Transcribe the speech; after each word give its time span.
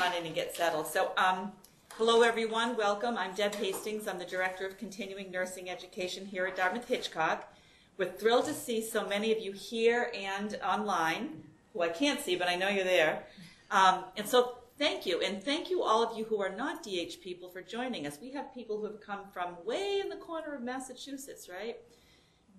on 0.00 0.14
in 0.14 0.24
and 0.24 0.34
get 0.34 0.56
settled. 0.56 0.86
So, 0.86 1.12
um, 1.18 1.52
hello 1.96 2.22
everyone, 2.22 2.74
welcome. 2.74 3.18
I'm 3.18 3.34
Deb 3.34 3.54
Hastings. 3.56 4.08
I'm 4.08 4.18
the 4.18 4.24
Director 4.24 4.66
of 4.66 4.78
Continuing 4.78 5.30
Nursing 5.30 5.68
Education 5.68 6.24
here 6.24 6.46
at 6.46 6.56
Dartmouth 6.56 6.88
Hitchcock. 6.88 7.52
We're 7.98 8.10
thrilled 8.10 8.46
to 8.46 8.54
see 8.54 8.80
so 8.80 9.06
many 9.06 9.30
of 9.30 9.40
you 9.40 9.52
here 9.52 10.10
and 10.14 10.58
online, 10.64 11.42
who 11.74 11.82
I 11.82 11.90
can't 11.90 12.18
see, 12.18 12.34
but 12.34 12.48
I 12.48 12.54
know 12.54 12.70
you're 12.70 12.82
there. 12.82 13.24
Um, 13.70 14.04
and 14.16 14.26
so, 14.26 14.60
thank 14.78 15.04
you, 15.04 15.20
and 15.20 15.44
thank 15.44 15.68
you 15.68 15.82
all 15.82 16.02
of 16.02 16.16
you 16.16 16.24
who 16.24 16.40
are 16.40 16.48
not 16.56 16.82
DH 16.82 17.20
people 17.22 17.50
for 17.50 17.60
joining 17.60 18.06
us. 18.06 18.16
We 18.22 18.30
have 18.30 18.54
people 18.54 18.78
who 18.78 18.86
have 18.86 19.02
come 19.02 19.26
from 19.34 19.54
way 19.66 20.00
in 20.02 20.08
the 20.08 20.16
corner 20.16 20.54
of 20.54 20.62
Massachusetts, 20.62 21.46
right? 21.46 21.76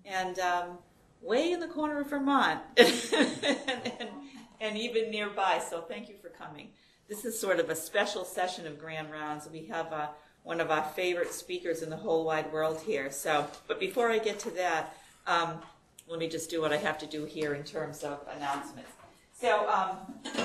And 0.04 0.38
um, 0.38 0.78
way 1.20 1.50
in 1.50 1.58
the 1.58 1.66
corner 1.66 2.02
of 2.02 2.08
Vermont, 2.08 2.60
and, 2.76 2.94
and, 3.98 4.08
and 4.60 4.78
even 4.78 5.10
nearby. 5.10 5.60
So, 5.68 5.80
thank 5.80 6.08
you 6.08 6.14
for 6.22 6.28
coming. 6.28 6.68
This 7.12 7.26
is 7.26 7.38
sort 7.38 7.60
of 7.60 7.68
a 7.68 7.76
special 7.76 8.24
session 8.24 8.66
of 8.66 8.78
Grand 8.78 9.12
Rounds. 9.12 9.46
We 9.52 9.66
have 9.66 9.92
uh, 9.92 10.06
one 10.44 10.62
of 10.62 10.70
our 10.70 10.82
favorite 10.82 11.30
speakers 11.30 11.82
in 11.82 11.90
the 11.90 11.96
whole 11.96 12.24
wide 12.24 12.50
world 12.50 12.80
here. 12.80 13.10
So, 13.10 13.46
but 13.68 13.78
before 13.78 14.10
I 14.10 14.16
get 14.16 14.38
to 14.38 14.50
that, 14.52 14.96
um, 15.26 15.58
let 16.08 16.18
me 16.18 16.26
just 16.26 16.48
do 16.48 16.62
what 16.62 16.72
I 16.72 16.78
have 16.78 16.96
to 17.00 17.06
do 17.06 17.26
here 17.26 17.52
in 17.52 17.64
terms 17.64 18.02
of 18.02 18.20
announcements. 18.34 18.88
So, 19.34 19.68
um, 19.68 19.98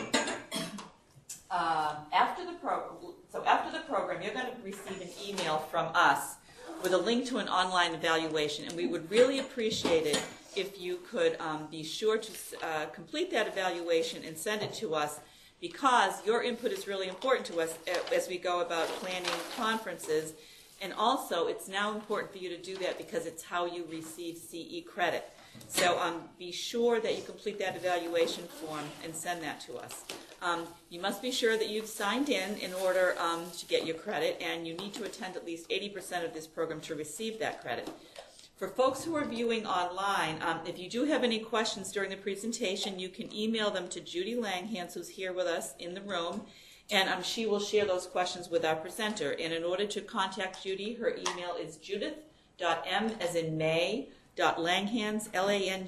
uh, 1.50 1.96
after 2.12 2.46
the 2.46 2.58
pro- 2.62 3.14
so 3.32 3.46
after 3.46 3.72
the 3.72 3.86
program, 3.86 4.22
you're 4.22 4.34
going 4.34 4.48
to 4.48 4.62
receive 4.62 5.00
an 5.00 5.10
email 5.26 5.60
from 5.72 5.90
us 5.96 6.36
with 6.84 6.92
a 6.92 6.98
link 6.98 7.28
to 7.28 7.38
an 7.38 7.48
online 7.48 7.94
evaluation, 7.94 8.66
and 8.66 8.76
we 8.76 8.88
would 8.88 9.10
really 9.10 9.40
appreciate 9.40 10.06
it 10.06 10.22
if 10.58 10.78
you 10.82 11.00
could 11.10 11.40
um, 11.40 11.70
be 11.72 11.82
sure 11.82 12.18
to 12.18 12.32
uh, 12.62 12.88
complete 12.88 13.32
that 13.32 13.48
evaluation 13.48 14.26
and 14.26 14.38
send 14.38 14.62
it 14.62 14.74
to 14.74 14.96
us 14.96 15.22
because 15.62 16.26
your 16.26 16.44
input 16.44 16.72
is 16.72 16.88
really 16.88 17.08
important 17.08 17.46
to 17.48 17.60
us 17.60 17.78
as 18.14 18.28
we 18.28 18.38
go 18.38 18.62
about 18.62 18.88
planning 18.88 19.30
conferences. 19.56 20.34
And 20.82 20.94
also, 20.94 21.48
it's 21.48 21.68
now 21.68 21.94
important 21.94 22.32
for 22.32 22.38
you 22.38 22.50
to 22.50 22.58
do 22.58 22.76
that 22.78 22.98
because 22.98 23.26
it's 23.26 23.44
how 23.44 23.66
you 23.66 23.86
receive 23.90 24.38
CE 24.38 24.84
credit. 24.86 25.28
So 25.70 26.00
um, 26.00 26.22
be 26.38 26.52
sure 26.52 27.00
that 27.00 27.16
you 27.16 27.24
complete 27.24 27.60
that 27.60 27.76
evaluation 27.76 28.44
form 28.46 28.86
and 29.04 29.16
send 29.16 29.42
that 29.42 29.60
to 29.62 29.78
us. 29.78 30.06
Um, 30.42 30.66
you 30.90 31.02
must 31.02 31.22
be 31.22 31.32
sure 31.32 31.58
that 31.58 31.70
you've 31.70 31.88
signed 31.88 32.30
in 32.30 32.58
in 32.58 32.74
order 32.76 33.16
um, 33.20 33.44
to 33.58 33.66
get 33.66 33.86
your 33.86 33.96
credit, 33.96 34.40
and 34.40 34.68
you 34.68 34.76
need 34.78 34.94
to 34.94 35.04
attend 35.04 35.36
at 35.36 35.46
least 35.46 35.68
80% 35.70 36.24
of 36.24 36.34
this 36.34 36.46
program 36.46 36.80
to 36.82 36.96
receive 36.96 37.40
that 37.40 37.62
credit. 37.62 37.90
For 38.58 38.68
folks 38.68 39.04
who 39.04 39.16
are 39.16 39.24
viewing 39.24 39.68
online, 39.68 40.42
um, 40.42 40.62
if 40.66 40.80
you 40.80 40.90
do 40.90 41.04
have 41.04 41.24
any 41.24 41.38
questions 41.38 41.92
during 41.92 42.10
the 42.10 42.18
presentation, 42.18 42.98
you 42.98 43.08
can 43.08 43.32
email 43.32 43.70
them 43.70 43.88
to 43.90 44.00
Judy 44.00 44.34
Langhans, 44.34 44.96
who's 44.96 45.10
here 45.10 45.32
with 45.32 45.46
us 45.46 45.76
in 45.78 45.94
the 45.94 46.02
room, 46.02 46.42
and 46.90 47.08
um, 47.08 47.22
she 47.22 47.46
will 47.46 47.60
share 47.60 47.86
those 47.86 48.08
questions 48.08 48.50
with 48.50 48.66
our 48.66 48.76
presenter. 48.76 49.36
And 49.40 49.54
in 49.54 49.64
order 49.64 49.86
to 49.86 50.02
contact 50.02 50.64
Judy, 50.64 50.96
her 50.96 51.16
email 51.16 51.54
is 51.54 51.78
judith.m 51.78 53.12
as 53.20 53.36
in 53.36 53.60
May, 53.60 54.10
dot 54.36 54.58
langhans, 54.58 55.30
L-A-N-G-H-A-N-S, 55.36 55.84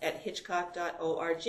at 0.00 0.16
hitchcock.org. 0.16 1.48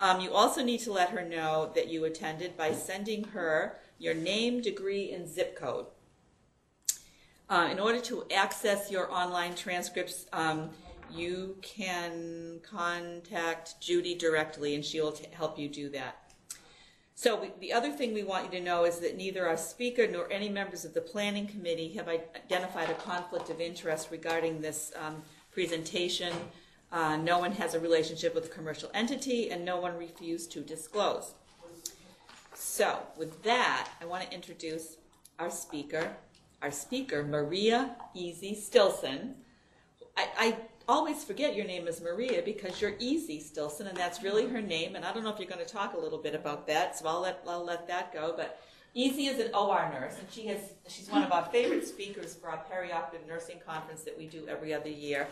Um, 0.00 0.20
you 0.22 0.32
also 0.32 0.64
need 0.64 0.80
to 0.80 0.90
let 0.90 1.10
her 1.10 1.22
know 1.22 1.70
that 1.74 1.88
you 1.88 2.06
attended 2.06 2.56
by 2.56 2.72
sending 2.72 3.24
her 3.24 3.78
your 3.98 4.14
name, 4.14 4.62
degree, 4.62 5.12
and 5.12 5.28
zip 5.28 5.54
code. 5.54 5.84
Uh, 7.48 7.68
in 7.70 7.78
order 7.78 8.00
to 8.00 8.24
access 8.34 8.90
your 8.90 9.10
online 9.12 9.54
transcripts, 9.54 10.26
um, 10.32 10.70
you 11.10 11.56
can 11.62 12.58
contact 12.62 13.80
Judy 13.80 14.14
directly 14.14 14.74
and 14.74 14.84
she 14.84 15.00
will 15.00 15.16
help 15.32 15.58
you 15.58 15.68
do 15.68 15.88
that. 15.90 16.32
So 17.14 17.40
we, 17.40 17.52
the 17.60 17.72
other 17.72 17.92
thing 17.92 18.12
we 18.12 18.24
want 18.24 18.46
you 18.46 18.58
to 18.58 18.64
know 18.64 18.84
is 18.84 18.98
that 18.98 19.16
neither 19.16 19.46
our 19.46 19.56
speaker 19.56 20.06
nor 20.08 20.30
any 20.32 20.48
members 20.48 20.84
of 20.84 20.94
the 20.94 21.00
planning 21.00 21.46
committee 21.46 21.90
have 21.92 22.08
identified 22.08 22.90
a 22.90 22.94
conflict 22.94 23.50
of 23.50 23.60
interest 23.60 24.10
regarding 24.10 24.60
this 24.60 24.92
um, 25.00 25.22
presentation. 25.52 26.32
Uh, 26.90 27.16
no 27.16 27.38
one 27.38 27.52
has 27.52 27.74
a 27.74 27.80
relationship 27.80 28.34
with 28.34 28.46
a 28.46 28.48
commercial 28.48 28.90
entity 28.94 29.50
and 29.50 29.64
no 29.64 29.78
one 29.78 29.96
refused 29.96 30.50
to 30.52 30.60
disclose. 30.60 31.34
So 32.54 32.98
with 33.16 33.42
that, 33.44 33.90
I 34.00 34.06
want 34.06 34.24
to 34.24 34.34
introduce 34.34 34.96
our 35.38 35.50
speaker, 35.50 36.16
our 36.64 36.70
speaker, 36.70 37.22
Maria 37.22 37.94
Easy 38.14 38.54
Stilson. 38.54 39.34
I, 40.16 40.28
I 40.38 40.56
always 40.88 41.22
forget 41.22 41.54
your 41.54 41.66
name 41.66 41.86
is 41.86 42.00
Maria 42.00 42.40
because 42.42 42.80
you're 42.80 42.94
Easy 42.98 43.38
Stilson, 43.38 43.86
and 43.86 43.94
that's 43.94 44.22
really 44.22 44.48
her 44.48 44.62
name. 44.62 44.96
And 44.96 45.04
I 45.04 45.12
don't 45.12 45.24
know 45.24 45.28
if 45.28 45.38
you're 45.38 45.48
going 45.48 45.64
to 45.64 45.70
talk 45.70 45.92
a 45.92 45.98
little 45.98 46.16
bit 46.18 46.34
about 46.34 46.66
that, 46.68 46.98
so 46.98 47.06
I'll 47.06 47.20
let 47.20 47.42
I'll 47.46 47.66
let 47.66 47.86
that 47.88 48.14
go. 48.14 48.32
But 48.34 48.62
Easy 48.94 49.26
is 49.26 49.40
an 49.40 49.54
OR 49.54 49.90
nurse, 49.92 50.14
and 50.18 50.26
she 50.30 50.46
has 50.46 50.58
she's 50.88 51.10
one 51.10 51.22
of 51.22 51.32
our 51.32 51.44
favorite 51.44 51.86
speakers 51.86 52.34
for 52.34 52.48
our 52.48 52.64
perioperative 52.72 53.28
nursing 53.28 53.60
conference 53.66 54.02
that 54.04 54.16
we 54.16 54.26
do 54.26 54.48
every 54.48 54.72
other 54.72 54.88
year. 54.88 55.28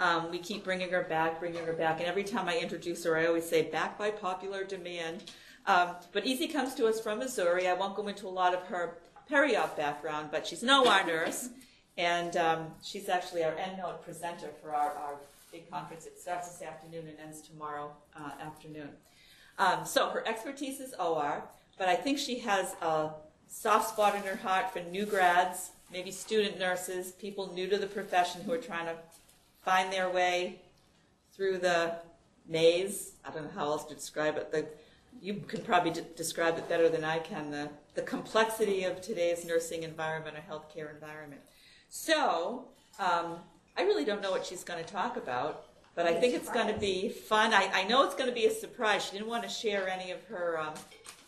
Um, 0.00 0.32
we 0.32 0.38
keep 0.40 0.64
bringing 0.64 0.90
her 0.90 1.04
back, 1.04 1.38
bringing 1.38 1.64
her 1.64 1.74
back, 1.74 2.00
and 2.00 2.08
every 2.08 2.24
time 2.24 2.48
I 2.48 2.58
introduce 2.58 3.04
her, 3.04 3.16
I 3.16 3.26
always 3.26 3.48
say 3.48 3.70
back 3.70 3.96
by 3.96 4.10
popular 4.10 4.64
demand. 4.64 5.30
Um, 5.64 5.94
but 6.10 6.26
Easy 6.26 6.48
comes 6.48 6.74
to 6.74 6.88
us 6.88 7.00
from 7.00 7.20
Missouri. 7.20 7.68
I 7.68 7.74
won't 7.74 7.94
go 7.94 8.08
into 8.08 8.26
a 8.26 8.30
lot 8.30 8.52
of 8.52 8.64
her 8.64 8.96
peri-op 9.32 9.74
background, 9.78 10.28
but 10.30 10.46
she's 10.46 10.62
no 10.62 10.86
our 10.86 11.06
nurse, 11.06 11.48
and 11.96 12.36
um, 12.36 12.66
she's 12.82 13.08
actually 13.08 13.42
our 13.42 13.52
EndNote 13.52 14.02
presenter 14.02 14.50
for 14.60 14.74
our, 14.74 14.90
our 14.90 15.14
big 15.50 15.70
conference. 15.70 16.04
It 16.04 16.20
starts 16.20 16.50
this 16.50 16.60
afternoon 16.60 17.08
and 17.08 17.18
ends 17.18 17.40
tomorrow 17.40 17.90
uh, 18.14 18.32
afternoon. 18.42 18.90
Um, 19.58 19.86
so 19.86 20.10
her 20.10 20.22
expertise 20.28 20.80
is 20.80 20.92
OR, 21.00 21.42
but 21.78 21.88
I 21.88 21.94
think 21.94 22.18
she 22.18 22.40
has 22.40 22.76
a 22.82 23.08
soft 23.48 23.88
spot 23.94 24.14
in 24.14 24.22
her 24.24 24.36
heart 24.36 24.70
for 24.70 24.80
new 24.80 25.06
grads, 25.06 25.70
maybe 25.90 26.10
student 26.10 26.58
nurses, 26.58 27.12
people 27.12 27.54
new 27.54 27.66
to 27.68 27.78
the 27.78 27.86
profession 27.86 28.42
who 28.42 28.52
are 28.52 28.58
trying 28.58 28.84
to 28.84 28.96
find 29.64 29.90
their 29.90 30.10
way 30.10 30.60
through 31.34 31.56
the 31.56 31.94
maze. 32.46 33.12
I 33.24 33.30
don't 33.30 33.44
know 33.44 33.50
how 33.54 33.70
else 33.70 33.84
to 33.86 33.94
describe 33.94 34.36
it. 34.36 34.52
The 34.52 34.66
you 35.20 35.34
can 35.46 35.62
probably 35.62 35.92
describe 36.16 36.58
it 36.58 36.68
better 36.68 36.88
than 36.88 37.04
I 37.04 37.18
can 37.18 37.50
the, 37.50 37.68
the 37.94 38.02
complexity 38.02 38.84
of 38.84 39.00
today's 39.00 39.44
nursing 39.44 39.82
environment 39.82 40.36
or 40.36 40.52
healthcare 40.52 40.92
environment. 40.92 41.40
So, 41.88 42.68
um, 42.98 43.36
I 43.76 43.82
really 43.82 44.04
don't 44.04 44.22
know 44.22 44.30
what 44.30 44.46
she's 44.46 44.64
going 44.64 44.82
to 44.82 44.90
talk 44.90 45.16
about, 45.16 45.64
but 45.94 46.06
I 46.06 46.14
think 46.14 46.34
it's 46.34 46.50
going 46.50 46.72
to 46.72 46.78
be 46.78 47.08
fun. 47.08 47.52
I, 47.52 47.70
I 47.72 47.84
know 47.84 48.04
it's 48.04 48.14
going 48.14 48.28
to 48.28 48.34
be 48.34 48.46
a 48.46 48.50
surprise. 48.50 49.04
She 49.04 49.12
didn't 49.12 49.28
want 49.28 49.42
to 49.42 49.48
share 49.48 49.88
any 49.88 50.10
of 50.10 50.22
her 50.24 50.58
um, 50.58 50.74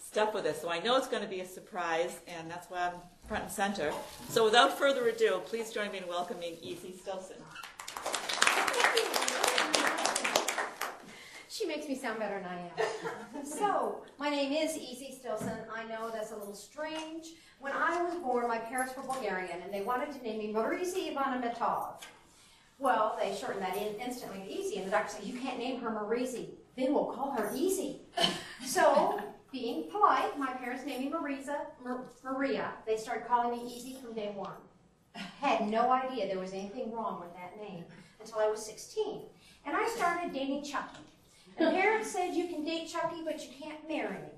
stuff 0.02 0.34
with 0.34 0.46
us, 0.46 0.60
so 0.60 0.70
I 0.70 0.78
know 0.80 0.96
it's 0.96 1.08
going 1.08 1.22
to 1.22 1.28
be 1.28 1.40
a 1.40 1.46
surprise, 1.46 2.20
and 2.26 2.50
that's 2.50 2.70
why 2.70 2.88
I'm 2.88 3.00
front 3.28 3.44
and 3.44 3.52
center. 3.52 3.92
So, 4.28 4.44
without 4.44 4.78
further 4.78 5.08
ado, 5.08 5.40
please 5.44 5.70
join 5.70 5.90
me 5.92 5.98
in 5.98 6.08
welcoming 6.08 6.56
Easy 6.62 6.92
Stilson. 6.92 7.36
She 11.54 11.66
makes 11.66 11.86
me 11.86 11.94
sound 11.94 12.18
better 12.18 12.40
than 12.40 12.48
I 12.48 13.36
am. 13.36 13.44
so, 13.46 14.02
my 14.18 14.28
name 14.28 14.52
is 14.52 14.76
Easy 14.76 15.16
Stilson. 15.16 15.56
I 15.72 15.84
know 15.84 16.10
that's 16.12 16.32
a 16.32 16.36
little 16.36 16.52
strange. 16.52 17.28
When 17.60 17.70
I 17.70 18.02
was 18.02 18.16
born, 18.16 18.48
my 18.48 18.58
parents 18.58 18.96
were 18.96 19.04
Bulgarian, 19.04 19.62
and 19.62 19.72
they 19.72 19.82
wanted 19.82 20.10
to 20.14 20.22
name 20.24 20.38
me 20.38 20.52
Marisi 20.52 21.14
Ivana 21.14 21.40
Metov. 21.40 22.02
Well, 22.80 23.16
they 23.22 23.36
shortened 23.36 23.62
that 23.62 23.76
in 23.76 23.94
instantly 24.00 24.40
to 24.40 24.50
Easy, 24.50 24.78
and 24.78 24.86
the 24.88 24.90
doctor 24.90 25.14
said, 25.14 25.24
you 25.24 25.38
can't 25.38 25.60
name 25.60 25.78
her 25.80 25.90
Marisi. 25.90 26.48
Then 26.76 26.92
we'll 26.92 27.12
call 27.12 27.30
her 27.30 27.52
Easy. 27.54 28.00
so, 28.66 29.20
being 29.52 29.88
polite, 29.92 30.36
my 30.36 30.54
parents 30.54 30.84
named 30.84 31.04
me 31.04 31.12
Marisa, 31.12 31.66
Mar- 31.84 32.06
Maria. 32.24 32.72
They 32.84 32.96
started 32.96 33.28
calling 33.28 33.56
me 33.56 33.72
Easy 33.72 33.96
from 34.02 34.12
day 34.12 34.32
one. 34.34 34.58
Had 35.40 35.68
no 35.68 35.92
idea 35.92 36.26
there 36.26 36.40
was 36.40 36.52
anything 36.52 36.90
wrong 36.90 37.20
with 37.20 37.32
that 37.34 37.56
name 37.62 37.84
until 38.18 38.40
I 38.40 38.48
was 38.48 38.66
16. 38.66 39.20
And 39.64 39.76
I 39.76 39.86
started 39.86 40.32
dating 40.32 40.64
Chucky. 40.64 40.98
The 41.58 41.70
parents 41.70 42.10
said 42.10 42.34
you 42.34 42.48
can 42.48 42.64
date 42.64 42.88
Chucky, 42.88 43.22
but 43.24 43.40
you 43.42 43.50
can't 43.60 43.88
marry 43.88 44.16
him. 44.16 44.30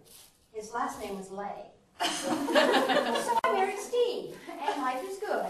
His 0.52 0.72
last 0.72 1.00
name 1.00 1.16
was 1.16 1.30
Lay. 1.30 1.70
so 2.02 2.28
I 3.44 3.52
married 3.54 3.78
Steve, 3.78 4.34
and 4.50 4.82
life 4.82 5.02
is 5.02 5.18
good. 5.18 5.46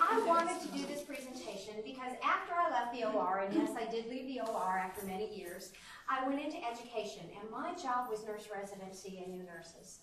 I 0.00 0.22
wanted 0.24 0.60
to 0.60 0.68
do 0.68 0.86
this 0.86 1.02
presentation 1.02 1.74
because 1.84 2.12
after 2.22 2.54
I 2.54 2.70
left 2.70 2.94
the 2.94 3.08
OR, 3.08 3.40
and 3.40 3.52
yes, 3.52 3.70
I 3.76 3.90
did 3.90 4.08
leave 4.08 4.26
the 4.26 4.40
OR 4.48 4.78
after 4.78 5.04
many 5.04 5.36
years, 5.36 5.72
I 6.08 6.26
went 6.28 6.40
into 6.40 6.58
education, 6.58 7.22
and 7.40 7.50
my 7.50 7.74
job 7.74 8.08
was 8.08 8.24
nurse 8.24 8.48
residency 8.54 9.22
and 9.24 9.34
new 9.34 9.42
nurses. 9.42 9.98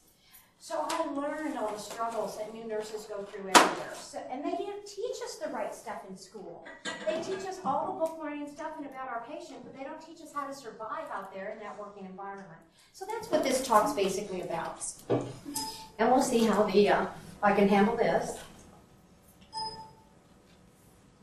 So 0.61 0.85
I 0.89 1.05
learned 1.13 1.57
all 1.57 1.71
the 1.71 1.79
struggles 1.79 2.37
that 2.37 2.53
new 2.53 2.65
nurses 2.65 3.05
go 3.05 3.23
through 3.23 3.49
everywhere. 3.49 3.93
So, 3.95 4.19
and 4.29 4.43
they 4.43 4.51
didn't 4.51 4.85
teach 4.85 5.15
us 5.23 5.35
the 5.35 5.49
right 5.51 5.73
stuff 5.73 6.01
in 6.09 6.17
school. 6.17 6.67
They 7.07 7.21
teach 7.21 7.47
us 7.47 7.61
all 7.63 7.93
the 7.93 7.99
book 7.99 8.19
learning 8.21 8.51
stuff 8.53 8.71
and 8.77 8.85
about 8.85 9.07
our 9.07 9.23
patient, 9.27 9.59
but 9.63 9.75
they 9.77 9.85
don't 9.85 10.01
teach 10.05 10.21
us 10.21 10.33
how 10.33 10.45
to 10.45 10.53
survive 10.53 11.05
out 11.13 11.33
there 11.33 11.51
in 11.53 11.59
that 11.59 11.79
working 11.79 12.05
environment. 12.05 12.59
So 12.91 13.05
that's 13.09 13.31
what 13.31 13.43
this 13.43 13.65
talk's 13.65 13.93
basically 13.93 14.41
about. 14.41 14.83
And 15.09 16.11
we'll 16.11 16.21
see 16.21 16.45
how 16.45 16.63
the 16.63 16.89
uh, 16.89 17.05
I 17.41 17.53
can 17.53 17.69
handle 17.69 17.95
this. 17.95 18.37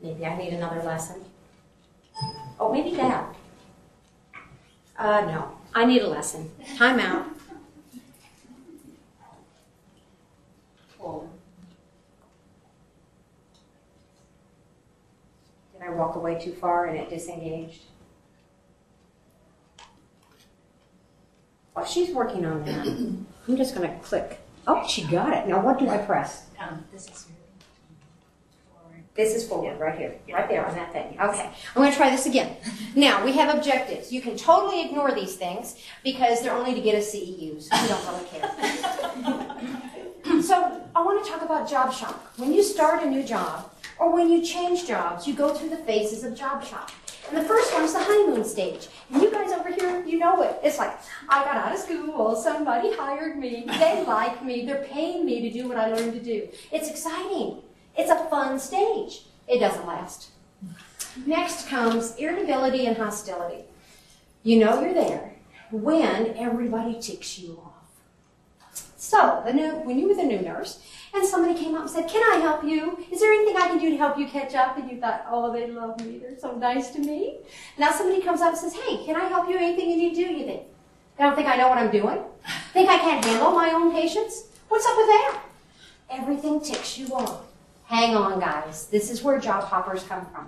Maybe 0.01 0.25
I 0.25 0.35
need 0.35 0.53
another 0.53 0.81
lesson. 0.81 1.23
Oh, 2.59 2.71
maybe 2.71 2.95
that. 2.95 3.35
Uh, 4.97 5.21
no. 5.21 5.51
I 5.75 5.85
need 5.85 6.01
a 6.01 6.07
lesson. 6.07 6.49
Time 6.75 6.99
out. 6.99 7.36
Walk 15.97 16.15
away 16.15 16.39
too 16.39 16.53
far 16.53 16.85
and 16.85 16.97
it 16.97 17.09
disengaged? 17.09 17.81
While 21.73 21.85
she's 21.85 22.09
working 22.13 22.45
on 22.45 22.63
that, 22.65 22.87
I'm 22.87 23.27
just 23.57 23.75
gonna 23.75 23.93
click. 24.01 24.39
Oh, 24.65 24.87
she 24.87 25.03
got 25.03 25.33
it. 25.33 25.45
Now 25.47 25.61
what 25.61 25.77
do 25.77 25.87
I 25.87 25.99
press? 25.99 26.47
Um, 26.59 26.83
this 26.91 27.07
is 27.07 27.27
forward. 28.71 29.03
This 29.13 29.35
is 29.35 29.47
forward, 29.47 29.79
right 29.79 29.95
here, 29.97 30.15
right 30.33 30.49
there 30.49 30.65
on 30.65 30.73
that 30.73 30.91
thing. 30.91 31.15
Okay, 31.21 31.51
I'm 31.75 31.83
gonna 31.83 31.95
try 31.95 32.09
this 32.09 32.25
again. 32.25 32.57
Now, 32.95 33.23
we 33.23 33.31
have 33.33 33.53
objectives. 33.55 34.11
You 34.11 34.21
can 34.21 34.35
totally 34.35 34.81
ignore 34.85 35.11
these 35.11 35.35
things 35.35 35.75
because 36.03 36.41
they're 36.41 36.51
only 36.51 36.73
to 36.73 36.81
get 36.81 36.95
us 36.95 37.11
CEUs. 37.13 37.69
We 37.71 37.87
don't 37.87 38.03
really 38.07 38.25
care. 38.31 38.49
so, 40.43 40.81
I 40.95 41.01
wanna 41.03 41.23
talk 41.23 41.43
about 41.43 41.69
job 41.69 41.93
shock. 41.93 42.19
When 42.37 42.51
you 42.53 42.63
start 42.63 43.03
a 43.03 43.09
new 43.09 43.21
job, 43.21 43.69
or 43.99 44.13
when 44.13 44.29
you 44.29 44.41
change 44.43 44.87
jobs, 44.87 45.27
you 45.27 45.33
go 45.33 45.53
through 45.53 45.69
the 45.69 45.77
phases 45.77 46.23
of 46.23 46.35
job 46.35 46.63
shock. 46.63 46.91
And 47.29 47.37
the 47.37 47.43
first 47.43 47.73
one 47.73 47.83
is 47.83 47.93
the 47.93 47.99
honeymoon 47.99 48.45
stage. 48.45 48.87
And 49.11 49.21
you 49.21 49.29
guys 49.29 49.51
over 49.51 49.69
here, 49.69 50.03
you 50.05 50.17
know 50.17 50.41
it. 50.43 50.59
It's 50.63 50.77
like, 50.77 50.97
I 51.27 51.43
got 51.43 51.57
out 51.57 51.73
of 51.73 51.79
school, 51.79 52.35
somebody 52.35 52.93
hired 52.95 53.37
me, 53.37 53.65
they 53.79 54.03
like 54.05 54.43
me, 54.43 54.65
they're 54.65 54.85
paying 54.85 55.25
me 55.25 55.41
to 55.41 55.51
do 55.51 55.67
what 55.67 55.77
I 55.77 55.93
learned 55.93 56.13
to 56.13 56.23
do. 56.23 56.47
It's 56.71 56.89
exciting. 56.89 57.57
It's 57.97 58.11
a 58.11 58.29
fun 58.29 58.59
stage. 58.59 59.23
It 59.47 59.59
doesn't 59.59 59.85
last. 59.85 60.29
Next 61.25 61.67
comes 61.67 62.15
irritability 62.15 62.85
and 62.85 62.95
hostility. 62.95 63.63
You 64.43 64.59
know 64.59 64.81
you're 64.81 64.93
there 64.93 65.33
when 65.71 66.33
everybody 66.37 66.99
ticks 67.01 67.39
you 67.39 67.59
off. 67.63 67.73
So, 68.95 69.41
the 69.45 69.53
new, 69.53 69.71
when 69.77 69.99
you 69.99 70.07
were 70.07 70.15
the 70.15 70.23
new 70.23 70.41
nurse, 70.41 70.79
and 71.13 71.25
somebody 71.25 71.57
came 71.57 71.75
up 71.75 71.81
and 71.81 71.89
said, 71.89 72.07
Can 72.07 72.23
I 72.31 72.37
help 72.37 72.63
you? 72.63 72.97
Is 73.11 73.19
there 73.19 73.31
anything 73.31 73.57
I 73.57 73.67
can 73.67 73.79
do 73.79 73.89
to 73.89 73.97
help 73.97 74.17
you 74.17 74.27
catch 74.27 74.55
up? 74.55 74.77
And 74.77 74.89
you 74.89 74.99
thought, 74.99 75.25
Oh, 75.29 75.51
they 75.51 75.67
love 75.71 75.99
me. 76.05 76.19
They're 76.19 76.37
so 76.39 76.55
nice 76.55 76.91
to 76.91 76.99
me. 76.99 77.37
Now 77.77 77.91
somebody 77.91 78.21
comes 78.21 78.41
up 78.41 78.49
and 78.49 78.57
says, 78.57 78.73
Hey, 78.73 79.03
can 79.05 79.15
I 79.15 79.25
help 79.25 79.49
you? 79.49 79.57
Anything 79.57 79.89
you 79.89 79.97
need 79.97 80.15
to 80.15 80.25
do? 80.25 80.33
You 80.33 80.45
think, 80.45 80.63
I 81.19 81.23
don't 81.23 81.35
think 81.35 81.47
I 81.47 81.55
know 81.55 81.69
what 81.69 81.77
I'm 81.77 81.91
doing? 81.91 82.19
Think 82.73 82.89
I 82.89 82.97
can't 82.99 83.25
handle 83.25 83.51
my 83.51 83.71
own 83.71 83.91
patients? 83.91 84.45
What's 84.69 84.85
up 84.85 84.95
with 84.97 85.07
that? 85.07 85.41
Everything 86.09 86.61
ticks 86.61 86.97
you 86.97 87.07
off. 87.13 87.41
Hang 87.85 88.15
on, 88.15 88.39
guys. 88.39 88.87
This 88.87 89.09
is 89.09 89.23
where 89.23 89.39
job 89.39 89.63
hoppers 89.63 90.03
come 90.03 90.25
from. 90.27 90.47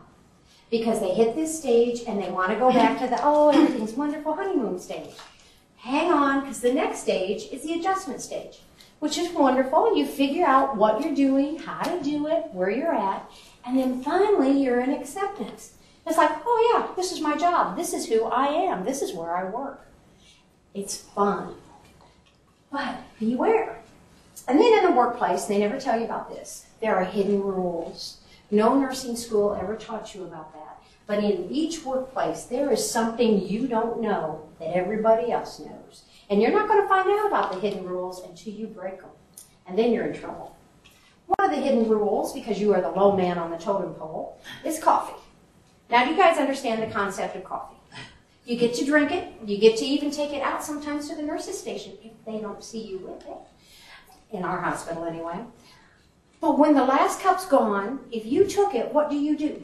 Because 0.70 1.00
they 1.00 1.14
hit 1.14 1.36
this 1.36 1.58
stage 1.58 2.04
and 2.08 2.22
they 2.22 2.30
want 2.30 2.52
to 2.52 2.56
go 2.58 2.72
back 2.74 3.00
to 3.00 3.08
the, 3.08 3.18
oh, 3.24 3.50
everything's 3.50 3.94
wonderful 3.94 4.36
honeymoon 4.36 4.80
stage. 4.80 5.16
Hang 5.78 6.12
on, 6.12 6.42
because 6.42 6.60
the 6.60 6.74
next 6.74 7.00
stage 7.00 7.48
is 7.52 7.64
the 7.64 7.74
adjustment 7.74 8.22
stage, 8.22 8.60
which 9.00 9.18
is 9.18 9.32
wonderful. 9.32 9.96
You 9.96 10.06
figure 10.06 10.46
out 10.46 10.76
what 10.78 11.02
you're 11.02 11.16
doing, 11.16 11.58
how 11.60 11.82
to 11.84 12.04
do 12.04 12.28
it, 12.28 12.46
where 12.52 12.70
you're 12.70 12.94
at, 12.94 13.30
and 13.66 13.78
then 13.78 14.04
finally 14.04 14.52
you're 14.52 14.82
in 14.82 14.92
acceptance. 14.92 15.74
It's 16.06 16.18
like, 16.18 16.32
oh 16.46 16.72
yeah, 16.74 16.96
this 16.96 17.12
is 17.12 17.22
my 17.22 17.38
job. 17.38 17.76
This 17.76 17.94
is 17.94 18.08
who 18.08 18.26
I 18.26 18.48
am. 18.48 18.84
This 18.84 19.02
is 19.02 19.14
where 19.14 19.36
I 19.36 19.50
work. 19.50 19.86
It's 20.74 20.98
fun. 20.98 21.56
But 22.72 22.98
beware. 23.20 23.82
And 24.48 24.60
then 24.60 24.80
in 24.80 24.86
the 24.86 24.98
workplace, 24.98 25.46
they 25.46 25.60
never 25.60 25.80
tell 25.80 26.00
you 26.00 26.06
about 26.06 26.30
this. 26.30 26.66
There 26.82 26.96
are 26.96 27.04
hidden 27.04 27.42
rules. 27.42 28.18
No 28.52 28.80
nursing 28.80 29.16
school 29.16 29.54
ever 29.54 29.76
taught 29.76 30.16
you 30.16 30.24
about 30.24 30.54
that. 30.54 30.82
But 31.06 31.24
in 31.24 31.48
each 31.52 31.84
workplace, 31.84 32.44
there 32.44 32.72
is 32.72 32.90
something 32.90 33.48
you 33.48 33.68
don't 33.68 34.02
know 34.02 34.48
that 34.60 34.76
everybody 34.76 35.32
else 35.32 35.60
knows. 35.60 36.04
And 36.30 36.42
you're 36.42 36.52
not 36.52 36.68
going 36.68 36.82
to 36.82 36.88
find 36.88 37.10
out 37.10 37.28
about 37.28 37.52
the 37.52 37.60
hidden 37.60 37.86
rules 37.86 38.24
until 38.24 38.54
you 38.54 38.68
break 38.68 39.02
them. 39.02 39.10
And 39.68 39.78
then 39.78 39.92
you're 39.92 40.06
in 40.06 40.20
trouble. 40.20 40.56
One 41.26 41.50
of 41.50 41.56
the 41.56 41.62
hidden 41.62 41.88
rules, 41.88 42.34
because 42.34 42.60
you 42.60 42.74
are 42.74 42.82
the 42.82 42.90
low 42.90 43.16
man 43.16 43.38
on 43.38 43.52
the 43.52 43.58
totem 43.58 43.94
pole, 43.94 44.40
is 44.66 44.80
coffee. 44.80 45.20
Now, 45.90 46.06
do 46.06 46.12
you 46.12 46.18
guys 46.18 46.38
understand 46.38 46.82
the 46.82 46.94
concept 46.94 47.36
of 47.36 47.44
coffee? 47.44 47.76
You 48.46 48.58
get 48.58 48.74
to 48.76 48.86
drink 48.86 49.12
it. 49.12 49.32
You 49.46 49.60
get 49.60 49.78
to 49.78 49.86
even 49.86 50.10
take 50.10 50.34
it 50.34 50.42
out 50.42 50.64
sometimes 50.64 51.08
to 51.10 51.16
the 51.16 51.22
nurse's 51.22 51.60
station 51.60 51.94
if 52.04 52.12
they 52.26 52.40
don't 52.40 52.64
see 52.64 52.82
you 52.82 52.98
with 53.00 53.26
it. 53.28 53.38
In 54.32 54.44
our 54.44 54.60
hospital, 54.60 55.06
anyway. 55.06 55.40
But 56.42 56.58
when 56.58 56.74
the 56.74 56.84
last 56.84 57.22
cup's 57.22 57.46
gone, 57.46 58.00
if 58.12 58.26
you 58.26 58.48
took 58.48 58.74
it, 58.74 58.94
what 58.94 59.10
do 59.10 59.18
you 59.18 59.38
do? 59.38 59.64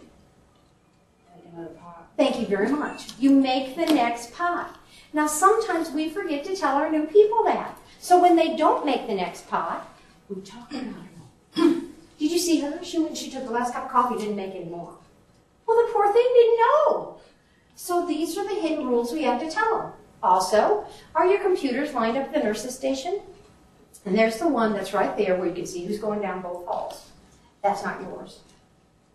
Make 1.36 1.54
another 1.54 1.70
pot. 1.70 2.12
Thank 2.18 2.40
you 2.40 2.46
very 2.46 2.70
much. 2.70 3.14
You 3.18 3.32
make 3.32 3.76
the 3.76 3.86
next 3.86 4.34
pot. 4.34 4.78
Now, 5.16 5.28
sometimes 5.28 5.92
we 5.92 6.10
forget 6.10 6.44
to 6.44 6.58
tell 6.58 6.76
our 6.76 6.92
new 6.92 7.06
people 7.06 7.46
that. 7.46 7.80
So 8.00 8.22
when 8.22 8.36
they 8.36 8.58
don't 8.58 8.86
make 8.86 9.08
the 9.08 9.14
next 9.14 9.48
pot, 9.48 9.90
we 10.28 10.42
talk 10.42 10.70
about 10.74 11.06
it. 11.56 11.84
Did 12.20 12.32
you 12.32 12.38
see 12.38 12.60
her? 12.60 12.84
She 12.84 13.00
went, 13.00 13.16
she 13.16 13.32
took 13.32 13.46
the 13.46 13.52
last 13.52 13.74
cup 13.74 13.86
of 13.86 13.92
coffee, 13.92 14.18
didn't 14.18 14.36
make 14.36 14.54
any 14.54 14.66
more. 14.66 14.94
Well, 15.66 15.88
the 15.88 15.94
poor 15.94 16.12
thing 16.12 16.28
didn't 16.34 16.60
know. 16.60 17.18
So 17.78 18.06
these 18.06 18.38
are 18.38 18.44
the 18.44 18.60
hidden 18.60 18.88
rules 18.88 19.14
we 19.14 19.24
have 19.24 19.40
to 19.40 19.50
tell 19.50 19.80
them. 19.80 19.92
Also, 20.22 20.86
are 21.16 21.26
your 21.26 21.40
computers 21.40 21.94
lined 21.94 22.18
up 22.18 22.26
at 22.26 22.34
the 22.34 22.44
nurse's 22.44 22.76
station? 22.76 23.22
And 24.04 24.18
there's 24.18 24.38
the 24.38 24.50
one 24.50 24.74
that's 24.74 24.94
right 24.94 25.16
there 25.16 25.38
where 25.38 25.48
you 25.48 25.56
can 25.56 25.66
see 25.66 25.86
who's 25.86 25.98
going 25.98 26.20
down 26.20 26.42
both 26.42 26.66
halls. 26.68 27.10
That's 27.64 27.86
not 27.86 28.02
yours. 28.02 28.42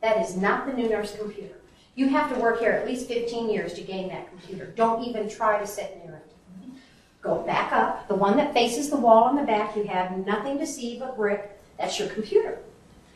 That 0.00 0.16
is 0.16 0.34
not 0.34 0.66
the 0.66 0.72
new 0.72 0.88
nurse 0.88 1.14
computer. 1.14 1.59
You 2.00 2.08
have 2.08 2.32
to 2.32 2.40
work 2.40 2.60
here 2.60 2.70
at 2.70 2.86
least 2.86 3.08
15 3.08 3.50
years 3.50 3.74
to 3.74 3.82
gain 3.82 4.08
that 4.08 4.26
computer. 4.30 4.72
Don't 4.74 5.04
even 5.04 5.28
try 5.28 5.60
to 5.60 5.66
sit 5.66 6.02
near 6.02 6.14
it. 6.14 6.72
Go 7.20 7.42
back 7.42 7.72
up. 7.74 8.08
The 8.08 8.14
one 8.14 8.38
that 8.38 8.54
faces 8.54 8.88
the 8.88 8.96
wall 8.96 9.28
in 9.28 9.36
the 9.36 9.42
back, 9.42 9.76
you 9.76 9.84
have 9.84 10.16
nothing 10.26 10.58
to 10.60 10.66
see 10.66 10.98
but 10.98 11.14
brick. 11.14 11.60
That's 11.76 11.98
your 11.98 12.08
computer. 12.08 12.58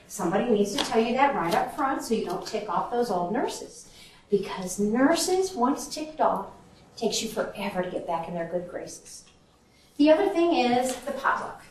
Somebody 0.07 0.51
needs 0.51 0.75
to 0.75 0.85
tell 0.85 1.03
you 1.03 1.15
that 1.15 1.35
right 1.35 1.55
up 1.55 1.75
front 1.75 2.03
so 2.03 2.13
you 2.13 2.27
don't 2.27 2.47
tick 2.47 2.69
off 2.69 2.91
those 2.91 3.11
old 3.11 3.33
nurses. 3.33 3.89
Because 4.31 4.79
nurses, 4.79 5.55
once 5.55 5.89
ticked 5.89 6.21
off, 6.21 6.49
takes 6.95 7.23
you 7.23 7.31
forever 7.31 7.83
to 7.83 7.91
get 7.91 8.07
back 8.07 8.29
in 8.29 8.35
their 8.35 8.51
good 8.51 8.69
graces. 8.69 9.25
The 9.97 10.11
other 10.11 10.29
thing 10.29 10.57
is 10.57 10.95
the 10.95 11.13
potluck. 11.13 11.63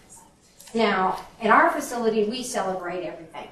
Now, 0.73 1.23
in 1.39 1.51
our 1.51 1.69
facility, 1.69 2.23
we 2.23 2.41
celebrate 2.41 3.05
everything. 3.05 3.49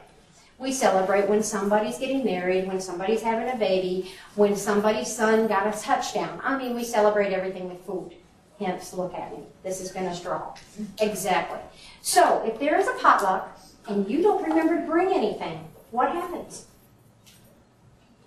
We 0.62 0.72
celebrate 0.72 1.28
when 1.28 1.42
somebody's 1.42 1.98
getting 1.98 2.24
married, 2.24 2.68
when 2.68 2.80
somebody's 2.80 3.24
having 3.24 3.50
a 3.50 3.58
baby, 3.58 4.12
when 4.36 4.56
somebody's 4.56 5.12
son 5.12 5.48
got 5.48 5.66
a 5.66 5.82
touchdown. 5.82 6.40
I 6.44 6.56
mean, 6.56 6.76
we 6.76 6.84
celebrate 6.84 7.34
everything 7.34 7.68
with 7.68 7.84
food. 7.84 8.14
Hence, 8.60 8.94
look 8.94 9.16
at 9.16 9.32
me. 9.36 9.44
This 9.64 9.82
is 9.82 9.92
going 9.92 10.06
to 10.06 10.14
straw. 10.14 10.54
Exactly. 11.00 11.58
So, 12.04 12.44
if 12.46 12.60
there 12.60 12.80
is 12.80 12.88
a 12.88 12.94
potluck 13.00 13.58
and 13.88 14.08
you 14.08 14.22
don't 14.22 14.44
remember 14.44 14.80
to 14.80 14.86
bring 14.86 15.12
anything, 15.12 15.68
what 15.90 16.12
happens? 16.12 16.68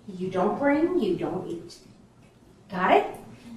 You 0.05 0.29
don't 0.29 0.59
bring, 0.59 0.99
you 0.99 1.15
don't 1.15 1.47
eat. 1.47 1.75
Got 2.69 2.91
it? 2.97 3.07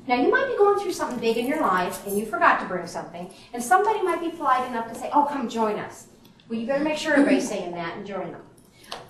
Now, 0.07 0.23
you 0.23 0.31
might 0.31 0.47
be 0.47 0.57
going 0.57 0.79
through 0.79 0.93
something 0.93 1.19
big 1.19 1.37
in 1.37 1.49
your 1.49 1.61
life 1.61 2.07
and 2.07 2.17
you 2.17 2.27
forgot 2.27 2.61
to 2.61 2.67
bring 2.67 2.87
something, 2.87 3.29
and 3.53 3.61
somebody 3.61 4.03
might 4.03 4.21
be 4.21 4.31
polite 4.31 4.69
enough 4.69 4.87
to 4.93 4.95
say, 4.95 5.11
Oh, 5.13 5.25
come 5.25 5.49
join 5.49 5.81
us. 5.81 6.07
Well, 6.49 6.61
you 6.61 6.67
better 6.69 6.85
make 6.85 6.97
sure 6.97 7.15
everybody's 7.15 7.49
saying 7.49 7.73
that 7.73 7.97
and 7.97 8.07
join 8.07 8.31
them. 8.31 8.43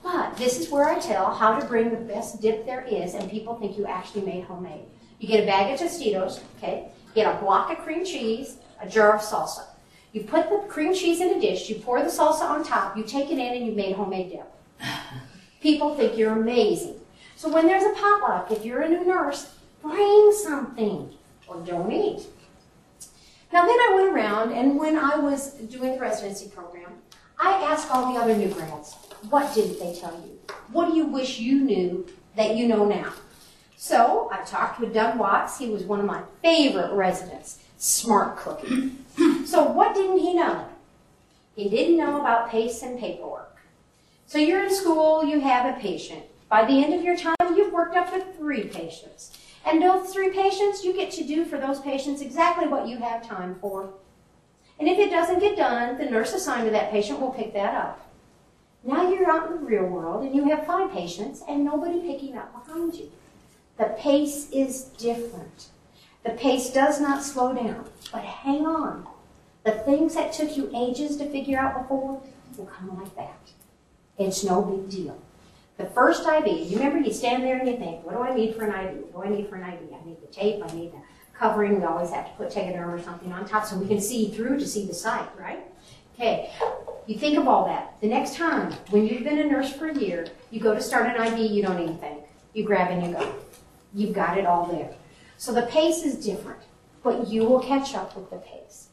But 0.03 0.37
this 0.37 0.59
is 0.59 0.71
where 0.71 0.87
I 0.87 0.99
tell 0.99 1.35
how 1.35 1.59
to 1.59 1.67
bring 1.67 1.91
the 1.91 1.97
best 1.97 2.41
dip 2.41 2.65
there 2.65 2.83
is, 2.83 3.15
and 3.15 3.31
people 3.31 3.57
think 3.57 3.77
you 3.77 3.87
actually 3.87 4.23
made 4.23 4.45
homemade. 4.45 4.85
You 5.19 5.29
get 5.29 5.43
a 5.43 5.47
bag 5.47 5.73
of 5.73 5.81
Tostitos, 5.81 6.41
okay? 6.57 6.89
Get 7.15 7.35
a 7.35 7.39
block 7.41 7.71
of 7.71 7.79
cream 7.79 8.05
cheese, 8.05 8.57
a 8.81 8.89
jar 8.89 9.15
of 9.15 9.21
salsa. 9.21 9.65
You 10.13 10.23
put 10.25 10.49
the 10.49 10.59
cream 10.69 10.95
cheese 10.95 11.21
in 11.21 11.31
a 11.31 11.41
dish, 11.41 11.69
you 11.69 11.77
pour 11.77 12.01
the 12.01 12.11
salsa 12.11 12.43
on 12.43 12.65
top, 12.65 12.97
you 12.97 13.03
take 13.03 13.31
it 13.31 13.39
in, 13.39 13.55
and 13.55 13.67
you've 13.67 13.77
made 13.77 13.97
homemade 13.97 14.31
dip. 14.31 14.51
People 15.61 15.95
think 15.95 16.17
you're 16.17 16.33
amazing. 16.33 17.01
So 17.37 17.53
when 17.53 17.67
there's 17.67 17.85
a 17.85 17.95
potluck, 18.01 18.51
if 18.51 18.65
you're 18.65 18.83
a 18.83 18.89
new 18.89 19.05
nurse, 19.05 19.55
bring 19.83 20.33
something 20.33 21.11
or 21.47 21.61
don't 21.65 21.93
eat. 21.93 22.27
Now 23.53 23.65
then 23.65 23.79
I 23.79 23.93
went 23.95 24.15
around, 24.15 24.53
and 24.53 24.79
when 24.79 24.97
I 24.97 25.17
was 25.17 25.53
doing 25.53 25.95
the 25.95 26.01
residency 26.01 26.49
program, 26.49 26.93
I 27.39 27.53
asked 27.65 27.91
all 27.91 28.13
the 28.13 28.21
other 28.21 28.37
new 28.37 28.49
grads, 28.49 28.95
what 29.31 29.55
didn't 29.55 29.79
they 29.79 29.95
tell 29.95 30.13
you? 30.13 30.39
What 30.73 30.91
do 30.91 30.97
you 30.97 31.07
wish 31.07 31.39
you 31.39 31.61
knew 31.61 32.07
that 32.37 32.57
you 32.57 32.69
know 32.69 32.85
now? 32.85 33.13
So 33.77 34.29
I 34.33 34.43
talked 34.45 34.81
with 34.81 34.95
Doug 34.95 35.19
Watts. 35.19 35.59
He 35.59 35.69
was 35.69 35.85
one 35.85 36.01
of 36.01 36.07
my 36.07 36.23
favorite 36.43 36.93
residents. 36.93 37.59
Smart 37.79 38.37
cookie. 38.37 38.93
so 39.45 39.65
what 39.65 39.95
didn't 39.95 40.19
he 40.19 40.35
know? 40.35 40.67
He 41.55 41.69
didn't 41.69 41.97
know 41.97 42.21
about 42.21 42.51
PACE 42.51 42.83
and 42.83 42.99
paperwork. 42.99 43.57
So 44.27 44.39
you're 44.39 44.65
in 44.65 44.75
school, 44.75 45.25
you 45.25 45.41
have 45.41 45.77
a 45.77 45.81
patient. 45.81 46.25
By 46.49 46.65
the 46.65 46.85
end 46.85 46.95
of 46.95 47.03
your 47.03 47.17
time, 47.17 47.37
you've 47.57 47.73
worked 47.73 47.97
up 47.97 48.13
to 48.13 48.25
three 48.37 48.65
patients. 48.65 49.37
And 49.65 49.83
those 49.83 50.13
three 50.13 50.31
patients, 50.31 50.85
you 50.85 50.93
get 50.93 51.11
to 51.13 51.25
do 51.25 51.45
for 51.45 51.59
those 51.59 51.81
patients 51.81 52.21
exactly 52.21 52.67
what 52.67 52.87
you 52.87 52.99
have 52.99 53.27
time 53.27 53.57
for. 53.61 53.91
And 54.79 54.89
if 54.89 54.99
it 54.99 55.11
doesn't 55.11 55.41
get 55.41 55.57
done, 55.57 55.99
the 55.99 56.05
nurse 56.05 56.33
assigned 56.33 56.65
to 56.67 56.71
that 56.71 56.91
patient 56.91 57.21
will 57.21 57.33
pick 57.33 57.53
that 57.55 57.75
up. 57.75 58.08
Now 58.85 59.11
you're 59.11 59.31
out 59.31 59.51
in 59.51 59.57
the 59.57 59.67
real 59.67 59.87
world 59.87 60.25
and 60.25 60.35
you 60.35 60.49
have 60.51 60.67
five 60.67 60.93
patients 60.93 61.43
and 61.49 61.65
nobody 61.65 62.01
picking 62.01 62.37
up 62.37 62.65
behind 62.65 62.95
you. 62.95 63.11
The 63.77 63.95
pace 63.99 64.49
is 64.51 64.85
different. 64.99 65.69
The 66.25 66.31
pace 66.31 66.71
does 66.71 67.01
not 67.01 67.23
slow 67.23 67.55
down, 67.55 67.85
but 68.13 68.23
hang 68.23 68.67
on. 68.67 69.07
The 69.65 69.73
things 69.73 70.15
that 70.15 70.33
took 70.33 70.57
you 70.57 70.71
ages 70.75 71.17
to 71.19 71.29
figure 71.29 71.59
out 71.59 71.83
before 71.83 72.23
will 72.57 72.67
come 72.67 73.01
like 73.01 73.15
that. 73.17 73.39
It's 74.19 74.45
no 74.45 74.63
big 74.63 74.91
deal. 74.91 75.21
The 75.77 75.87
first 75.87 76.27
IV, 76.27 76.47
you 76.47 76.77
remember 76.79 76.99
you 76.99 77.13
stand 77.13 77.45
there 77.45 77.59
and 77.59 77.69
you 77.69 77.77
think, 77.77 78.05
what 78.05 78.15
do 78.15 78.23
I 78.23 78.35
need 78.35 78.57
for 78.57 78.65
an 78.65 78.71
IV? 78.71 79.15
What 79.15 79.27
do 79.27 79.33
I 79.33 79.37
need 79.37 79.49
for 79.49 79.57
an 79.57 79.73
IV? 79.73 79.81
I 79.93 80.07
need 80.07 80.21
the 80.21 80.27
tape, 80.27 80.63
I 80.65 80.75
need 80.75 80.93
the 80.93 80.99
covering, 81.39 81.79
we 81.79 81.85
always 81.85 82.11
have 82.11 82.27
to 82.27 82.33
put 82.33 82.51
Tegaderm 82.51 82.89
or 82.89 83.01
something 83.01 83.33
on 83.33 83.47
top 83.47 83.65
so 83.65 83.77
we 83.77 83.87
can 83.87 84.01
see 84.01 84.31
through 84.31 84.59
to 84.59 84.67
see 84.67 84.87
the 84.87 84.95
site, 84.95 85.29
right? 85.39 85.65
Okay, 86.19 86.51
you 87.07 87.17
think 87.17 87.39
of 87.39 87.47
all 87.47 87.65
that. 87.67 87.95
The 88.01 88.09
next 88.09 88.35
time, 88.35 88.73
when 88.91 89.07
you've 89.07 89.23
been 89.23 89.39
a 89.39 89.45
nurse 89.45 89.73
for 89.73 89.87
a 89.87 89.95
year, 89.95 90.27
you 90.51 90.59
go 90.59 90.75
to 90.75 90.81
start 90.81 91.07
an 91.07 91.33
IV, 91.33 91.39
you 91.53 91.63
don't 91.63 91.81
even 91.81 91.97
think. 91.99 92.25
You 92.55 92.65
grab 92.65 92.91
and 92.91 93.07
you 93.07 93.13
go. 93.13 93.35
You've 93.95 94.15
got 94.15 94.37
it 94.37 94.45
all 94.45 94.67
there. 94.67 94.93
So 95.37 95.53
the 95.53 95.63
pace 95.63 96.03
is 96.03 96.17
different, 96.17 96.59
but 97.05 97.29
you 97.29 97.45
will 97.45 97.61
catch 97.61 97.95
up 97.95 98.17
with 98.17 98.31
the 98.31 98.39
pace. 98.39 98.89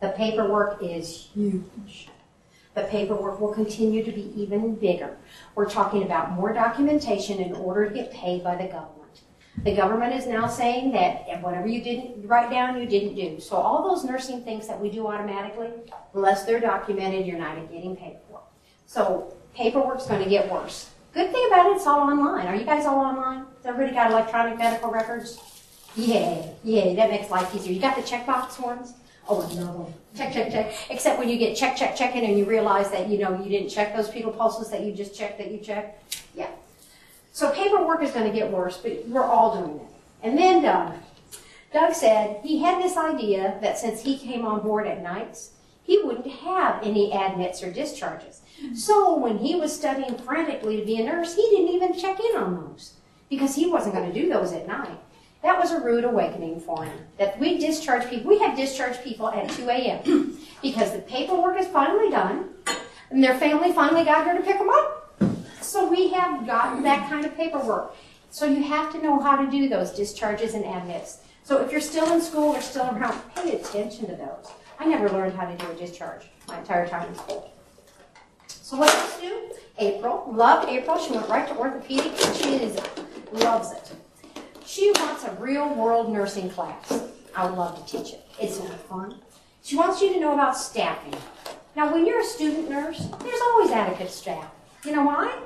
The 0.00 0.08
paperwork 0.16 0.82
is 0.82 1.28
huge. 1.34 2.08
The 2.74 2.84
paperwork 2.84 3.40
will 3.42 3.52
continue 3.52 4.02
to 4.02 4.10
be 4.10 4.32
even 4.34 4.74
bigger. 4.74 5.18
We're 5.54 5.68
talking 5.68 6.04
about 6.04 6.32
more 6.32 6.54
documentation 6.54 7.40
in 7.40 7.52
order 7.52 7.90
to 7.90 7.94
get 7.94 8.10
paid 8.10 8.42
by 8.42 8.56
the 8.56 8.68
government. 8.68 8.97
The 9.64 9.74
government 9.74 10.14
is 10.14 10.26
now 10.26 10.46
saying 10.46 10.92
that 10.92 11.42
whatever 11.42 11.66
you 11.66 11.82
didn't 11.82 12.26
write 12.26 12.50
down, 12.50 12.80
you 12.80 12.86
didn't 12.86 13.14
do. 13.14 13.40
So 13.40 13.56
all 13.56 13.88
those 13.88 14.04
nursing 14.04 14.42
things 14.42 14.66
that 14.68 14.80
we 14.80 14.90
do 14.90 15.06
automatically, 15.06 15.70
unless 16.14 16.44
they're 16.44 16.60
documented, 16.60 17.26
you're 17.26 17.38
not 17.38 17.56
getting 17.70 17.96
paid 17.96 18.16
for. 18.30 18.40
So 18.86 19.34
paperwork's 19.54 20.06
going 20.06 20.22
to 20.22 20.30
get 20.30 20.50
worse. 20.50 20.90
Good 21.12 21.32
thing 21.32 21.44
about 21.48 21.66
it, 21.66 21.76
it's 21.76 21.86
all 21.86 22.00
online. 22.00 22.46
Are 22.46 22.54
you 22.54 22.64
guys 22.64 22.86
all 22.86 22.98
online? 22.98 23.46
Has 23.56 23.66
everybody 23.66 23.94
got 23.94 24.10
electronic 24.10 24.58
medical 24.58 24.90
records? 24.90 25.38
Yeah, 25.96 26.46
yeah, 26.62 26.94
that 26.94 27.10
makes 27.10 27.30
life 27.30 27.52
easier. 27.54 27.72
You 27.72 27.80
got 27.80 27.96
the 27.96 28.02
checkbox 28.02 28.60
ones? 28.60 28.94
Oh, 29.28 29.50
no. 29.56 29.92
Check, 30.16 30.32
check, 30.32 30.50
check. 30.52 30.72
Except 30.90 31.18
when 31.18 31.28
you 31.28 31.36
get 31.36 31.56
check, 31.56 31.76
check, 31.76 31.96
checking 31.96 32.24
and 32.24 32.38
you 32.38 32.44
realize 32.44 32.90
that, 32.90 33.08
you 33.08 33.18
know, 33.18 33.42
you 33.42 33.50
didn't 33.50 33.68
check 33.68 33.94
those 33.96 34.08
fetal 34.08 34.32
pulses 34.32 34.70
that 34.70 34.82
you 34.82 34.92
just 34.92 35.14
checked 35.14 35.38
that 35.38 35.50
you 35.50 35.58
checked. 35.58 36.14
Yeah. 36.34 36.48
So 37.32 37.52
paperwork 37.52 38.02
is 38.02 38.10
going 38.10 38.30
to 38.30 38.36
get 38.36 38.50
worse, 38.50 38.78
but 38.78 39.06
we're 39.06 39.24
all 39.24 39.62
doing 39.62 39.80
it. 39.80 39.86
And 40.22 40.36
then 40.36 40.62
Doug. 40.62 40.94
Doug 41.72 41.94
said 41.94 42.40
he 42.42 42.62
had 42.62 42.82
this 42.82 42.96
idea 42.96 43.58
that 43.60 43.78
since 43.78 44.02
he 44.02 44.18
came 44.18 44.46
on 44.46 44.60
board 44.60 44.86
at 44.86 45.02
nights, 45.02 45.50
he 45.82 46.00
wouldn't 46.02 46.26
have 46.26 46.82
any 46.82 47.12
admits 47.12 47.62
or 47.62 47.70
discharges. 47.70 48.42
So 48.74 49.16
when 49.16 49.38
he 49.38 49.54
was 49.54 49.74
studying 49.74 50.16
frantically 50.18 50.80
to 50.80 50.86
be 50.86 51.00
a 51.00 51.04
nurse, 51.04 51.34
he 51.34 51.48
didn't 51.50 51.74
even 51.74 51.98
check 51.98 52.18
in 52.20 52.36
on 52.36 52.56
those 52.56 52.94
because 53.30 53.54
he 53.54 53.66
wasn't 53.66 53.94
going 53.94 54.12
to 54.12 54.20
do 54.20 54.28
those 54.28 54.52
at 54.52 54.66
night. 54.66 54.98
That 55.42 55.58
was 55.58 55.70
a 55.70 55.80
rude 55.80 56.04
awakening 56.04 56.60
for 56.60 56.84
him. 56.84 56.98
That 57.18 57.38
we 57.38 57.58
discharge 57.58 58.10
people, 58.10 58.28
we 58.28 58.38
have 58.40 58.56
discharged 58.56 59.02
people 59.02 59.28
at 59.28 59.48
2 59.50 59.68
a.m. 59.68 60.38
because 60.62 60.92
the 60.92 60.98
paperwork 60.98 61.58
is 61.58 61.68
finally 61.68 62.10
done 62.10 62.50
and 63.10 63.22
their 63.22 63.38
family 63.38 63.72
finally 63.72 64.04
got 64.04 64.24
here 64.24 64.34
to 64.34 64.42
pick 64.42 64.58
them 64.58 64.68
up. 64.68 65.07
So 65.68 65.86
we 65.86 66.08
have 66.08 66.46
gotten 66.46 66.82
that 66.84 67.10
kind 67.10 67.26
of 67.26 67.36
paperwork. 67.36 67.94
So 68.30 68.46
you 68.46 68.62
have 68.62 68.90
to 68.92 69.02
know 69.02 69.20
how 69.20 69.36
to 69.36 69.50
do 69.50 69.68
those 69.68 69.90
discharges 69.90 70.54
and 70.54 70.64
admits. 70.64 71.18
So 71.44 71.62
if 71.62 71.70
you're 71.70 71.82
still 71.82 72.10
in 72.14 72.22
school 72.22 72.56
or 72.56 72.62
still 72.62 72.86
around, 72.86 73.20
pay 73.34 73.60
attention 73.60 74.06
to 74.06 74.16
those. 74.16 74.46
I 74.78 74.86
never 74.86 75.10
learned 75.10 75.34
how 75.34 75.44
to 75.46 75.54
do 75.58 75.70
a 75.70 75.74
discharge 75.74 76.22
my 76.48 76.58
entire 76.58 76.88
time 76.88 77.06
in 77.08 77.14
school. 77.16 77.52
So 78.46 78.78
what 78.78 78.90
did 78.90 78.98
I 78.98 79.28
do? 79.28 79.54
April, 79.78 80.32
loved 80.32 80.70
April. 80.70 80.98
She 80.98 81.12
went 81.12 81.28
right 81.28 81.46
to 81.46 81.56
orthopedic 81.58 82.12
and 82.26 82.36
she 82.36 82.54
is, 82.54 82.80
loves 83.32 83.72
it. 83.72 83.92
She 84.64 84.90
wants 84.92 85.24
a 85.24 85.32
real 85.32 85.74
world 85.74 86.10
nursing 86.10 86.48
class. 86.48 86.98
I 87.36 87.44
would 87.44 87.58
love 87.58 87.84
to 87.84 87.92
teach 87.92 88.14
it. 88.14 88.26
It's 88.40 88.58
fun. 88.88 89.20
She 89.62 89.76
wants 89.76 90.00
you 90.00 90.14
to 90.14 90.20
know 90.20 90.32
about 90.32 90.56
staffing. 90.56 91.14
Now, 91.76 91.92
when 91.92 92.06
you're 92.06 92.22
a 92.22 92.24
student 92.24 92.70
nurse, 92.70 93.06
there's 93.22 93.40
always 93.52 93.70
adequate 93.70 94.10
staff. 94.10 94.50
You 94.82 94.92
know 94.92 95.04
why? 95.04 95.38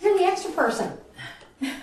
You're 0.00 0.18
the 0.18 0.24
extra 0.24 0.50
person. 0.52 0.92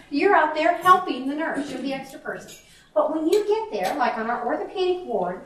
You're 0.09 0.35
out 0.35 0.55
there 0.55 0.77
helping 0.77 1.27
the 1.27 1.35
nurse. 1.35 1.71
You're 1.71 1.81
the 1.81 1.93
extra 1.93 2.19
person. 2.19 2.51
But 2.93 3.13
when 3.13 3.27
you 3.27 3.45
get 3.47 3.71
there, 3.71 3.95
like 3.95 4.17
on 4.17 4.29
our 4.29 4.45
orthopedic 4.45 5.05
ward, 5.05 5.41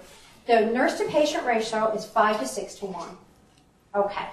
the 0.47 0.61
nurse 0.61 0.97
to 0.99 1.05
patient 1.07 1.45
ratio 1.45 1.93
is 1.93 2.05
five 2.05 2.39
to 2.39 2.47
six 2.47 2.75
to 2.75 2.85
one. 2.85 3.17
Okay. 3.93 4.27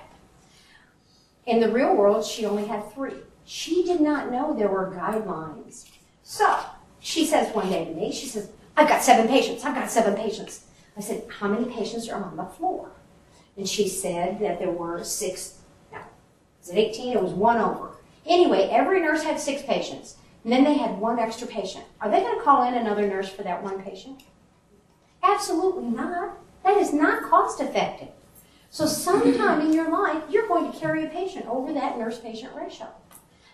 In 1.46 1.60
the 1.60 1.70
real 1.70 1.96
world, 1.96 2.24
she 2.24 2.46
only 2.46 2.66
had 2.66 2.92
three. 2.92 3.14
She 3.44 3.82
did 3.82 4.00
not 4.00 4.30
know 4.30 4.54
there 4.54 4.68
were 4.68 4.94
guidelines. 4.94 5.86
So 6.22 6.58
she 7.00 7.24
says 7.24 7.52
one 7.54 7.70
day 7.70 7.86
to 7.86 7.90
me, 7.92 8.12
she 8.12 8.26
says, 8.26 8.50
I've 8.76 8.88
got 8.88 9.02
seven 9.02 9.26
patients. 9.26 9.64
I've 9.64 9.74
got 9.74 9.90
seven 9.90 10.14
patients. 10.14 10.64
I 10.96 11.00
said, 11.00 11.24
How 11.40 11.48
many 11.48 11.64
patients 11.72 12.08
are 12.08 12.22
on 12.22 12.36
the 12.36 12.44
floor? 12.44 12.90
And 13.56 13.68
she 13.68 13.88
said 13.88 14.38
that 14.40 14.58
there 14.58 14.70
were 14.70 15.02
six, 15.02 15.58
no, 15.90 15.98
was 16.60 16.70
it 16.70 16.76
18? 16.76 17.16
It 17.16 17.22
was 17.22 17.32
one 17.32 17.56
over. 17.56 17.90
Anyway, 18.26 18.68
every 18.70 19.00
nurse 19.00 19.22
had 19.22 19.40
six 19.40 19.62
patients. 19.62 20.16
And 20.44 20.52
then 20.52 20.64
they 20.64 20.74
had 20.74 20.98
one 20.98 21.18
extra 21.18 21.46
patient. 21.46 21.84
Are 22.00 22.10
they 22.10 22.20
going 22.20 22.38
to 22.38 22.44
call 22.44 22.66
in 22.66 22.74
another 22.74 23.06
nurse 23.06 23.28
for 23.28 23.42
that 23.42 23.62
one 23.62 23.82
patient? 23.82 24.22
Absolutely 25.22 25.86
not. 25.86 26.38
That 26.64 26.76
is 26.76 26.92
not 26.92 27.28
cost 27.28 27.60
effective. 27.60 28.08
So 28.70 28.86
sometime 28.86 29.60
in 29.62 29.72
your 29.72 29.90
life, 29.90 30.22
you're 30.30 30.46
going 30.46 30.70
to 30.70 30.78
carry 30.78 31.04
a 31.04 31.08
patient 31.08 31.46
over 31.46 31.72
that 31.72 31.98
nurse-patient 31.98 32.52
ratio. 32.54 32.88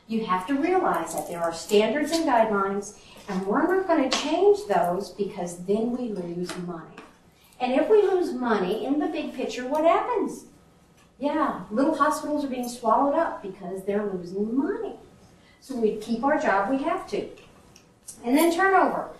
You 0.08 0.26
have 0.26 0.46
to 0.48 0.54
realize 0.54 1.14
that 1.14 1.28
there 1.28 1.40
are 1.40 1.54
standards 1.54 2.10
and 2.10 2.24
guidelines, 2.24 2.98
and 3.28 3.46
we're 3.46 3.66
not 3.66 3.86
going 3.86 4.10
to 4.10 4.18
change 4.18 4.58
those 4.68 5.10
because 5.10 5.64
then 5.64 5.96
we 5.96 6.08
lose 6.08 6.56
money. 6.58 6.96
And 7.60 7.72
if 7.72 7.88
we 7.88 8.02
lose 8.02 8.32
money 8.34 8.84
in 8.84 8.98
the 8.98 9.06
big 9.06 9.34
picture, 9.34 9.66
what 9.66 9.84
happens? 9.84 10.46
Yeah, 11.18 11.62
little 11.70 11.94
hospitals 11.94 12.44
are 12.44 12.48
being 12.48 12.68
swallowed 12.68 13.14
up 13.14 13.42
because 13.42 13.84
they're 13.84 14.06
losing 14.12 14.56
money. 14.56 14.96
So 15.60 15.76
we 15.76 15.96
keep 15.96 16.24
our 16.24 16.38
job, 16.38 16.70
we 16.70 16.82
have 16.82 17.08
to. 17.10 17.28
And 18.24 18.36
then 18.36 18.52
turnover. 18.52 19.10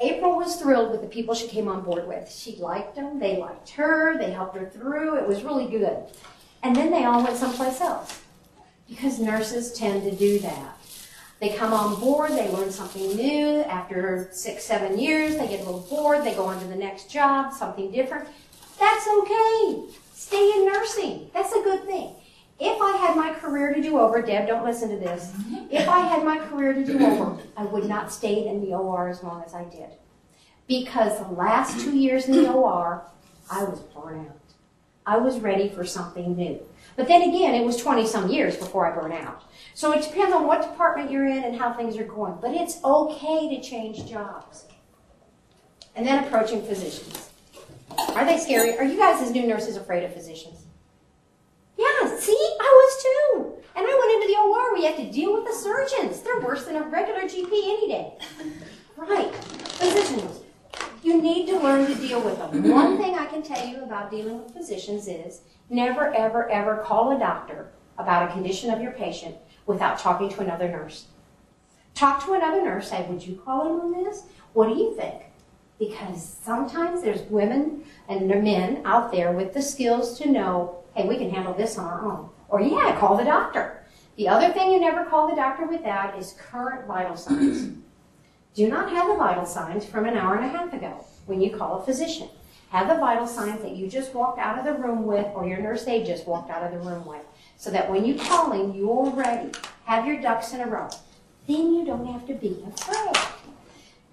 April 0.00 0.36
was 0.36 0.56
thrilled 0.56 0.90
with 0.90 1.02
the 1.02 1.06
people 1.06 1.34
she 1.34 1.46
came 1.46 1.68
on 1.68 1.82
board 1.82 2.08
with. 2.08 2.30
She 2.30 2.56
liked 2.56 2.96
them, 2.96 3.18
they 3.18 3.36
liked 3.36 3.70
her, 3.70 4.16
they 4.18 4.30
helped 4.30 4.56
her 4.56 4.68
through. 4.68 5.16
It 5.16 5.28
was 5.28 5.42
really 5.42 5.66
good. 5.66 6.04
And 6.62 6.74
then 6.74 6.90
they 6.90 7.04
all 7.04 7.22
went 7.22 7.36
someplace 7.36 7.80
else 7.80 8.20
because 8.88 9.20
nurses 9.20 9.72
tend 9.72 10.02
to 10.02 10.10
do 10.10 10.38
that. 10.40 10.76
They 11.38 11.50
come 11.50 11.72
on 11.72 11.98
board, 12.00 12.32
they 12.32 12.50
learn 12.50 12.70
something 12.70 13.16
new. 13.16 13.62
After 13.62 14.28
six, 14.32 14.64
seven 14.64 14.98
years, 14.98 15.36
they 15.36 15.48
get 15.48 15.60
a 15.60 15.64
little 15.64 15.86
bored, 15.88 16.24
they 16.24 16.34
go 16.34 16.44
on 16.44 16.60
to 16.60 16.66
the 16.66 16.76
next 16.76 17.10
job, 17.10 17.54
something 17.54 17.90
different. 17.90 18.28
That's 18.78 19.06
okay. 19.08 19.84
Stay 20.20 20.52
in 20.54 20.66
nursing. 20.66 21.30
That's 21.32 21.50
a 21.54 21.62
good 21.62 21.84
thing. 21.84 22.14
If 22.58 22.78
I 22.82 22.98
had 22.98 23.16
my 23.16 23.32
career 23.32 23.72
to 23.72 23.80
do 23.80 23.98
over, 23.98 24.20
Deb, 24.20 24.46
don't 24.46 24.66
listen 24.66 24.90
to 24.90 24.96
this. 24.98 25.32
If 25.70 25.88
I 25.88 26.00
had 26.00 26.26
my 26.26 26.36
career 26.36 26.74
to 26.74 26.84
do 26.84 27.02
over, 27.02 27.38
I 27.56 27.64
would 27.64 27.88
not 27.88 28.12
stay 28.12 28.46
in 28.46 28.60
the 28.60 28.74
OR 28.74 29.08
as 29.08 29.22
long 29.22 29.42
as 29.46 29.54
I 29.54 29.64
did. 29.64 29.88
Because 30.68 31.18
the 31.20 31.32
last 31.32 31.80
two 31.80 31.96
years 31.96 32.28
in 32.28 32.32
the 32.32 32.52
OR, 32.52 33.02
I 33.50 33.64
was 33.64 33.80
burnt 33.80 34.28
out. 34.28 34.36
I 35.06 35.16
was 35.16 35.38
ready 35.38 35.70
for 35.70 35.86
something 35.86 36.36
new. 36.36 36.60
But 36.96 37.08
then 37.08 37.22
again, 37.22 37.54
it 37.54 37.64
was 37.64 37.78
20 37.78 38.06
some 38.06 38.28
years 38.28 38.58
before 38.58 38.92
I 38.92 38.94
burned 38.94 39.14
out. 39.14 39.44
So 39.72 39.92
it 39.92 40.02
depends 40.04 40.34
on 40.34 40.46
what 40.46 40.60
department 40.60 41.10
you're 41.10 41.28
in 41.28 41.44
and 41.44 41.56
how 41.58 41.72
things 41.72 41.96
are 41.96 42.04
going. 42.04 42.34
But 42.42 42.50
it's 42.50 42.78
okay 42.84 43.56
to 43.56 43.62
change 43.66 44.06
jobs. 44.06 44.66
And 45.96 46.06
then 46.06 46.22
approaching 46.22 46.62
physicians. 46.62 47.29
Are 48.16 48.24
they 48.24 48.38
scary? 48.38 48.76
Are 48.78 48.84
you 48.84 48.96
guys 48.96 49.22
as 49.22 49.30
new 49.30 49.46
nurses 49.46 49.76
afraid 49.76 50.04
of 50.04 50.12
physicians? 50.12 50.66
Yeah, 51.78 52.18
see, 52.18 52.56
I 52.60 52.62
was 52.62 53.02
too. 53.02 53.62
And 53.76 53.86
I 53.86 53.98
went 53.98 54.14
into 54.22 54.26
the 54.26 54.40
OR. 54.40 54.72
where 54.72 54.76
you 54.76 54.86
have 54.86 54.96
to 54.96 55.10
deal 55.10 55.32
with 55.32 55.46
the 55.46 55.54
surgeons. 55.54 56.20
They're 56.20 56.40
worse 56.40 56.66
than 56.66 56.76
a 56.76 56.82
regular 56.82 57.22
GP 57.22 57.46
any 57.46 57.88
day. 57.88 58.18
Right. 58.96 59.34
Physicians. 59.34 60.40
You 61.02 61.22
need 61.22 61.46
to 61.46 61.58
learn 61.58 61.86
to 61.86 61.94
deal 61.94 62.20
with 62.20 62.36
them. 62.36 62.70
One 62.70 62.98
thing 62.98 63.14
I 63.14 63.24
can 63.26 63.42
tell 63.42 63.66
you 63.66 63.82
about 63.82 64.10
dealing 64.10 64.42
with 64.42 64.52
physicians 64.52 65.08
is 65.08 65.40
never, 65.70 66.12
ever, 66.14 66.50
ever 66.50 66.78
call 66.84 67.16
a 67.16 67.18
doctor 67.18 67.70
about 67.96 68.28
a 68.28 68.32
condition 68.32 68.70
of 68.70 68.82
your 68.82 68.92
patient 68.92 69.36
without 69.66 69.98
talking 69.98 70.28
to 70.28 70.40
another 70.40 70.68
nurse. 70.68 71.06
Talk 71.94 72.24
to 72.26 72.34
another 72.34 72.62
nurse. 72.62 72.90
Say, 72.90 73.06
would 73.08 73.26
you 73.26 73.36
call 73.36 73.66
him 73.66 73.80
on 73.80 74.04
this? 74.04 74.24
What 74.52 74.68
do 74.68 74.74
you 74.74 74.94
think? 74.94 75.22
Because 75.80 76.22
sometimes 76.22 77.02
there's 77.02 77.22
women 77.22 77.82
and 78.08 78.28
men 78.28 78.82
out 78.84 79.10
there 79.10 79.32
with 79.32 79.52
the 79.52 79.62
skills 79.62 80.16
to 80.18 80.30
know 80.30 80.76
hey, 80.94 81.08
we 81.08 81.16
can 81.16 81.30
handle 81.30 81.54
this 81.54 81.78
on 81.78 81.86
our 81.86 82.04
own. 82.04 82.28
Or, 82.48 82.60
yeah, 82.60 82.98
call 82.98 83.16
the 83.16 83.24
doctor. 83.24 83.82
The 84.16 84.28
other 84.28 84.52
thing 84.52 84.72
you 84.72 84.80
never 84.80 85.04
call 85.04 85.28
the 85.28 85.36
doctor 85.36 85.66
without 85.66 86.18
is 86.18 86.34
current 86.38 86.86
vital 86.86 87.16
signs. 87.16 87.76
Do 88.54 88.68
not 88.68 88.90
have 88.90 89.08
the 89.08 89.14
vital 89.14 89.46
signs 89.46 89.86
from 89.86 90.06
an 90.06 90.16
hour 90.16 90.34
and 90.34 90.44
a 90.44 90.48
half 90.48 90.72
ago 90.72 91.04
when 91.26 91.40
you 91.40 91.56
call 91.56 91.80
a 91.80 91.84
physician. 91.84 92.28
Have 92.70 92.88
the 92.88 92.96
vital 92.96 93.26
signs 93.26 93.62
that 93.62 93.76
you 93.76 93.88
just 93.88 94.14
walked 94.14 94.38
out 94.38 94.58
of 94.58 94.64
the 94.64 94.74
room 94.74 95.04
with 95.04 95.26
or 95.34 95.46
your 95.46 95.58
nurse 95.58 95.86
aide 95.86 96.06
just 96.06 96.26
walked 96.26 96.50
out 96.50 96.62
of 96.62 96.72
the 96.72 96.90
room 96.90 97.06
with 97.06 97.22
so 97.56 97.70
that 97.70 97.90
when 97.90 98.04
you 98.04 98.14
call 98.16 98.52
in, 98.52 98.74
you're 98.74 99.10
ready. 99.10 99.52
Have 99.84 100.06
your 100.06 100.20
ducks 100.20 100.52
in 100.52 100.60
a 100.60 100.66
row. 100.66 100.88
Then 101.46 101.74
you 101.74 101.84
don't 101.84 102.06
have 102.06 102.26
to 102.26 102.34
be 102.34 102.62
afraid. 102.66 103.16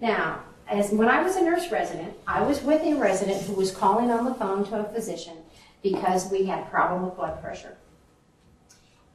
Now, 0.00 0.42
as 0.68 0.90
when 0.90 1.08
I 1.08 1.22
was 1.22 1.36
a 1.36 1.42
nurse 1.42 1.70
resident, 1.70 2.14
I 2.26 2.42
was 2.42 2.62
with 2.62 2.82
a 2.82 2.94
resident 2.94 3.42
who 3.42 3.54
was 3.54 3.70
calling 3.70 4.10
on 4.10 4.24
the 4.24 4.34
phone 4.34 4.64
to 4.66 4.80
a 4.80 4.92
physician 4.92 5.36
because 5.82 6.30
we 6.30 6.44
had 6.44 6.60
a 6.60 6.66
problem 6.66 7.04
with 7.04 7.16
blood 7.16 7.40
pressure. 7.42 7.76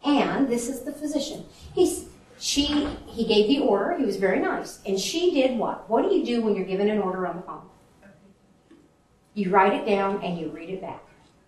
And 0.03 0.47
this 0.49 0.67
is 0.67 0.81
the 0.81 0.91
physician. 0.91 1.45
He's 1.73 2.05
she 2.39 2.87
he 3.05 3.25
gave 3.25 3.47
the 3.47 3.59
order. 3.59 3.97
He 3.97 4.03
was 4.03 4.17
very 4.17 4.39
nice, 4.39 4.79
and 4.85 4.99
she 4.99 5.33
did 5.33 5.57
what? 5.57 5.89
What 5.89 6.01
do 6.01 6.13
you 6.13 6.25
do 6.25 6.41
when 6.41 6.55
you're 6.55 6.65
given 6.65 6.89
an 6.89 6.99
order 6.99 7.25
on 7.25 7.37
the 7.37 7.41
phone? 7.43 7.61
You 9.33 9.49
write 9.49 9.73
it 9.73 9.85
down 9.85 10.21
and 10.23 10.37
you 10.37 10.49
read 10.49 10.69
it 10.69 10.81
back. 10.81 11.01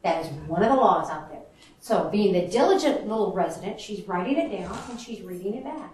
That 0.04 0.24
is 0.24 0.32
one 0.48 0.64
of 0.64 0.70
the 0.70 0.76
laws 0.76 1.10
out 1.10 1.30
there. 1.30 1.42
So, 1.82 2.10
being 2.10 2.34
the 2.34 2.48
diligent 2.48 3.08
little 3.08 3.34
resident, 3.34 3.80
she's 3.80 4.08
writing 4.08 4.38
it 4.38 4.58
down 4.58 4.78
and 4.90 5.00
she's 5.00 5.22
reading 5.22 5.56
it 5.56 5.64
back. 5.64 5.92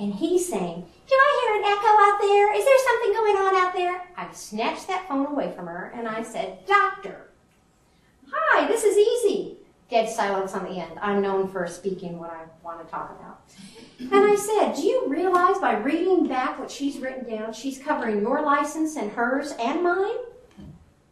And 0.00 0.14
he's 0.14 0.48
saying, 0.48 0.86
Do 1.06 1.14
I 1.14 1.40
hear 1.42 1.60
an 1.60 1.72
echo 1.76 1.88
out 1.88 2.18
there? 2.22 2.54
Is 2.54 2.64
there 2.64 2.78
something 2.86 3.12
going 3.12 3.36
on 3.36 3.54
out 3.54 3.74
there? 3.74 4.02
I 4.16 4.32
snatched 4.32 4.88
that 4.88 5.06
phone 5.06 5.26
away 5.26 5.52
from 5.54 5.66
her 5.66 5.92
and 5.94 6.08
I 6.08 6.22
said, 6.22 6.64
Doctor, 6.66 7.28
hi, 8.32 8.66
this 8.66 8.82
is 8.82 8.96
easy. 8.96 9.58
Dead 9.90 10.08
silence 10.08 10.54
on 10.54 10.64
the 10.64 10.70
end. 10.70 10.98
I'm 11.02 11.20
known 11.20 11.48
for 11.48 11.66
speaking 11.66 12.18
what 12.18 12.30
I 12.30 12.44
want 12.64 12.82
to 12.82 12.90
talk 12.90 13.10
about. 13.10 13.42
And 13.98 14.14
I 14.14 14.36
said, 14.36 14.74
Do 14.74 14.86
you 14.86 15.06
realize 15.06 15.58
by 15.58 15.76
reading 15.76 16.26
back 16.26 16.58
what 16.58 16.70
she's 16.70 16.96
written 16.96 17.28
down, 17.28 17.52
she's 17.52 17.78
covering 17.78 18.22
your 18.22 18.40
license 18.40 18.96
and 18.96 19.12
hers 19.12 19.52
and 19.60 19.82
mine? 19.82 20.16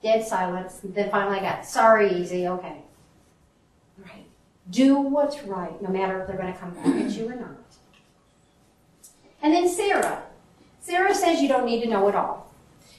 Dead 0.02 0.26
silence. 0.26 0.80
Then 0.82 1.10
finally 1.10 1.40
I 1.40 1.42
got, 1.42 1.66
Sorry, 1.66 2.10
easy, 2.10 2.48
okay. 2.48 2.78
Right. 3.98 4.24
Do 4.70 4.98
what's 4.98 5.42
right, 5.42 5.82
no 5.82 5.90
matter 5.90 6.22
if 6.22 6.26
they're 6.26 6.38
going 6.38 6.54
to 6.54 6.58
come 6.58 6.70
back 6.70 6.86
at 6.86 7.10
you 7.10 7.28
or 7.28 7.34
not. 7.34 7.57
And 9.42 9.54
then 9.54 9.68
Sarah. 9.68 10.22
Sarah 10.80 11.14
says 11.14 11.40
you 11.40 11.48
don't 11.48 11.66
need 11.66 11.82
to 11.82 11.88
know 11.88 12.08
it 12.08 12.14
all. 12.14 12.52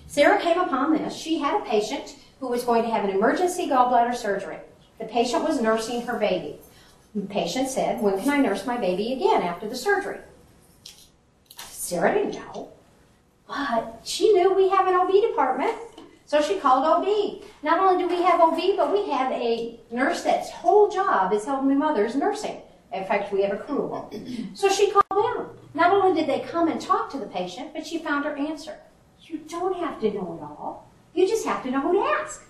Sarah 0.08 0.42
came 0.42 0.60
upon 0.60 0.94
this. 0.94 1.16
She 1.16 1.40
had 1.40 1.62
a 1.62 1.66
patient 1.66 2.16
who 2.40 2.48
was 2.48 2.64
going 2.64 2.84
to 2.84 2.90
have 2.90 3.04
an 3.04 3.12
emergency 3.12 3.68
gallbladder 3.68 4.16
surgery. 4.16 4.58
The 5.00 5.06
patient 5.06 5.44
was 5.44 5.62
nursing 5.62 6.02
her 6.04 6.18
baby. 6.18 6.58
The 7.16 7.22
patient 7.22 7.70
said, 7.70 8.02
When 8.02 8.20
can 8.20 8.30
I 8.30 8.38
nurse 8.38 8.66
my 8.66 8.78
baby 8.78 9.14
again 9.14 9.42
after 9.42 9.68
the 9.68 9.76
surgery? 9.76 10.20
Sarah 11.58 12.14
didn't 12.14 12.36
know, 12.36 12.70
but 13.48 14.02
she 14.04 14.32
knew 14.34 14.54
we 14.54 14.70
have 14.70 14.88
an 14.88 14.94
OB 14.94 15.12
department, 15.12 15.76
so 16.26 16.42
she 16.42 16.60
called 16.60 16.86
OB. 16.86 17.42
Not 17.64 17.80
only 17.80 18.04
do 18.04 18.08
we 18.08 18.22
have 18.22 18.40
OB, 18.40 18.60
but 18.78 18.94
we 18.94 19.10
have 19.10 19.32
a 19.32 19.80
nurse 19.92 20.22
that's 20.22 20.52
whole 20.52 20.90
job 20.90 21.34
is 21.34 21.46
helping 21.46 21.78
mothers 21.80 22.16
nursing. 22.16 22.62
In 22.94 23.06
fact, 23.06 23.34
we 23.34 23.42
have 23.42 23.54
a 23.54 23.58
crew. 23.58 24.06
So 24.54 24.70
she 24.70 24.92
called 24.92 25.04
only 26.10 26.22
did 26.22 26.30
they 26.30 26.46
come 26.48 26.68
and 26.68 26.82
talk 26.82 27.10
to 27.12 27.18
the 27.18 27.28
patient, 27.28 27.74
but 27.74 27.86
she 27.86 28.00
found 28.00 28.26
her 28.26 28.36
answer. 28.36 28.78
You 29.22 29.40
don't 29.48 29.78
have 29.78 30.00
to 30.02 30.12
know 30.12 30.40
it 30.40 30.44
all. 30.44 30.90
You 31.14 31.28
just 31.28 31.46
have 31.46 31.64
to 31.64 31.72
know 31.72 31.82
who 31.82 31.94
to 31.94 32.00
ask. 32.22 32.44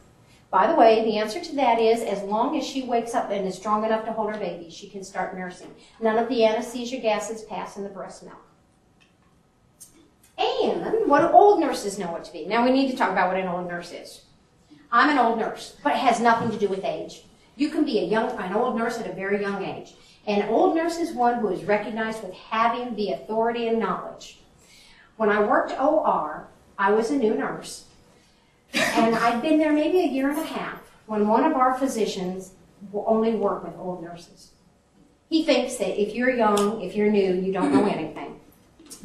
By 0.50 0.68
the 0.68 0.76
way, 0.76 1.04
the 1.04 1.18
answer 1.18 1.42
to 1.42 1.56
that 1.56 1.80
is 1.80 2.02
as 2.02 2.24
long 2.24 2.58
as 2.58 2.66
she 2.66 2.84
wakes 2.84 3.14
up 3.14 3.30
and 3.30 3.46
is 3.46 3.56
strong 3.56 3.86
enough 3.86 4.06
to 4.06 4.14
hold 4.14 4.34
her 4.34 4.40
baby, 4.40 4.70
she 4.70 4.90
can 4.90 5.04
start 5.04 5.38
nursing. 5.38 5.74
None 6.02 6.18
of 6.18 6.28
the 6.28 6.46
anesthesia 6.46 6.98
gases 6.98 7.44
pass 7.44 7.78
in 7.78 7.84
the 7.84 7.90
breast 7.90 8.24
milk. 8.24 8.38
And 10.38 11.08
what 11.10 11.20
do 11.20 11.28
old 11.28 11.60
nurses 11.60 12.00
know 12.00 12.12
what 12.12 12.24
to 12.24 12.32
be? 12.32 12.46
Now 12.46 12.64
we 12.64 12.72
need 12.72 12.90
to 12.92 12.98
talk 12.98 13.12
about 13.12 13.28
what 13.28 13.38
an 13.40 13.48
old 13.48 13.68
nurse 13.68 13.92
is. 13.92 14.22
I'm 14.92 15.10
an 15.10 15.20
old 15.20 15.38
nurse, 15.38 15.76
but 15.84 15.94
it 15.94 16.00
has 16.00 16.20
nothing 16.20 16.50
to 16.50 16.58
do 16.58 16.68
with 16.68 16.84
age. 16.84 17.26
You 17.58 17.70
can 17.70 17.84
be 17.84 18.00
a 18.00 18.04
young, 18.04 18.32
an 18.40 18.54
old 18.54 18.78
nurse 18.78 18.98
at 18.98 19.10
a 19.10 19.14
very 19.14 19.42
young 19.42 19.64
age. 19.64 19.94
An 20.30 20.48
old 20.48 20.76
nurse 20.76 21.00
is 21.00 21.12
one 21.12 21.40
who 21.40 21.48
is 21.50 21.64
recognized 21.64 22.22
with 22.22 22.34
having 22.34 22.96
the 22.96 23.14
authority 23.14 23.68
and 23.68 23.80
knowledge. 23.80 24.38
When 25.18 25.28
I 25.28 25.42
worked 25.42 25.72
OR, 25.72 26.48
I 26.78 26.92
was 26.92 27.10
a 27.10 27.18
new 27.18 27.34
nurse. 27.34 27.86
And 28.76 29.16
I'd 29.16 29.42
been 29.42 29.58
there 29.58 29.74
maybe 29.74 30.02
a 30.02 30.08
year 30.08 30.30
and 30.30 30.38
a 30.38 30.44
half 30.44 30.82
when 31.08 31.28
one 31.28 31.44
of 31.44 31.54
our 31.54 31.74
physicians 31.74 32.52
will 32.92 33.06
only 33.08 33.32
work 33.34 33.64
with 33.64 33.76
old 33.80 34.04
nurses. 34.04 34.52
He 35.32 35.44
thinks 35.44 35.78
that 35.78 36.00
if 36.00 36.14
you're 36.14 36.30
young, 36.30 36.80
if 36.84 36.96
you're 36.96 37.10
new, 37.10 37.34
you 37.34 37.52
don't 37.52 37.74
know 37.74 37.88
anything. 37.88 38.40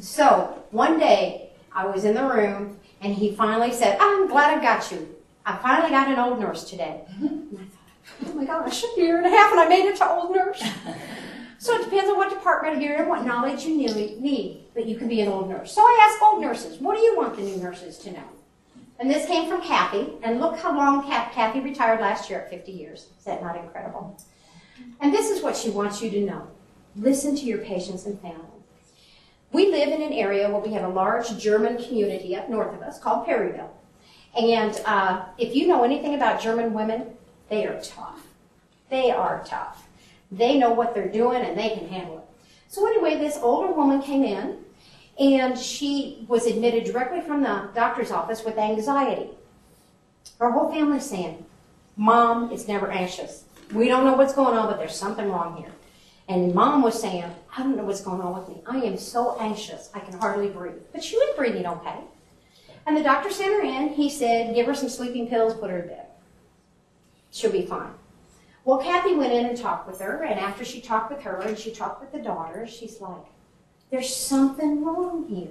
So 0.01 0.63
one 0.73 0.99
day 0.99 1.49
I 1.73 1.87
was 1.87 2.05
in 2.05 2.15
the 2.15 2.25
room 2.25 2.79
and 3.01 3.15
he 3.15 3.35
finally 3.35 3.73
said, 3.73 3.97
ah, 3.99 4.21
I'm 4.21 4.29
glad 4.29 4.59
I 4.59 4.61
got 4.61 4.93
you. 4.93 5.17
I 5.47 5.57
finally 5.57 5.89
got 5.89 6.09
an 6.09 6.19
old 6.19 6.39
nurse 6.39 6.65
today. 6.69 7.01
Mm-hmm. 7.15 7.25
And 7.57 7.59
I 7.61 7.65
thought, 7.65 7.84
oh 8.27 8.33
my 8.35 8.45
gosh, 8.45 8.85
a 8.85 9.01
year 9.01 9.19
and 9.19 9.27
a 9.27 9.31
half 9.31 9.53
and 9.53 9.61
I 9.61 9.69
made 9.69 9.87
it 9.87 9.97
to 9.97 10.09
old 10.09 10.35
nurse. 10.35 10.63
So 11.59 11.75
it 11.77 11.85
depends 11.85 12.11
on 12.11 12.17
what 12.17 12.29
department 12.29 12.83
you're 12.83 13.03
in, 13.03 13.09
what 13.09 13.25
knowledge 13.25 13.65
you 13.65 13.75
need, 13.75 14.65
but 14.75 14.87
you 14.87 14.97
can 14.97 15.09
be 15.09 15.23
an 15.23 15.29
old 15.29 15.49
nurse. 15.49 15.73
So 15.73 15.81
I 15.81 16.09
asked 16.11 16.23
old 16.23 16.43
nurses, 16.43 16.79
what 16.79 16.97
do 16.97 17.03
you 17.03 17.17
want 17.17 17.37
the 17.37 17.43
new 17.43 17.57
nurses 17.57 17.97
to 17.99 18.13
know? 18.13 18.25
And 18.99 19.11
this 19.11 19.27
came 19.27 19.49
from 19.49 19.63
Kathy, 19.63 20.13
and 20.23 20.41
look 20.41 20.59
how 20.59 20.77
long 20.77 21.05
Kathy 21.05 21.61
retired 21.61 22.01
last 22.01 22.31
year 22.31 22.41
at 22.41 22.51
50 22.51 22.71
years. 22.71 23.09
Is 23.19 23.25
that 23.25 23.43
not 23.43 23.57
incredible? 23.57 24.17
And 25.01 25.13
this 25.13 25.31
is 25.31 25.43
what 25.43 25.57
she 25.57 25.71
wants 25.71 26.03
you 26.03 26.11
to 26.11 26.21
know. 26.21 26.47
Listen 26.97 27.35
to 27.35 27.45
your 27.45 27.59
patients 27.59 28.07
and 28.07 28.21
family. 28.21 28.45
We 29.53 29.71
live 29.71 29.89
in 29.89 30.03
an 30.03 30.13
area 30.13 30.51
where 30.51 30.61
we 30.61 30.73
have 30.73 30.85
a 30.85 30.93
large 30.93 31.39
German 31.39 31.83
community 31.83 32.37
up 32.37 32.49
north 32.49 32.75
of 32.75 32.83
us 32.83 32.99
called 32.99 33.25
Perryville. 33.25 33.75
And 34.37 34.81
uh, 34.85 35.25
if 35.39 35.55
you 35.55 35.67
know 35.67 35.85
anything 35.85 36.15
about 36.15 36.41
German 36.41 36.73
women, 36.73 37.07
they 37.55 37.67
are 37.67 37.81
tough. 37.81 38.27
They 38.91 39.13
are 39.13 39.45
tough. 39.47 39.87
They 40.33 40.59
know 40.59 40.73
what 40.73 40.93
they're 40.93 41.09
doing 41.09 41.43
and 41.43 41.57
they 41.57 41.69
can 41.71 41.87
handle 41.87 42.19
it. 42.19 42.25
So 42.67 42.85
anyway, 42.85 43.17
this 43.17 43.39
older 43.41 43.73
woman 43.73 44.03
came 44.03 44.25
in 44.25 44.59
and 45.21 45.57
she 45.57 46.25
was 46.27 46.47
admitted 46.47 46.85
directly 46.85 47.21
from 47.21 47.43
the 47.43 47.69
doctor's 47.73 48.11
office 48.11 48.45
with 48.45 48.59
anxiety. 48.59 49.31
Her 50.41 50.51
whole 50.51 50.69
family's 50.69 51.09
saying, 51.09 51.47
Mom 51.97 52.51
is 52.51 52.67
never 52.67 52.91
anxious. 52.91 53.45
We 53.73 53.87
don't 53.87 54.05
know 54.05 54.15
what's 54.15 54.35
going 54.35 54.59
on, 54.59 54.67
but 54.67 54.79
there's 54.79 54.97
something 54.97 55.31
wrong 55.31 55.57
here. 55.57 55.71
And 56.29 56.55
mom 56.55 56.83
was 56.83 57.01
saying, 57.01 57.25
I 57.57 57.63
don't 57.63 57.77
know 57.77 57.85
what's 57.85 58.01
going 58.01 58.21
on 58.21 58.37
with 58.37 58.49
me. 58.49 58.63
I 58.67 58.79
am 58.79 58.97
so 58.97 59.37
anxious, 59.39 59.91
I 59.95 60.01
can 60.01 60.19
hardly 60.19 60.49
breathe. 60.49 60.83
But 60.91 61.05
she 61.05 61.17
was 61.17 61.37
breathing 61.37 61.67
okay. 61.67 61.99
And 62.87 62.97
the 62.97 63.03
doctor 63.03 63.31
sent 63.31 63.53
her 63.53 63.63
in. 63.63 63.91
He 63.91 64.11
said, 64.11 64.55
Give 64.55 64.67
her 64.67 64.75
some 64.75 64.89
sleeping 64.89 65.29
pills, 65.29 65.55
put 65.55 65.71
her 65.71 65.83
to 65.83 65.89
bed. 65.89 66.04
She'll 67.35 67.51
be 67.51 67.67
fine. 67.67 67.91
Well, 68.65 68.79
Kathy 68.79 69.17
went 69.17 69.33
in 69.33 69.47
and 69.47 69.59
talked 69.59 69.89
with 69.89 70.01
her, 70.01 70.23
and 70.23 70.39
after 70.39 70.65
she 70.65 70.81
talked 70.81 71.11
with 71.11 71.21
her 71.23 71.41
and 71.41 71.59
she 71.59 71.73
talked 71.73 72.01
with 72.01 72.13
the 72.13 72.21
daughter, 72.21 72.65
she's 72.65 73.01
like, 73.01 73.25
there's 73.91 74.15
something 74.15 74.85
wrong 74.85 75.27
here. 75.29 75.51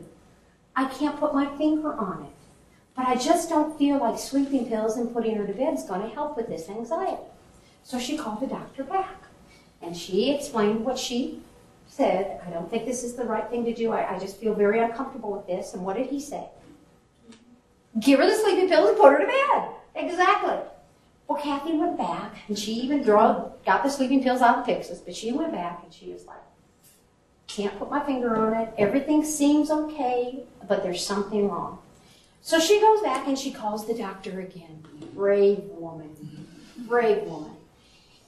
I 0.78 0.86
can't 0.86 1.20
put 1.20 1.34
my 1.34 1.46
finger 1.58 1.94
on 1.94 2.24
it. 2.24 2.32
But 2.96 3.08
I 3.08 3.16
just 3.16 3.50
don't 3.50 3.78
feel 3.78 3.98
like 4.00 4.18
sleeping 4.18 4.70
pills 4.70 4.96
and 4.96 5.12
putting 5.14 5.36
her 5.36 5.46
to 5.46 5.52
bed 5.52 5.74
is 5.74 5.84
going 5.84 6.02
to 6.02 6.08
help 6.08 6.38
with 6.38 6.48
this 6.48 6.70
anxiety. 6.70 7.22
So 7.84 8.00
she 8.00 8.18
called 8.18 8.40
the 8.40 8.48
doctor 8.48 8.86
back. 8.86 9.22
And 9.82 9.96
she 9.96 10.34
explained 10.34 10.86
what 10.86 10.98
she 10.98 11.42
said. 11.86 12.40
I 12.48 12.50
don't 12.50 12.70
think 12.70 12.86
this 12.86 13.04
is 13.04 13.16
the 13.16 13.26
right 13.26 13.50
thing 13.50 13.66
to 13.66 13.74
do. 13.74 13.92
I, 13.92 14.16
I 14.16 14.20
just 14.20 14.38
feel 14.40 14.54
very 14.54 14.80
uncomfortable 14.80 15.34
with 15.34 15.48
this. 15.48 15.74
And 15.74 15.84
what 15.84 15.98
did 15.98 16.08
he 16.08 16.22
say? 16.22 16.48
Give 18.00 18.20
her 18.20 18.26
the 18.26 18.36
sleeping 18.36 18.70
pills 18.70 18.90
and 18.90 18.98
put 18.98 19.12
her 19.12 19.20
to 19.20 19.28
bed. 19.28 19.70
Exactly. 19.96 20.58
Well, 21.28 21.42
Kathy 21.42 21.74
went 21.74 21.98
back 21.98 22.36
and 22.48 22.58
she 22.58 22.74
even 22.74 23.04
got 23.04 23.64
the 23.66 23.90
sleeping 23.90 24.22
pills 24.22 24.42
out 24.42 24.60
of 24.60 24.66
the 24.66 24.74
Pyxis, 24.74 25.04
but 25.04 25.16
she 25.16 25.32
went 25.32 25.52
back 25.52 25.82
and 25.84 25.94
she 25.94 26.12
was 26.12 26.26
like, 26.26 26.38
can't 27.48 27.78
put 27.78 27.90
my 27.90 28.04
finger 28.04 28.36
on 28.36 28.54
it. 28.54 28.74
Everything 28.78 29.24
seems 29.24 29.70
okay, 29.70 30.44
but 30.68 30.84
there's 30.84 31.06
something 31.06 31.50
wrong. 31.50 31.80
So 32.42 32.60
she 32.60 32.82
goes 32.82 33.02
back 33.02 33.28
and 33.28 33.38
she 33.38 33.52
calls 33.52 33.88
the 33.88 33.94
doctor 33.94 34.42
again. 34.42 34.84
Brave 35.14 35.60
woman. 35.70 36.48
Brave 36.88 37.24
woman. 37.24 37.52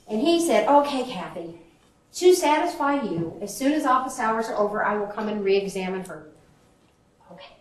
And 0.08 0.22
he 0.22 0.46
said, 0.46 0.68
Okay, 0.70 1.04
Kathy, 1.04 1.56
to 2.14 2.34
satisfy 2.34 3.02
you, 3.02 3.38
as 3.42 3.56
soon 3.56 3.74
as 3.74 3.86
office 3.86 4.20
hours 4.20 4.48
are 4.48 4.56
over, 4.56 4.86
I 4.86 4.96
will 4.96 5.08
come 5.08 5.28
and 5.28 5.44
re 5.44 5.58
examine 5.58 6.06
her. 6.06 6.28
Okay. 7.32 7.58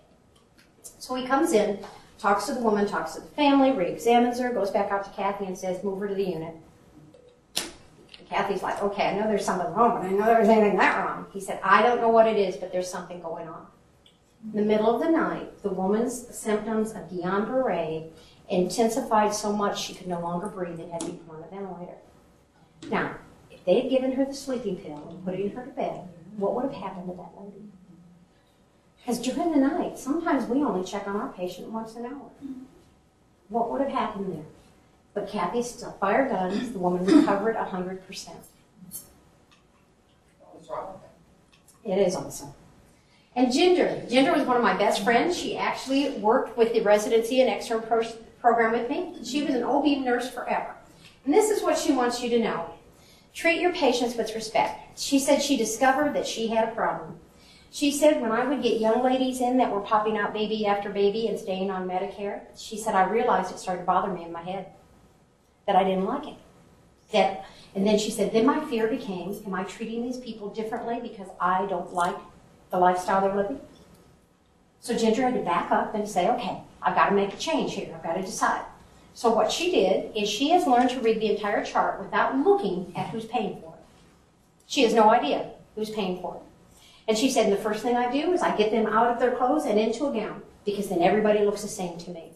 So 0.99 1.15
he 1.17 1.27
comes 1.27 1.53
in, 1.53 1.85
talks 2.25 2.47
to 2.47 2.55
the 2.55 2.61
woman, 2.61 2.87
talks 2.87 3.15
to 3.15 3.21
the 3.21 3.27
family, 3.27 3.71
re 3.73 3.87
examines 3.87 4.41
her, 4.41 4.51
goes 4.51 4.71
back 4.71 4.91
out 4.91 5.05
to 5.05 5.11
Kathy 5.11 5.45
and 5.45 5.57
says, 5.57 5.85
Move 5.85 6.01
her 6.01 6.09
to 6.09 6.15
the 6.15 6.25
unit. 6.25 6.57
Kathy's 8.31 8.63
like, 8.63 8.83
okay, 8.83 9.09
I 9.09 9.19
know 9.19 9.27
there's 9.27 9.45
something 9.45 9.71
wrong, 9.75 10.01
but 10.01 10.07
I 10.07 10.11
know 10.11 10.25
there 10.25 10.41
was 10.41 10.49
anything 10.49 10.79
that 10.79 11.05
wrong. 11.05 11.27
He 11.35 11.41
said, 11.41 11.61
I 11.63 11.83
don't 11.83 12.01
know 12.01 12.09
what 12.09 12.27
it 12.27 12.39
is, 12.39 12.57
but 12.57 12.73
there's 12.73 12.91
something 12.91 13.21
going 13.21 13.47
on. 13.47 13.67
In 14.43 14.61
the 14.61 14.65
middle 14.65 14.93
of 14.95 15.03
the 15.03 15.11
night, 15.11 15.63
the 15.63 15.69
woman's 15.69 16.35
symptoms 16.35 16.93
of 16.93 17.11
Guillain-Barré 17.11 18.09
intensified 18.49 19.35
so 19.35 19.53
much 19.53 19.79
she 19.79 19.95
could 19.95 20.07
no 20.07 20.21
longer 20.21 20.49
breathe 20.49 20.81
and 20.81 20.91
had 20.91 21.03
to 21.03 21.07
be 21.13 21.19
put 21.29 21.37
on 21.37 21.45
a 21.45 21.49
ventilator. 21.49 21.99
Now, 22.89 23.17
if 23.51 23.63
they 23.67 23.83
had 23.83 23.91
given 23.91 24.13
her 24.13 24.25
the 24.25 24.35
sleeping 24.35 24.77
pill 24.77 25.07
and 25.11 25.23
put 25.25 25.35
her 25.35 25.65
to 25.67 25.71
bed, 25.73 26.09
what 26.39 26.55
would 26.55 26.65
have 26.65 26.75
happened 26.75 27.09
to 27.09 27.17
that 27.17 27.33
lady? 27.39 27.69
Because 29.05 29.21
during 29.21 29.53
the 29.53 29.59
night, 29.59 29.99
sometimes 29.99 30.49
we 30.49 30.63
only 30.63 30.83
check 30.83 31.07
on 31.07 31.17
our 31.17 31.29
patient 31.29 31.69
once 31.69 31.95
an 31.95 32.07
hour. 32.07 32.31
Mm-hmm. 32.43 32.63
What 33.51 33.71
would 33.71 33.83
have 33.83 33.91
happened 33.91 34.33
there? 34.33 34.45
But 35.13 35.29
Kathy 35.29 35.63
still 35.63 35.93
fired 36.01 36.31
guns. 36.31 36.73
The 36.73 36.79
woman 36.79 37.05
recovered 37.05 37.55
100%. 37.55 38.01
What's 40.41 40.71
wrong 40.71 40.95
with 40.95 41.93
It 41.93 41.99
is 41.99 42.17
awesome. 42.17 42.55
And 43.37 43.53
Ginger, 43.53 44.07
Ginger 44.09 44.33
was 44.33 44.45
one 44.45 44.57
of 44.57 44.63
my 44.63 44.75
best 44.75 45.05
friends. 45.05 45.37
She 45.37 45.57
actually 45.57 46.13
worked 46.13 46.57
with 46.57 46.73
the 46.73 46.81
residency 46.81 47.43
and 47.43 47.51
extern 47.51 47.83
pro- 47.83 48.11
program 48.41 48.73
with 48.73 48.89
me. 48.89 49.17
She 49.23 49.43
was 49.43 49.55
an 49.55 49.65
OB 49.65 49.85
nurse 49.99 50.31
forever. 50.31 50.75
And 51.27 51.35
this 51.35 51.51
is 51.51 51.63
what 51.63 51.77
she 51.77 51.93
wants 51.93 52.23
you 52.23 52.31
to 52.31 52.39
know. 52.39 52.71
Treat 53.35 53.61
your 53.61 53.73
patients 53.73 54.17
with 54.17 54.35
respect. 54.35 54.99
She 54.99 55.19
said 55.19 55.43
she 55.43 55.57
discovered 55.59 56.15
that 56.15 56.27
she 56.27 56.49
had 56.49 56.69
a 56.69 56.73
problem. 56.73 57.19
She 57.75 57.91
said 57.91 58.21
when 58.21 58.31
I 58.31 58.45
would 58.45 58.63
get 58.63 58.79
young 58.79 59.03
ladies 59.03 59.41
in 59.41 59.57
that 59.57 59.73
were 59.73 59.81
popping 59.81 60.17
out 60.17 60.33
baby 60.33 60.65
after 60.65 60.91
baby 60.91 61.27
and 61.27 61.37
staying 61.37 61.73
on 61.73 61.89
Medicare, 61.89 62.43
she 62.57 62.79
said 62.79 62.95
I 62.95 63.11
realized 63.11 63.51
it 63.51 63.59
started 63.59 63.81
to 63.81 63.85
bother 63.85 64.13
me 64.13 64.23
in 64.23 64.31
my 64.31 64.43
head 64.43 64.67
that 65.67 65.75
I 65.75 65.83
didn't 65.83 66.05
like 66.05 66.29
it. 66.29 66.37
That, 67.11 67.45
and 67.75 67.85
then 67.85 67.99
she 67.99 68.13
said, 68.13 68.33
then 68.33 68.47
my 68.47 68.65
fear 68.67 68.87
became, 68.87 69.37
am 69.45 69.55
I 69.55 69.65
treating 69.65 70.05
these 70.05 70.19
people 70.19 70.51
differently 70.51 71.01
because 71.03 71.27
I 71.41 71.67
don't 71.67 71.93
like 71.93 72.15
the 72.71 72.79
lifestyle 72.79 73.23
they're 73.23 73.35
living? 73.35 73.61
So 74.81 74.97
Ginger 74.97 75.23
had 75.23 75.35
to 75.35 75.41
back 75.41 75.73
up 75.73 75.97
and 75.97 76.09
say, 76.09 76.29
okay, 76.29 76.61
I've 76.81 76.95
got 76.95 77.09
to 77.09 77.17
make 77.17 77.35
a 77.35 77.39
change 77.39 77.75
here. 77.75 77.93
I've 77.93 78.05
got 78.05 78.15
to 78.15 78.23
decide. 78.23 78.65
So 79.15 79.35
what 79.35 79.51
she 79.51 79.73
did 79.73 80.17
is 80.17 80.29
she 80.29 80.51
has 80.51 80.69
learned 80.69 80.91
to 80.91 81.01
read 81.01 81.21
the 81.21 81.35
entire 81.35 81.65
chart 81.65 82.01
without 82.01 82.39
looking 82.39 82.93
at 82.95 83.09
who's 83.09 83.25
paying 83.25 83.61
for 83.61 83.75
it. 83.75 83.85
She 84.69 84.83
has 84.83 84.95
no 84.95 85.11
idea 85.11 85.51
who's 85.75 85.91
paying 85.91 86.21
for 86.23 86.37
it. 86.37 86.44
And 87.07 87.19
she 87.19 87.31
said, 87.31 87.47
and 87.47 87.53
the 87.53 87.61
first 87.61 87.83
thing 87.83 87.97
I 87.97 88.11
do 88.11 88.33
is 88.33 88.41
I 88.43 88.57
get 88.57 88.71
them 88.71 88.87
out 88.87 89.09
of 89.09 89.19
their 89.19 89.33
clothes 89.33 89.67
and 89.67 89.79
into 89.79 90.07
a 90.07 90.13
gown 90.13 90.43
because 90.65 90.89
then 90.89 91.03
everybody 91.03 91.41
looks 91.45 91.63
the 91.63 91.69
same 91.69 91.99
to 91.99 92.11
me. 92.11 92.31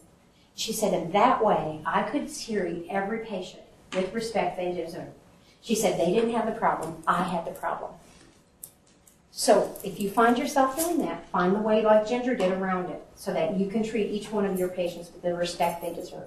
She 0.55 0.73
said, 0.73 0.93
in 0.93 1.13
that 1.13 1.43
way, 1.43 1.81
I 1.87 2.03
could 2.03 2.29
treat 2.35 2.87
every 2.91 3.21
patient 3.25 3.63
with 3.95 4.13
respect 4.13 4.57
they 4.57 4.73
deserve. 4.73 5.09
She 5.63 5.75
said, 5.75 5.99
they 5.99 6.13
didn't 6.13 6.33
have 6.33 6.47
the 6.47 6.53
problem, 6.59 7.03
I 7.07 7.23
had 7.23 7.47
the 7.47 7.53
problem. 7.53 7.93
So 9.31 9.77
if 9.85 10.01
you 10.01 10.11
find 10.11 10.37
yourself 10.37 10.77
doing 10.77 10.99
that, 10.99 11.29
find 11.31 11.55
the 11.55 11.61
way 11.61 11.83
like 11.83 12.09
Ginger 12.09 12.35
did 12.35 12.53
around 12.53 12.91
it 12.91 13.01
so 13.15 13.33
that 13.33 13.57
you 13.57 13.69
can 13.69 13.85
treat 13.85 14.11
each 14.11 14.31
one 14.33 14.45
of 14.45 14.59
your 14.59 14.69
patients 14.69 15.13
with 15.13 15.23
the 15.23 15.33
respect 15.33 15.81
they 15.81 15.95
deserve. 15.95 16.27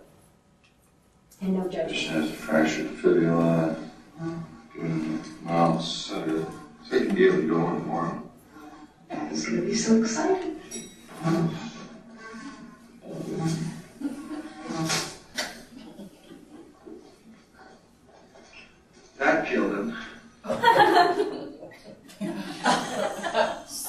And 1.41 1.58
no 1.58 1.67
Just 1.67 1.93
judgment. 1.93 2.08
has 2.08 2.30
a 2.30 2.34
fractured 2.34 2.89
fibula. 2.91 3.75
Well, 5.45 5.80
so 5.82 6.21
good. 6.21 6.47
So 6.89 6.95
you 6.95 7.06
can 7.08 7.15
get 7.15 7.36
it 7.36 7.49
going 7.49 7.82
tomorrow. 7.82 8.21
It's 9.12 9.45
gonna 9.45 9.62
be 9.62 9.76
so 9.76 10.02
excited. 10.02 10.56
That 19.17 19.47
killed 19.47 19.74
him. 19.74 19.97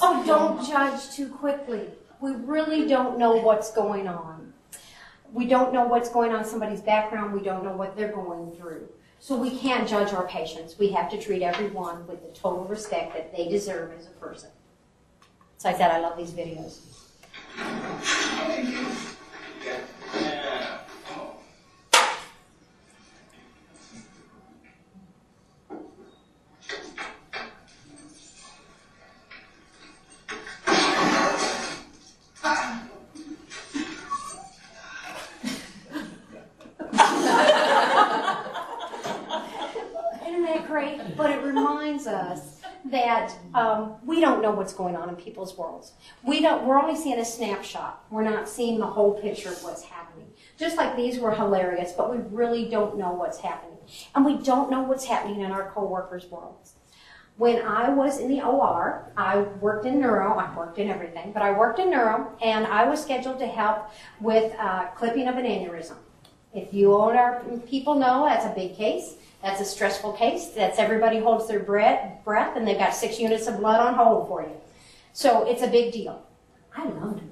Oh, 0.05 0.21
don't 0.25 0.67
judge 0.67 1.15
too 1.15 1.29
quickly. 1.29 1.87
We 2.19 2.31
really 2.31 2.87
don't 2.87 3.17
know 3.17 3.37
what's 3.37 3.71
going 3.71 4.07
on. 4.07 4.53
We 5.31 5.45
don't 5.45 5.73
know 5.73 5.85
what's 5.85 6.09
going 6.09 6.33
on 6.33 6.39
in 6.39 6.45
somebody's 6.45 6.81
background. 6.81 7.33
We 7.33 7.41
don't 7.41 7.63
know 7.63 7.75
what 7.75 7.95
they're 7.95 8.11
going 8.11 8.51
through. 8.51 8.89
So 9.19 9.37
we 9.37 9.57
can't 9.57 9.87
judge 9.87 10.11
our 10.11 10.27
patients. 10.27 10.77
We 10.77 10.89
have 10.89 11.09
to 11.11 11.17
treat 11.17 11.41
everyone 11.41 12.05
with 12.05 12.21
the 12.21 12.37
total 12.37 12.65
respect 12.65 13.13
that 13.13 13.33
they 13.35 13.47
deserve 13.47 13.93
as 13.97 14.07
a 14.07 14.11
person. 14.11 14.49
So 15.63 15.69
I 15.69 15.73
said, 15.75 15.91
I 15.91 15.99
love 15.99 16.17
these 16.17 16.31
videos. 16.31 16.79
know 44.43 44.51
what's 44.51 44.73
going 44.73 44.95
on 44.95 45.09
in 45.09 45.15
people's 45.15 45.57
worlds. 45.57 45.93
We 46.23 46.41
don't. 46.41 46.67
We're 46.67 46.79
only 46.79 46.95
seeing 46.95 47.17
a 47.17 47.25
snapshot. 47.25 48.05
We're 48.11 48.23
not 48.23 48.47
seeing 48.47 48.77
the 48.79 48.85
whole 48.85 49.19
picture 49.19 49.49
of 49.49 49.63
what's 49.63 49.81
happening. 49.81 50.27
Just 50.57 50.77
like 50.77 50.95
these 50.95 51.17
were 51.17 51.33
hilarious, 51.33 51.93
but 51.93 52.11
we 52.11 52.17
really 52.29 52.69
don't 52.69 52.97
know 52.97 53.11
what's 53.11 53.39
happening, 53.39 53.79
and 54.13 54.23
we 54.23 54.37
don't 54.37 54.69
know 54.69 54.81
what's 54.81 55.05
happening 55.05 55.41
in 55.41 55.51
our 55.51 55.71
coworkers' 55.71 56.25
worlds. 56.25 56.75
When 57.37 57.65
I 57.65 57.89
was 57.89 58.19
in 58.19 58.27
the 58.27 58.43
OR, 58.43 59.11
I 59.17 59.39
worked 59.39 59.87
in 59.87 59.99
neuro. 59.99 60.37
I 60.37 60.55
worked 60.55 60.77
in 60.77 60.87
everything, 60.91 61.31
but 61.31 61.41
I 61.41 61.57
worked 61.57 61.79
in 61.79 61.89
neuro, 61.89 62.37
and 62.43 62.67
I 62.67 62.87
was 62.87 63.01
scheduled 63.01 63.39
to 63.39 63.47
help 63.47 63.89
with 64.21 64.53
uh, 64.59 64.87
clipping 64.95 65.27
of 65.27 65.37
an 65.37 65.45
aneurysm. 65.45 65.97
If 66.53 66.71
you 66.71 66.93
older 66.93 67.41
people 67.67 67.95
know, 67.95 68.25
that's 68.25 68.45
a 68.45 68.53
big 68.53 68.75
case. 68.75 69.15
That's 69.43 69.59
a 69.59 69.65
stressful 69.65 70.13
case. 70.13 70.47
That's 70.47 70.79
everybody 70.79 71.19
holds 71.19 71.49
their 71.49 71.59
breath, 71.59 72.23
breath, 72.23 72.55
and 72.55 72.65
they've 72.65 72.77
got 72.77 72.95
six 72.95 73.19
units 73.19 73.45
of 73.45 73.57
blood 73.57 73.81
on 73.81 73.95
hold 73.95 74.29
for 74.29 74.41
you. 74.41 74.55
So 75.11 75.45
it's 75.45 75.61
a 75.61 75.67
big 75.67 75.91
deal. 75.91 76.25
I 76.75 76.85
loved 76.85 77.19
it. 77.19 77.29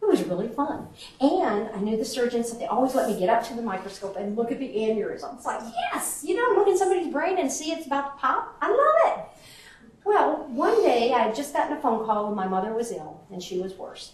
It 0.00 0.08
was 0.08 0.22
really 0.22 0.46
fun. 0.46 0.86
And 1.20 1.68
I 1.74 1.80
knew 1.80 1.96
the 1.96 2.04
surgeons 2.04 2.50
that 2.50 2.60
they 2.60 2.66
always 2.66 2.94
let 2.94 3.10
me 3.10 3.18
get 3.18 3.28
up 3.28 3.44
to 3.48 3.54
the 3.54 3.62
microscope 3.62 4.16
and 4.16 4.36
look 4.36 4.52
at 4.52 4.60
the 4.60 4.68
aneurysm. 4.68 5.34
It's 5.34 5.44
like, 5.44 5.60
yes, 5.92 6.24
you 6.26 6.36
know, 6.36 6.56
look 6.56 6.68
in 6.68 6.78
somebody's 6.78 7.12
brain 7.12 7.36
and 7.38 7.50
see 7.50 7.72
it's 7.72 7.86
about 7.86 8.14
to 8.14 8.20
pop. 8.20 8.56
I 8.62 8.68
love 8.68 9.18
it. 9.18 9.24
Well, 10.04 10.46
one 10.48 10.82
day 10.82 11.12
I 11.12 11.24
had 11.24 11.34
just 11.34 11.52
gotten 11.52 11.76
a 11.76 11.80
phone 11.80 12.06
call 12.06 12.28
and 12.28 12.36
my 12.36 12.46
mother 12.46 12.72
was 12.72 12.92
ill 12.92 13.20
and 13.30 13.42
she 13.42 13.58
was 13.58 13.74
worse. 13.74 14.12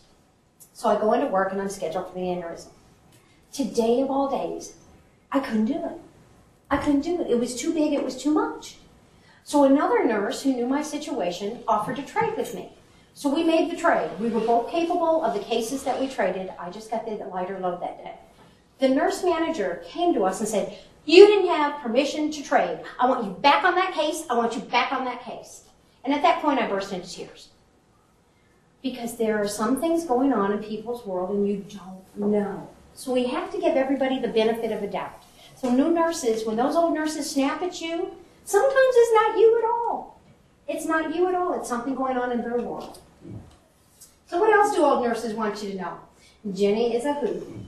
So 0.72 0.88
I 0.88 0.98
go 0.98 1.12
into 1.12 1.26
work 1.26 1.52
and 1.52 1.60
I'm 1.60 1.68
scheduled 1.68 2.08
for 2.08 2.14
the 2.14 2.20
aneurysm. 2.20 2.70
Today 3.52 4.00
of 4.00 4.10
all 4.10 4.28
days, 4.28 4.74
I 5.30 5.40
couldn't 5.40 5.66
do 5.66 5.74
it. 5.74 6.00
I 6.70 6.78
couldn't 6.78 7.02
do 7.02 7.20
it. 7.20 7.30
It 7.30 7.38
was 7.38 7.54
too 7.54 7.72
big, 7.72 7.92
it 7.92 8.04
was 8.04 8.20
too 8.20 8.32
much. 8.32 8.76
So 9.44 9.64
another 9.64 10.04
nurse 10.04 10.42
who 10.42 10.52
knew 10.52 10.66
my 10.66 10.82
situation 10.82 11.62
offered 11.68 11.96
to 11.96 12.02
trade 12.02 12.36
with 12.36 12.54
me. 12.54 12.72
So 13.14 13.32
we 13.32 13.44
made 13.44 13.70
the 13.70 13.76
trade. 13.76 14.10
We 14.20 14.28
were 14.28 14.40
both 14.40 14.70
capable 14.70 15.24
of 15.24 15.34
the 15.34 15.40
cases 15.40 15.84
that 15.84 16.00
we 16.00 16.08
traded. 16.08 16.52
I 16.58 16.68
just 16.70 16.90
got 16.90 17.06
the 17.06 17.24
lighter 17.26 17.58
load 17.58 17.80
that 17.80 18.02
day. 18.02 18.14
The 18.78 18.88
nurse 18.88 19.24
manager 19.24 19.82
came 19.86 20.12
to 20.14 20.24
us 20.24 20.40
and 20.40 20.48
said, 20.48 20.76
You 21.06 21.26
didn't 21.26 21.48
have 21.48 21.80
permission 21.80 22.30
to 22.32 22.42
trade. 22.42 22.80
I 22.98 23.08
want 23.08 23.24
you 23.24 23.30
back 23.30 23.64
on 23.64 23.74
that 23.76 23.94
case. 23.94 24.24
I 24.28 24.34
want 24.34 24.54
you 24.54 24.60
back 24.60 24.92
on 24.92 25.04
that 25.04 25.22
case. 25.22 25.62
And 26.04 26.12
at 26.12 26.22
that 26.22 26.42
point, 26.42 26.60
I 26.60 26.68
burst 26.68 26.92
into 26.92 27.08
tears. 27.08 27.48
Because 28.82 29.16
there 29.16 29.38
are 29.38 29.48
some 29.48 29.80
things 29.80 30.04
going 30.04 30.32
on 30.32 30.52
in 30.52 30.58
people's 30.62 31.06
world 31.06 31.30
and 31.30 31.48
you 31.48 31.64
don't 31.68 32.30
know. 32.30 32.68
So 32.94 33.12
we 33.12 33.28
have 33.28 33.50
to 33.52 33.60
give 33.60 33.76
everybody 33.76 34.18
the 34.18 34.28
benefit 34.28 34.72
of 34.72 34.82
a 34.82 34.88
doubt. 34.88 35.22
So 35.56 35.70
new 35.70 35.90
nurses, 35.90 36.44
when 36.44 36.56
those 36.56 36.76
old 36.76 36.94
nurses 36.94 37.30
snap 37.30 37.62
at 37.62 37.80
you, 37.80 38.14
sometimes 38.44 38.74
it's 38.76 39.14
not 39.14 39.38
you 39.38 39.58
at 39.58 39.64
all. 39.64 40.20
It's 40.68 40.84
not 40.84 41.14
you 41.14 41.28
at 41.28 41.34
all. 41.34 41.58
It's 41.58 41.68
something 41.68 41.94
going 41.94 42.18
on 42.18 42.30
in 42.30 42.42
their 42.42 42.58
world. 42.58 42.98
So 44.26 44.38
what 44.38 44.52
else 44.52 44.74
do 44.74 44.84
old 44.84 45.02
nurses 45.02 45.32
want 45.32 45.62
you 45.62 45.70
to 45.70 45.76
know? 45.76 45.98
Jenny 46.52 46.94
is 46.94 47.06
a 47.06 47.14
who. 47.14 47.64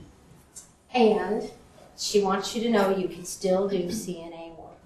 And 0.93 1.49
she 1.97 2.21
wants 2.21 2.55
you 2.55 2.61
to 2.63 2.69
know 2.69 2.95
you 2.95 3.07
can 3.07 3.25
still 3.25 3.67
do 3.67 3.85
CNA 3.85 4.55
work. 4.55 4.77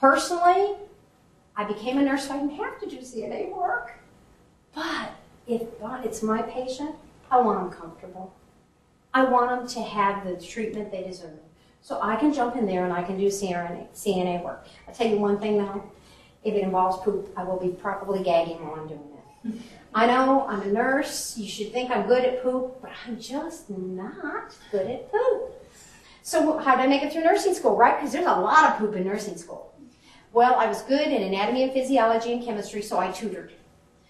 Personally, 0.00 0.74
I 1.56 1.64
became 1.64 1.98
a 1.98 2.02
nurse 2.02 2.26
so 2.26 2.34
I 2.34 2.38
didn't 2.38 2.56
have 2.56 2.80
to 2.80 2.88
do 2.88 2.98
CNA 2.98 3.54
work. 3.54 3.92
But 4.74 5.12
if 5.46 5.62
it's 6.04 6.22
my 6.22 6.42
patient, 6.42 6.96
I 7.30 7.40
want 7.40 7.70
them 7.70 7.80
comfortable. 7.80 8.34
I 9.14 9.24
want 9.24 9.50
them 9.50 9.68
to 9.68 9.82
have 9.82 10.24
the 10.24 10.36
treatment 10.36 10.90
they 10.90 11.02
deserve. 11.02 11.38
So 11.82 12.00
I 12.00 12.16
can 12.16 12.32
jump 12.32 12.56
in 12.56 12.66
there 12.66 12.84
and 12.84 12.92
I 12.92 13.02
can 13.02 13.18
do 13.18 13.26
CNA, 13.26 13.88
CNA 13.94 14.42
work. 14.42 14.66
I'll 14.86 14.94
tell 14.94 15.08
you 15.08 15.18
one 15.18 15.38
thing 15.38 15.58
though, 15.58 15.90
if 16.44 16.54
it 16.54 16.62
involves 16.62 17.02
poop, 17.04 17.32
I 17.36 17.44
will 17.44 17.58
be 17.58 17.68
probably 17.68 18.22
gagging 18.22 18.64
while 18.64 18.80
I'm 18.80 18.88
doing 18.88 19.00
it. 19.00 19.62
I 19.94 20.06
know 20.06 20.46
I'm 20.48 20.62
a 20.62 20.72
nurse, 20.72 21.36
you 21.36 21.48
should 21.48 21.72
think 21.72 21.90
I'm 21.90 22.06
good 22.06 22.24
at 22.24 22.42
poop, 22.42 22.80
but 22.80 22.92
I'm 23.06 23.20
just 23.20 23.68
not 23.68 24.54
good 24.70 24.90
at 24.90 25.10
poop. 25.12 25.50
So 26.22 26.56
how 26.58 26.76
did 26.76 26.84
I 26.84 26.86
make 26.86 27.02
it 27.02 27.12
through 27.12 27.24
nursing 27.24 27.52
school, 27.52 27.76
right? 27.76 27.98
Because 27.98 28.12
there's 28.12 28.26
a 28.26 28.40
lot 28.40 28.70
of 28.70 28.78
poop 28.78 28.94
in 28.94 29.04
nursing 29.04 29.36
school. 29.36 29.74
Well, 30.32 30.54
I 30.54 30.66
was 30.66 30.82
good 30.82 31.08
in 31.08 31.22
anatomy 31.22 31.64
and 31.64 31.72
physiology 31.72 32.32
and 32.32 32.42
chemistry, 32.42 32.80
so 32.80 32.98
I 32.98 33.10
tutored. 33.10 33.52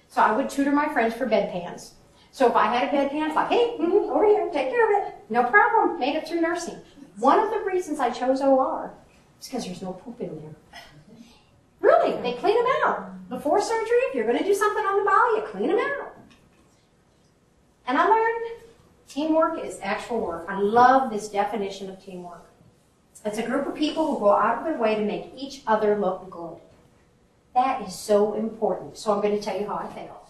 So 0.08 0.22
I 0.22 0.36
would 0.36 0.48
tutor 0.48 0.70
my 0.70 0.88
friends 0.92 1.14
for 1.14 1.26
bedpans. 1.26 1.92
So 2.33 2.49
if 2.49 2.57
I 2.57 2.64
had 2.64 2.88
a 2.88 2.97
bedpan, 2.97 3.27
it's 3.27 3.37
like, 3.37 3.49
hey, 3.51 3.77
mhm, 3.79 4.11
over 4.11 4.25
here, 4.25 4.49
take 4.53 4.71
care 4.71 5.03
of 5.03 5.07
it. 5.09 5.14
No 5.29 5.45
problem. 5.45 6.01
Made 6.01 6.16
it 6.16 6.27
through 6.27 6.40
nursing. 6.40 6.79
One 7.18 7.38
of 7.38 7.51
the 7.51 7.59
reasons 7.61 8.01
I 8.01 8.11
chose 8.11 8.40
OR 8.40 8.90
is 9.38 9.47
because 9.49 9.66
there's 9.66 9.83
no 9.83 9.92
poop 9.92 10.18
in 10.21 10.40
there. 10.40 10.81
Really, 11.81 12.21
they 12.23 12.33
clean 12.38 12.57
them 12.57 12.73
out. 12.85 13.29
Before 13.29 13.61
surgery, 13.61 13.99
if 14.09 14.14
you're 14.14 14.27
going 14.27 14.38
to 14.38 14.45
do 14.45 14.55
something 14.55 14.85
on 14.85 14.99
the 15.05 15.11
bowel, 15.11 15.37
you 15.37 15.42
clean 15.51 15.68
them 15.68 15.79
out. 15.79 16.14
And 17.87 17.99
I 17.99 18.07
learned 18.09 18.62
teamwork 19.09 19.62
is 19.62 19.79
actual 19.83 20.21
work. 20.21 20.47
I 20.49 20.59
love 20.59 21.11
this 21.11 21.29
definition 21.29 21.90
of 21.90 22.03
teamwork. 22.03 22.47
It's 23.27 23.38
a 23.38 23.42
group 23.47 23.66
of 23.66 23.75
people 23.75 24.07
who 24.07 24.18
go 24.21 24.33
out 24.33 24.59
of 24.59 24.64
their 24.64 24.79
way 24.79 24.95
to 24.95 25.05
make 25.05 25.33
each 25.37 25.62
other 25.66 25.99
look 25.99 26.31
good. 26.31 26.57
That 27.55 27.83
is 27.87 27.95
so 27.95 28.35
important. 28.35 28.97
So 28.97 29.12
I'm 29.12 29.21
going 29.21 29.37
to 29.37 29.42
tell 29.42 29.59
you 29.61 29.66
how 29.66 29.77
I 29.77 29.87
failed. 29.92 30.21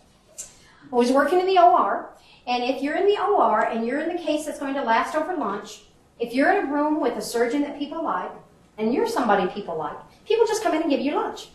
I 0.92 0.96
was 0.96 1.10
working 1.10 1.40
in 1.40 1.46
the 1.46 1.58
OR, 1.58 2.10
and 2.46 2.62
if 2.62 2.82
you're 2.82 2.96
in 2.96 3.06
the 3.06 3.18
OR 3.18 3.64
and 3.64 3.86
you're 3.86 4.00
in 4.00 4.14
the 4.14 4.22
case 4.22 4.44
that's 4.44 4.58
going 4.58 4.74
to 4.74 4.82
last 4.82 5.14
over 5.14 5.34
lunch, 5.34 5.84
if 6.20 6.34
you're 6.34 6.52
in 6.52 6.66
a 6.66 6.72
room 6.72 7.00
with 7.00 7.16
a 7.16 7.22
surgeon 7.22 7.62
that 7.62 7.78
people 7.78 8.04
like, 8.04 8.30
and 8.76 8.92
you're 8.92 9.08
somebody 9.08 9.50
people 9.52 9.76
like, 9.78 9.96
people 10.26 10.46
just 10.46 10.62
come 10.62 10.74
in 10.74 10.82
and 10.82 10.90
give 10.90 11.00
you 11.00 11.14
lunch. 11.14 11.48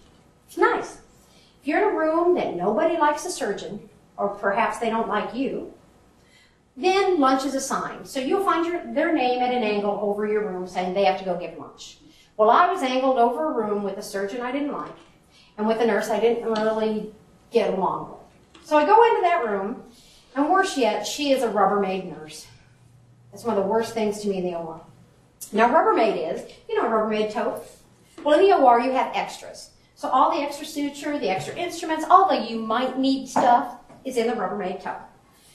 It's 0.47 0.57
nice. 0.57 1.01
If 1.61 1.67
you're 1.67 1.87
in 1.87 1.95
a 1.95 1.97
room 1.97 2.33
that 2.35 2.55
nobody 2.55 2.97
likes 2.97 3.25
a 3.25 3.29
surgeon, 3.29 3.89
or 4.17 4.29
perhaps 4.29 4.79
they 4.79 4.89
don't 4.89 5.07
like 5.07 5.35
you, 5.35 5.71
then 6.75 7.19
lunch 7.19 7.45
is 7.45 7.53
assigned. 7.53 8.07
So 8.07 8.19
you'll 8.19 8.43
find 8.43 8.65
your, 8.65 8.91
their 8.93 9.13
name 9.13 9.41
at 9.41 9.53
an 9.53 9.63
angle 9.63 9.99
over 10.01 10.25
your 10.25 10.47
room 10.47 10.67
saying 10.67 10.93
they 10.93 11.05
have 11.05 11.19
to 11.19 11.25
go 11.25 11.37
give 11.37 11.57
lunch. 11.59 11.99
Well, 12.37 12.49
I 12.49 12.71
was 12.71 12.81
angled 12.81 13.19
over 13.19 13.51
a 13.51 13.67
room 13.67 13.83
with 13.83 13.97
a 13.97 14.03
surgeon 14.03 14.41
I 14.41 14.51
didn't 14.51 14.71
like 14.71 14.95
and 15.57 15.67
with 15.67 15.79
a 15.79 15.85
nurse 15.85 16.09
I 16.09 16.19
didn't 16.19 16.51
really 16.51 17.13
get 17.51 17.73
along 17.73 18.09
with. 18.09 18.16
So 18.67 18.77
I 18.77 18.85
go 18.85 19.01
into 19.01 19.21
that 19.21 19.45
room, 19.45 19.81
and 20.35 20.49
worse 20.49 20.77
yet, 20.77 21.07
she 21.07 21.31
is 21.31 21.41
a 21.41 21.47
Rubbermaid 21.47 22.11
nurse. 22.11 22.47
That's 23.31 23.45
one 23.45 23.57
of 23.57 23.63
the 23.63 23.69
worst 23.69 23.93
things 23.93 24.19
to 24.19 24.27
me 24.27 24.39
in 24.39 24.43
the 24.43 24.55
OR. 24.55 24.81
Now, 25.53 25.69
Rubbermaid 25.69 26.33
is, 26.33 26.51
you 26.67 26.75
know, 26.75 26.89
Rubbermaid 26.89 27.31
tote. 27.31 27.63
Well, 28.25 28.37
in 28.37 28.45
the 28.45 28.57
OR, 28.57 28.81
you 28.81 28.91
have 28.91 29.15
extras. 29.15 29.69
So 29.95 30.09
all 30.09 30.31
the 30.31 30.43
extra 30.43 30.65
suture, 30.65 31.17
the 31.17 31.29
extra 31.29 31.55
instruments, 31.55 32.03
all 32.09 32.27
the 32.27 32.45
you 32.45 32.59
might 32.59 32.99
need 32.99 33.29
stuff 33.29 33.77
is 34.03 34.17
in 34.17 34.27
the 34.27 34.33
Rubbermaid 34.33 34.83
tote. 34.83 34.99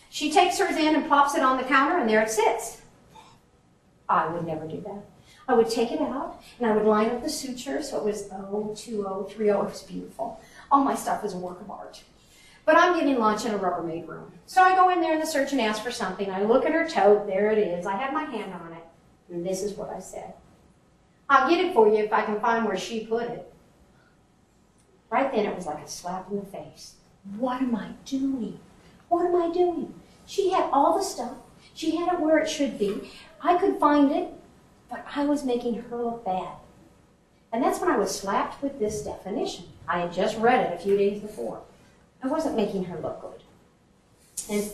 She 0.09 0.33
takes 0.33 0.59
hers 0.59 0.79
in 0.79 0.95
and 0.95 1.07
plops 1.07 1.35
it 1.35 1.43
on 1.43 1.59
the 1.59 1.65
counter, 1.65 1.99
and 1.99 2.09
there 2.09 2.23
it 2.23 2.31
sits. 2.31 2.81
I 4.09 4.27
would 4.33 4.47
never 4.47 4.67
do 4.67 4.81
that. 4.87 5.05
I 5.49 5.53
would 5.53 5.69
take 5.69 5.93
it 5.93 6.01
out 6.01 6.41
and 6.59 6.67
I 6.67 6.75
would 6.75 6.87
line 6.87 7.11
up 7.11 7.23
the 7.23 7.29
suture 7.29 7.83
so 7.83 7.99
it 7.99 8.05
was 8.05 8.29
0, 8.29 8.75
2, 8.75 8.91
0, 8.91 9.29
3, 9.31 9.47
0. 9.47 9.61
It 9.61 9.71
was 9.71 9.83
beautiful. 9.83 10.41
All 10.71 10.83
my 10.83 10.95
stuff 10.95 11.23
was 11.23 11.35
a 11.35 11.39
work 11.39 11.61
of 11.61 11.71
art. 11.71 12.03
But 12.65 12.77
I'm 12.77 12.99
getting 12.99 13.19
lunch 13.19 13.45
in 13.45 13.55
a 13.55 13.59
Rubbermaid 13.59 14.07
room. 14.07 14.31
So 14.47 14.63
I 14.63 14.75
go 14.77 14.91
in 14.91 15.01
there 15.01 15.13
and 15.13 15.23
the 15.23 15.27
search 15.27 15.53
and 15.53 15.61
ask 15.61 15.83
for 15.83 15.91
something. 15.91 16.31
I 16.31 16.43
look 16.43 16.65
at 16.65 16.73
her 16.73 16.89
tote. 16.89 17.27
There 17.27 17.51
it 17.51 17.59
is. 17.59 17.87
I 17.87 17.97
have 17.97 18.13
my 18.13 18.25
hand 18.25 18.53
on 18.55 18.73
it. 18.73 18.85
And 19.31 19.45
this 19.45 19.63
is 19.63 19.77
what 19.77 19.91
I 19.91 19.99
said. 19.99 20.35
I'll 21.29 21.49
get 21.49 21.65
it 21.65 21.75
for 21.75 21.89
you 21.89 21.97
if 21.97 22.13
I 22.13 22.23
can 22.23 22.41
find 22.41 22.65
where 22.65 22.77
she 22.77 23.07
put 23.07 23.25
it. 23.25 23.53
Right 25.11 25.33
then 25.33 25.47
it 25.47 25.57
was 25.57 25.67
like 25.67 25.85
a 25.85 25.89
slap 25.89 26.31
in 26.31 26.39
the 26.39 26.47
face. 26.47 26.95
What 27.37 27.61
am 27.63 27.75
I 27.75 27.89
doing? 28.05 28.59
What 29.09 29.27
am 29.27 29.37
I 29.37 29.53
doing? 29.53 29.95
She 30.27 30.51
had 30.51 30.71
all 30.73 30.97
the 30.97 31.05
stuff. 31.05 31.35
She 31.75 31.97
had 31.97 32.13
it 32.13 32.21
where 32.21 32.39
it 32.39 32.49
should 32.49 32.79
be. 32.79 33.11
I 33.41 33.59
could 33.59 33.79
find 33.79 34.13
it, 34.13 34.33
but 34.89 35.05
I 35.15 35.25
was 35.25 35.45
making 35.45 35.75
her 35.75 35.97
look 35.97 36.25
bad. 36.25 36.55
And 37.53 37.63
that's 37.63 37.81
when 37.81 37.91
I 37.91 37.99
was 37.99 38.19
slapped 38.19 38.63
with 38.63 38.79
this 38.79 39.03
definition. 39.03 39.67
I 39.87 40.01
had 40.01 40.13
just 40.13 40.39
read 40.39 40.71
it 40.71 40.75
a 40.75 40.83
few 40.83 40.97
days 40.97 41.21
before. 41.21 41.61
I 42.23 42.29
wasn't 42.29 42.57
making 42.57 42.85
her 42.85 42.99
look 43.01 43.21
good. 43.21 43.43
And 44.51 44.71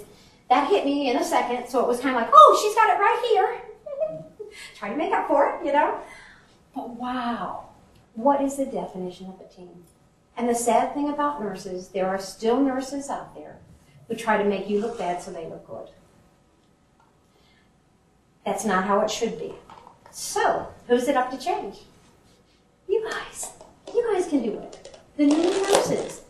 that 0.48 0.68
hit 0.68 0.84
me 0.84 1.10
in 1.10 1.16
a 1.16 1.24
second, 1.24 1.68
so 1.68 1.80
it 1.80 1.88
was 1.88 2.00
kind 2.00 2.14
of 2.14 2.22
like, 2.22 2.30
oh, 2.32 2.58
she's 2.62 2.74
got 2.74 2.90
it 2.90 3.00
right 3.00 3.26
here. 3.30 4.50
Trying 4.76 4.92
to 4.92 4.98
make 4.98 5.12
up 5.12 5.28
for 5.28 5.48
it, 5.48 5.66
you 5.66 5.72
know? 5.72 5.98
But 6.74 6.90
wow, 6.90 7.68
what 8.14 8.40
is 8.42 8.56
the 8.56 8.66
definition 8.66 9.26
of 9.26 9.40
a 9.40 9.52
team? 9.52 9.84
And 10.36 10.48
the 10.48 10.54
sad 10.54 10.94
thing 10.94 11.08
about 11.08 11.42
nurses, 11.42 11.88
there 11.88 12.08
are 12.08 12.18
still 12.18 12.60
nurses 12.60 13.10
out 13.10 13.34
there 13.34 13.56
who 14.06 14.14
try 14.14 14.40
to 14.40 14.48
make 14.48 14.68
you 14.68 14.80
look 14.80 14.98
bad 14.98 15.20
so 15.22 15.30
they 15.30 15.46
look 15.46 15.66
good. 15.66 15.88
That's 18.44 18.64
not 18.64 18.84
how 18.84 19.00
it 19.00 19.10
should 19.10 19.38
be. 19.38 19.52
So, 20.10 20.68
who's 20.86 21.08
it 21.08 21.16
up 21.16 21.30
to 21.30 21.38
change? 21.38 21.80
You 22.88 23.06
guys. 23.10 23.50
You 23.92 24.10
guys 24.12 24.26
can 24.28 24.42
do 24.42 24.58
it. 24.58 24.98
The 25.16 25.26
new 25.26 25.42
nurses. 25.42 26.22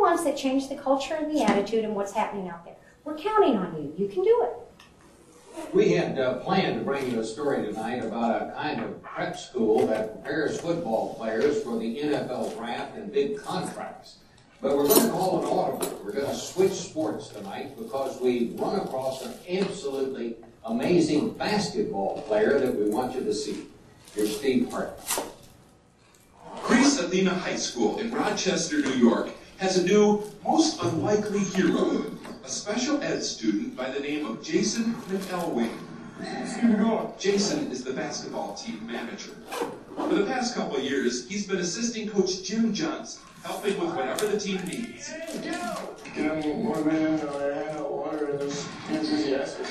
You're 0.00 0.08
the 0.08 0.14
ones 0.14 0.24
that 0.24 0.34
change 0.34 0.70
the 0.70 0.76
culture 0.76 1.14
and 1.14 1.30
the 1.30 1.42
attitude 1.42 1.84
and 1.84 1.94
what's 1.94 2.12
happening 2.12 2.48
out 2.48 2.64
there. 2.64 2.76
We're 3.04 3.18
counting 3.18 3.56
on 3.56 3.76
you. 3.76 3.92
You 3.98 4.08
can 4.10 4.24
do 4.24 4.44
it. 4.44 5.74
We 5.74 5.92
had 5.92 6.18
uh, 6.18 6.38
planned 6.38 6.78
to 6.78 6.84
bring 6.84 7.10
you 7.10 7.20
a 7.20 7.24
story 7.24 7.66
tonight 7.66 8.02
about 8.02 8.40
a 8.40 8.52
kind 8.52 8.82
of 8.82 9.02
prep 9.02 9.36
school 9.36 9.86
that 9.88 10.14
prepares 10.14 10.58
football 10.58 11.16
players 11.16 11.62
for 11.62 11.78
the 11.78 11.98
NFL 11.98 12.56
draft 12.56 12.96
and 12.96 13.12
big 13.12 13.42
contracts. 13.42 14.16
But 14.62 14.74
we're 14.74 14.88
going 14.88 15.02
to 15.02 15.10
call 15.10 15.40
an 15.40 15.44
audible. 15.44 16.00
We're 16.02 16.12
going 16.12 16.30
to 16.30 16.34
switch 16.34 16.72
sports 16.72 17.28
tonight 17.28 17.76
because 17.76 18.18
we 18.22 18.54
run 18.54 18.80
across 18.80 19.26
an 19.26 19.34
absolutely 19.50 20.36
amazing 20.64 21.32
basketball 21.34 22.22
player 22.22 22.58
that 22.58 22.74
we 22.74 22.88
want 22.88 23.14
you 23.14 23.22
to 23.22 23.34
see. 23.34 23.66
Here's 24.14 24.34
Steve 24.34 24.70
Hart. 24.70 24.98
Greece 26.62 26.98
Athena 26.98 27.34
High 27.34 27.56
School 27.56 27.98
in 27.98 28.10
Rochester, 28.10 28.80
New 28.80 28.94
York, 28.94 29.30
has 29.60 29.76
a 29.76 29.84
new, 29.84 30.24
most 30.42 30.82
unlikely 30.82 31.40
hero, 31.40 32.10
a 32.42 32.48
special 32.48 33.02
ed 33.02 33.22
student 33.22 33.76
by 33.76 33.90
the 33.90 34.00
name 34.00 34.24
of 34.24 34.42
Jason 34.42 34.94
McElwain. 35.10 35.70
Jason 37.18 37.70
is 37.70 37.84
the 37.84 37.92
basketball 37.92 38.54
team 38.54 38.86
manager. 38.86 39.36
For 39.96 40.14
the 40.14 40.24
past 40.24 40.54
couple 40.54 40.80
years, 40.80 41.28
he's 41.28 41.46
been 41.46 41.58
assisting 41.58 42.08
Coach 42.08 42.42
Jim 42.42 42.72
Johnson, 42.72 43.22
helping 43.44 43.78
with 43.78 43.94
whatever 43.94 44.28
the 44.28 44.40
team 44.40 44.62
needs. 44.64 45.12
Or 46.16 47.90
water 47.90 48.40
enthusiastic. 48.40 49.66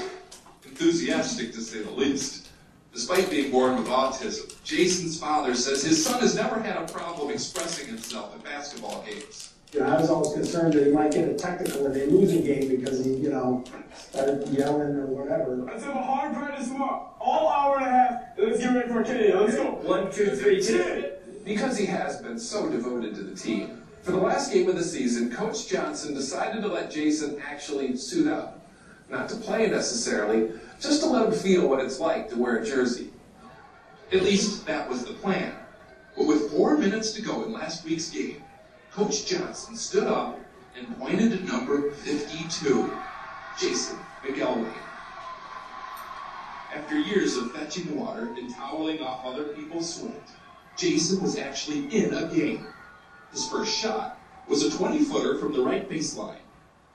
Enthusiastic, 0.66 1.52
to 1.54 1.62
say 1.62 1.82
the 1.82 1.90
least. 1.90 2.50
Despite 2.94 3.32
being 3.32 3.50
born 3.50 3.76
with 3.76 3.88
autism, 3.88 4.54
Jason's 4.64 5.20
father 5.20 5.56
says 5.56 5.84
his 5.84 6.06
son 6.06 6.20
has 6.22 6.36
never 6.36 6.60
had 6.60 6.78
a 6.78 6.86
problem 6.94 7.32
expressing 7.32 7.88
himself 7.88 8.36
at 8.36 8.44
basketball 8.44 9.04
games. 9.04 9.54
You 9.72 9.82
know, 9.82 9.86
I 9.86 10.02
was 10.02 10.10
always 10.10 10.34
concerned 10.34 10.74
that 10.74 10.88
he 10.88 10.92
might 10.92 11.12
get 11.12 11.30
a 11.30 11.36
technical 11.36 11.86
in 11.86 12.02
a 12.02 12.06
losing 12.12 12.44
game 12.44 12.70
because 12.70 13.06
he, 13.06 13.14
you 13.14 13.30
know, 13.30 13.64
started 13.96 14.48
yelling 14.48 14.96
or 14.96 15.06
whatever. 15.06 15.58
Let's 15.58 15.84
have 15.84 15.96
a 15.96 16.02
hard 16.02 16.34
practice 16.34 16.70
tomorrow. 16.70 17.14
All 17.20 17.50
hour 17.50 17.78
and 17.78 17.86
a 17.86 17.90
half. 17.90 18.22
Let's 18.38 18.60
get 18.60 18.74
ready 18.74 18.90
for 18.90 19.04
K. 19.04 19.32
Let's 19.32 19.56
go. 19.56 19.72
One, 19.84 20.12
two, 20.12 20.36
three, 20.36 20.64
two. 20.64 21.12
Because 21.46 21.78
he 21.78 21.86
has 21.86 22.20
been 22.20 22.40
so 22.40 22.68
devoted 22.68 23.14
to 23.16 23.24
the 23.24 23.36
team, 23.36 23.84
for 24.02 24.12
the 24.12 24.18
last 24.18 24.52
game 24.52 24.68
of 24.70 24.76
the 24.76 24.84
season, 24.84 25.32
Coach 25.32 25.68
Johnson 25.68 26.16
decided 26.16 26.64
to 26.64 26.68
let 26.68 26.90
Jason 26.90 27.40
actually 27.48 27.96
suit 27.96 28.28
up. 28.28 28.66
Not 29.08 29.30
to 29.30 29.36
play 29.36 29.68
necessarily, 29.68 30.52
just 30.80 31.02
to 31.02 31.08
let 31.08 31.28
him 31.28 31.32
feel 31.32 31.68
what 31.68 31.80
it's 31.80 32.00
like 32.00 32.30
to 32.30 32.38
wear 32.38 32.58
a 32.58 32.66
jersey. 32.66 33.12
At 34.12 34.24
least 34.24 34.66
that 34.66 34.90
was 34.90 35.06
the 35.06 35.14
plan. 35.14 35.54
But 36.18 36.26
with 36.26 36.52
four 36.52 36.78
minutes 36.78 37.12
to 37.12 37.22
go 37.22 37.44
in 37.44 37.54
last 37.54 37.86
week's 37.86 38.10
game, 38.10 38.42
Coach 38.92 39.26
Johnson 39.28 39.76
stood 39.76 40.08
up 40.08 40.40
and 40.78 40.98
pointed 41.00 41.32
to 41.38 41.46
number 41.46 41.92
52, 41.92 42.92
Jason 43.60 43.98
McElwain. 44.24 44.74
After 46.74 47.00
years 47.00 47.36
of 47.38 47.52
fetching 47.52 47.96
water 48.00 48.30
and 48.38 48.54
toweling 48.54 49.02
off 49.02 49.26
other 49.26 49.46
people's 49.50 49.96
sweat, 49.96 50.30
Jason 50.78 51.22
was 51.22 51.38
actually 51.38 51.88
in 51.96 52.14
a 52.14 52.28
game. 52.34 52.66
His 53.32 53.48
first 53.50 53.78
shot 53.78 54.20
was 54.48 54.64
a 54.64 54.76
20 54.76 55.04
footer 55.06 55.38
from 55.38 55.54
the 55.54 55.62
right 55.62 55.90
baseline. 55.90 56.38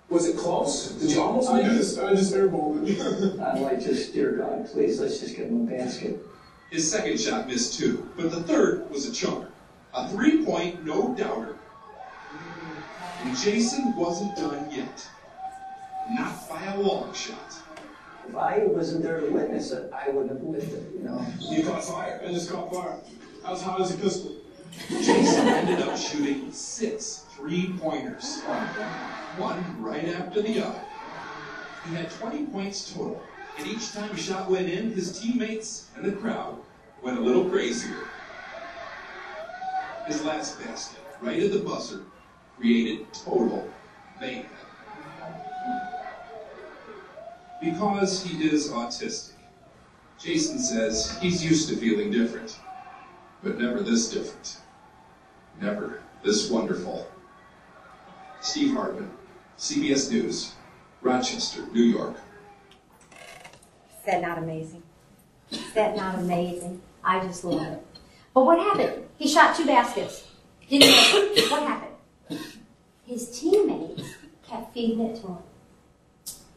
Was 0.09 0.27
it 0.29 0.37
close? 0.37 0.91
Did 0.93 1.13
you 1.13 1.21
almost 1.23 1.51
I 1.51 1.63
make 1.63 1.73
it? 1.73 1.77
just, 1.77 1.99
I 1.99 2.15
just 2.15 2.35
airballed 2.35 2.87
it. 2.89 3.41
I'm 3.41 3.63
like, 3.63 3.81
just, 3.81 4.13
dear 4.13 4.33
God, 4.33 4.67
please, 4.71 5.01
let's 5.01 5.19
just 5.21 5.37
give 5.37 5.47
him 5.47 5.67
a 5.67 5.71
basket. 5.71 6.25
His 6.71 6.91
second 6.91 7.21
shot 7.21 7.47
missed 7.47 7.79
too, 7.79 8.09
but 8.17 8.31
the 8.31 8.43
third 8.43 8.91
was 8.91 9.07
a 9.09 9.11
chunker. 9.11 9.49
A 9.95 10.09
three 10.09 10.45
point 10.45 10.85
no 10.85 11.15
doubter. 11.15 11.57
And 13.25 13.37
Jason 13.39 13.97
wasn't 13.97 14.37
done 14.37 14.71
yet. 14.71 15.09
Not 16.11 16.49
by 16.49 16.63
a 16.65 16.81
long 16.81 17.13
shot. 17.15 17.57
If 18.29 18.37
I 18.37 18.59
wasn't 18.67 19.03
there 19.03 19.21
to 19.21 19.31
witness 19.31 19.71
it, 19.71 19.91
I 19.93 20.11
wouldn't 20.11 20.31
have 20.31 20.43
lived 20.43 20.73
it, 20.73 20.93
you 20.95 21.03
know. 21.05 21.27
You 21.41 21.65
caught 21.65 21.85
fire. 21.85 22.21
I 22.23 22.31
just 22.33 22.51
caught 22.51 22.73
fire. 22.73 22.99
I 23.45 23.51
was 23.51 23.63
hot 23.63 23.81
as 23.81 23.95
a 23.95 23.99
pistol. 23.99 24.37
Jason 24.89 25.49
ended 25.49 25.81
up 25.81 25.97
shooting 25.97 26.53
six 26.53 27.25
three 27.37 27.73
pointers, 27.79 28.43
one 29.37 29.83
right 29.83 30.05
after 30.09 30.43
the 30.43 30.61
other. 30.65 30.81
He 31.89 31.95
had 31.95 32.11
20 32.11 32.47
points 32.47 32.93
total, 32.93 33.23
and 33.59 33.67
each 33.67 33.93
time 33.93 34.11
a 34.11 34.17
shot 34.17 34.51
went 34.51 34.69
in, 34.69 34.93
his 34.93 35.19
teammates 35.21 35.89
and 35.97 36.05
the 36.05 36.13
crowd 36.13 36.59
went 37.03 37.19
a 37.19 37.21
little 37.21 37.49
crazier. 37.49 38.09
His 40.07 40.23
last 40.25 40.61
basket, 40.63 41.01
right 41.21 41.43
at 41.43 41.53
the 41.53 41.61
buzzer, 41.61 42.03
created 42.59 43.13
total 43.13 43.69
mayhem. 44.21 44.47
Because 47.61 48.23
he 48.23 48.45
is 48.45 48.71
autistic, 48.71 49.33
Jason 50.19 50.59
says 50.59 51.19
he's 51.21 51.45
used 51.45 51.69
to 51.69 51.77
feeling 51.77 52.11
different, 52.11 52.59
but 53.43 53.59
never 53.59 53.81
this 53.81 54.11
different. 54.11 54.59
Never 55.61 56.01
this 56.23 56.51
wonderful. 56.51 57.07
Steve 58.41 58.75
Hartman, 58.75 59.11
CBS 59.59 60.11
News, 60.11 60.55
Rochester, 61.01 61.67
New 61.73 61.83
York. 61.83 62.17
Is 63.11 64.07
that 64.07 64.21
not 64.21 64.39
amazing? 64.39 64.83
Is 65.51 65.73
that 65.75 65.97
not 65.97 66.17
amazing? 66.17 66.83
I 67.03 67.25
just 67.27 67.45
love 67.45 67.63
it. 67.63 67.87
But 68.35 68.45
what 68.45 68.59
happened? 68.59 69.05
He 69.17 69.29
shot 69.29 69.57
two 69.57 69.65
baskets. 69.67 70.27
Didn't. 70.69 71.51
What 71.51 71.63
happened? 71.63 71.94
His 73.07 73.39
teammates 73.39 74.15
kept 74.47 74.73
feeding 74.75 75.01
it 75.01 75.17
to 75.17 75.27
him. 75.27 75.39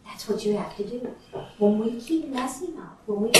That's 0.05 0.27
what 0.27 0.45
you 0.45 0.57
have 0.57 0.75
to 0.77 0.83
do. 0.83 1.15
When 1.57 1.79
we 1.79 1.99
keep 1.99 2.29
messing 2.29 2.77
up, 2.79 3.01
when 3.05 3.21
we 3.21 3.31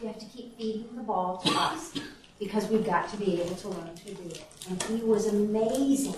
we 0.00 0.06
have 0.06 0.18
to 0.18 0.26
keep 0.26 0.56
feeding 0.56 0.94
the 0.94 1.02
ball 1.02 1.38
to 1.38 1.50
us 1.50 1.92
because 2.38 2.68
we've 2.68 2.86
got 2.86 3.08
to 3.10 3.16
be 3.16 3.42
able 3.42 3.56
to 3.56 3.68
learn 3.68 3.94
to 3.94 4.14
do 4.14 4.28
it. 4.28 4.44
And 4.68 4.82
he 4.84 5.04
was 5.04 5.26
amazing. 5.26 6.14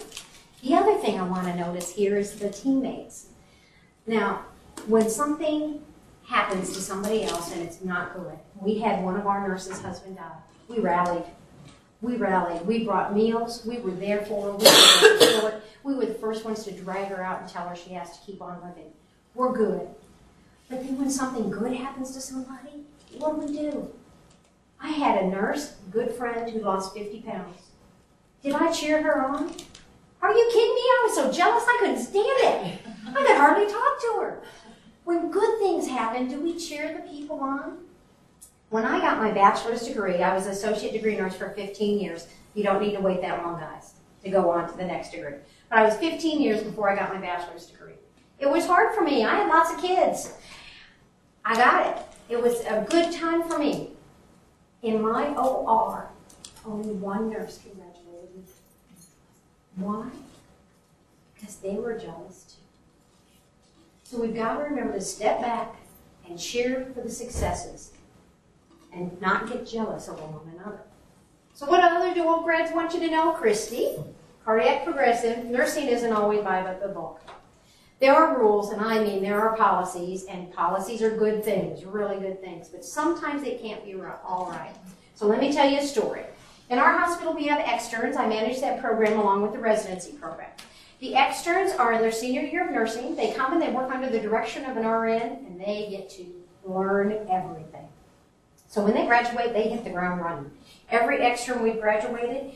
The 0.62 0.74
other 0.74 0.98
thing 0.98 1.18
I 1.18 1.22
want 1.22 1.46
to 1.46 1.56
notice 1.56 1.94
here 1.94 2.18
is 2.18 2.38
the 2.38 2.50
teammates. 2.50 3.28
Now, 4.06 4.44
when 4.86 5.08
something 5.08 5.82
happens 6.26 6.74
to 6.74 6.80
somebody 6.80 7.24
else 7.24 7.52
and 7.52 7.62
it's 7.62 7.82
not 7.82 8.14
good, 8.14 8.38
we 8.60 8.78
had 8.78 9.02
one 9.02 9.16
of 9.16 9.26
our 9.26 9.48
nurses' 9.48 9.80
husband 9.80 10.16
die. 10.16 10.30
We 10.68 10.78
rallied. 10.80 11.24
We 12.02 12.16
rallied. 12.16 12.66
We 12.66 12.84
brought 12.84 13.14
meals. 13.14 13.64
We 13.66 13.78
were 13.78 13.90
there 13.90 14.24
for 14.24 14.44
her. 14.44 14.52
We 14.52 14.64
were 14.64 15.18
to 15.18 15.32
support. 15.34 15.62
We 15.84 15.94
were 15.94 16.06
the 16.06 16.14
first 16.14 16.44
ones 16.44 16.64
to 16.64 16.72
drag 16.72 17.08
her 17.08 17.22
out 17.22 17.42
and 17.42 17.48
tell 17.48 17.68
her 17.68 17.76
she 17.76 17.90
has 17.94 18.18
to 18.18 18.24
keep 18.24 18.40
on 18.40 18.60
living. 18.62 18.90
We're 19.34 19.52
good. 19.52 19.88
But 20.68 20.84
then 20.84 20.98
when 20.98 21.10
something 21.10 21.50
good 21.50 21.72
happens 21.72 22.12
to 22.12 22.20
somebody, 22.20 22.84
what 23.18 23.40
do 23.40 23.46
we 23.46 23.58
do? 23.58 23.92
I 24.80 24.90
had 24.90 25.22
a 25.22 25.26
nurse, 25.26 25.74
good 25.90 26.12
friend, 26.12 26.50
who 26.50 26.60
lost 26.60 26.94
50 26.94 27.20
pounds. 27.22 27.58
Did 28.42 28.54
I 28.54 28.72
cheer 28.72 29.02
her 29.02 29.22
on? 29.26 29.54
Are 30.22 30.32
you 30.32 30.50
kidding 30.52 30.74
me? 30.74 30.80
I 30.80 31.02
was 31.06 31.14
so 31.14 31.32
jealous 31.32 31.64
I 31.66 31.76
couldn't 31.80 31.98
stand 31.98 32.26
it. 32.26 32.78
I 33.08 33.12
could 33.12 33.36
hardly 33.36 33.70
talk 33.70 34.00
to 34.00 34.20
her. 34.20 34.42
When 35.04 35.30
good 35.30 35.58
things 35.58 35.86
happen, 35.88 36.28
do 36.28 36.40
we 36.40 36.56
cheer 36.56 36.94
the 36.94 37.08
people 37.08 37.40
on? 37.40 37.78
When 38.70 38.84
I 38.84 39.00
got 39.00 39.18
my 39.18 39.32
bachelor's 39.32 39.84
degree, 39.84 40.22
I 40.22 40.32
was 40.32 40.46
associate 40.46 40.92
degree 40.92 41.16
nurse 41.16 41.34
for 41.34 41.50
15 41.50 41.98
years. 41.98 42.28
You 42.54 42.62
don't 42.62 42.80
need 42.80 42.94
to 42.94 43.00
wait 43.00 43.20
that 43.20 43.42
long, 43.42 43.58
guys, 43.58 43.94
to 44.22 44.30
go 44.30 44.48
on 44.50 44.70
to 44.70 44.76
the 44.76 44.84
next 44.84 45.10
degree. 45.10 45.34
But 45.68 45.80
I 45.80 45.84
was 45.84 45.96
15 45.96 46.40
years 46.40 46.62
before 46.62 46.88
I 46.88 46.94
got 46.94 47.12
my 47.12 47.20
bachelor's 47.20 47.66
degree. 47.66 47.94
It 48.38 48.48
was 48.48 48.66
hard 48.66 48.94
for 48.94 49.02
me. 49.02 49.24
I 49.24 49.34
had 49.34 49.48
lots 49.48 49.72
of 49.72 49.80
kids. 49.80 50.32
I 51.44 51.56
got 51.56 51.86
it. 51.86 52.02
It 52.28 52.40
was 52.40 52.60
a 52.60 52.86
good 52.88 53.12
time 53.12 53.42
for 53.42 53.58
me. 53.58 53.90
In 54.82 55.02
my 55.02 55.34
OR, 55.34 56.08
only 56.64 56.92
one 56.92 57.28
nurse 57.28 57.58
congratulated 57.58 58.36
me. 58.36 58.44
Why? 59.76 60.08
Because 61.34 61.56
they 61.56 61.74
were 61.74 61.98
jealous 61.98 62.54
too. 62.54 62.56
So 64.04 64.22
we've 64.22 64.34
got 64.34 64.58
to 64.58 64.64
remember 64.64 64.92
to 64.92 65.00
step 65.00 65.40
back 65.40 65.74
and 66.28 66.38
cheer 66.38 66.92
for 66.94 67.00
the 67.00 67.10
successes 67.10 67.92
and 68.92 69.20
not 69.20 69.48
get 69.48 69.66
jealous 69.66 70.08
of 70.08 70.20
one 70.20 70.54
another. 70.54 70.80
So 71.54 71.66
what 71.66 71.82
other 71.82 72.18
old 72.22 72.44
grads 72.44 72.72
want 72.72 72.94
you 72.94 73.00
to 73.00 73.10
know? 73.10 73.32
Christy, 73.32 73.96
cardiac 74.44 74.84
progressive, 74.84 75.44
nursing 75.44 75.88
isn't 75.88 76.12
always 76.12 76.42
by 76.42 76.62
the 76.80 76.88
book. 76.88 77.20
There 78.00 78.14
are 78.14 78.38
rules, 78.38 78.70
and 78.70 78.80
I 78.80 79.04
mean 79.04 79.22
there 79.22 79.40
are 79.46 79.54
policies, 79.56 80.24
and 80.24 80.50
policies 80.52 81.02
are 81.02 81.14
good 81.14 81.44
things, 81.44 81.84
really 81.84 82.18
good 82.18 82.40
things, 82.40 82.68
but 82.68 82.82
sometimes 82.82 83.42
they 83.42 83.56
can't 83.56 83.84
be 83.84 83.94
all 83.94 84.48
right. 84.50 84.74
So 85.14 85.26
let 85.26 85.38
me 85.38 85.52
tell 85.52 85.68
you 85.68 85.80
a 85.80 85.82
story. 85.82 86.22
In 86.70 86.78
our 86.78 86.96
hospital, 86.96 87.34
we 87.34 87.46
have 87.48 87.58
externs. 87.58 88.16
I 88.16 88.26
manage 88.26 88.60
that 88.62 88.80
program 88.80 89.18
along 89.18 89.42
with 89.42 89.52
the 89.52 89.58
residency 89.58 90.12
program. 90.12 90.48
The 91.00 91.14
externs 91.14 91.72
are 91.72 91.92
in 91.92 92.00
their 92.00 92.12
senior 92.12 92.42
year 92.42 92.64
of 92.64 92.72
nursing. 92.72 93.16
They 93.16 93.32
come 93.32 93.52
and 93.52 93.60
they 93.60 93.70
work 93.70 93.90
under 93.90 94.08
the 94.08 94.20
direction 94.20 94.64
of 94.64 94.78
an 94.78 94.86
RN, 94.86 95.20
and 95.20 95.60
they 95.60 95.88
get 95.90 96.08
to 96.10 96.24
learn 96.64 97.12
everything. 97.28 97.88
So 98.70 98.84
when 98.84 98.94
they 98.94 99.04
graduate, 99.04 99.52
they 99.52 99.68
hit 99.68 99.82
the 99.82 99.90
ground 99.90 100.20
running. 100.20 100.48
Every 100.90 101.18
extern 101.18 101.60
we've 101.60 101.80
graduated 101.80 102.52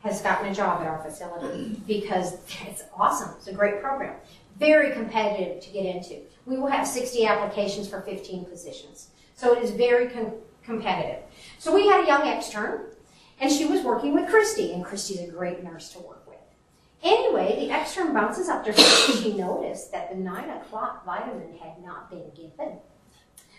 has 0.00 0.22
gotten 0.22 0.48
a 0.48 0.54
job 0.54 0.80
at 0.80 0.86
our 0.86 1.02
facility 1.02 1.78
because 1.86 2.38
it's 2.66 2.84
awesome. 2.96 3.34
It's 3.36 3.48
a 3.48 3.52
great 3.52 3.82
program. 3.82 4.14
Very 4.58 4.92
competitive 4.92 5.62
to 5.62 5.70
get 5.70 5.84
into. 5.84 6.20
We 6.46 6.56
will 6.56 6.68
have 6.68 6.86
60 6.86 7.26
applications 7.26 7.86
for 7.86 8.00
15 8.00 8.46
positions. 8.46 9.10
So 9.34 9.54
it 9.54 9.62
is 9.62 9.70
very 9.72 10.08
com- 10.08 10.32
competitive. 10.64 11.22
So 11.58 11.74
we 11.74 11.86
had 11.86 12.02
a 12.02 12.06
young 12.06 12.26
extern, 12.26 12.86
and 13.38 13.52
she 13.52 13.66
was 13.66 13.82
working 13.82 14.14
with 14.14 14.30
Christy, 14.30 14.72
and 14.72 14.82
Christy's 14.82 15.20
a 15.20 15.26
great 15.30 15.62
nurse 15.62 15.90
to 15.92 15.98
work 15.98 16.26
with. 16.26 16.38
Anyway, 17.02 17.56
the 17.56 17.70
extern 17.70 18.14
bounces 18.14 18.48
up 18.48 18.64
to 18.64 18.72
her, 18.72 18.78
and 18.78 19.22
she 19.22 19.34
noticed 19.36 19.92
that 19.92 20.08
the 20.08 20.16
9 20.16 20.48
o'clock 20.48 21.04
vitamin 21.04 21.58
had 21.62 21.84
not 21.84 22.08
been 22.10 22.30
given. 22.34 22.78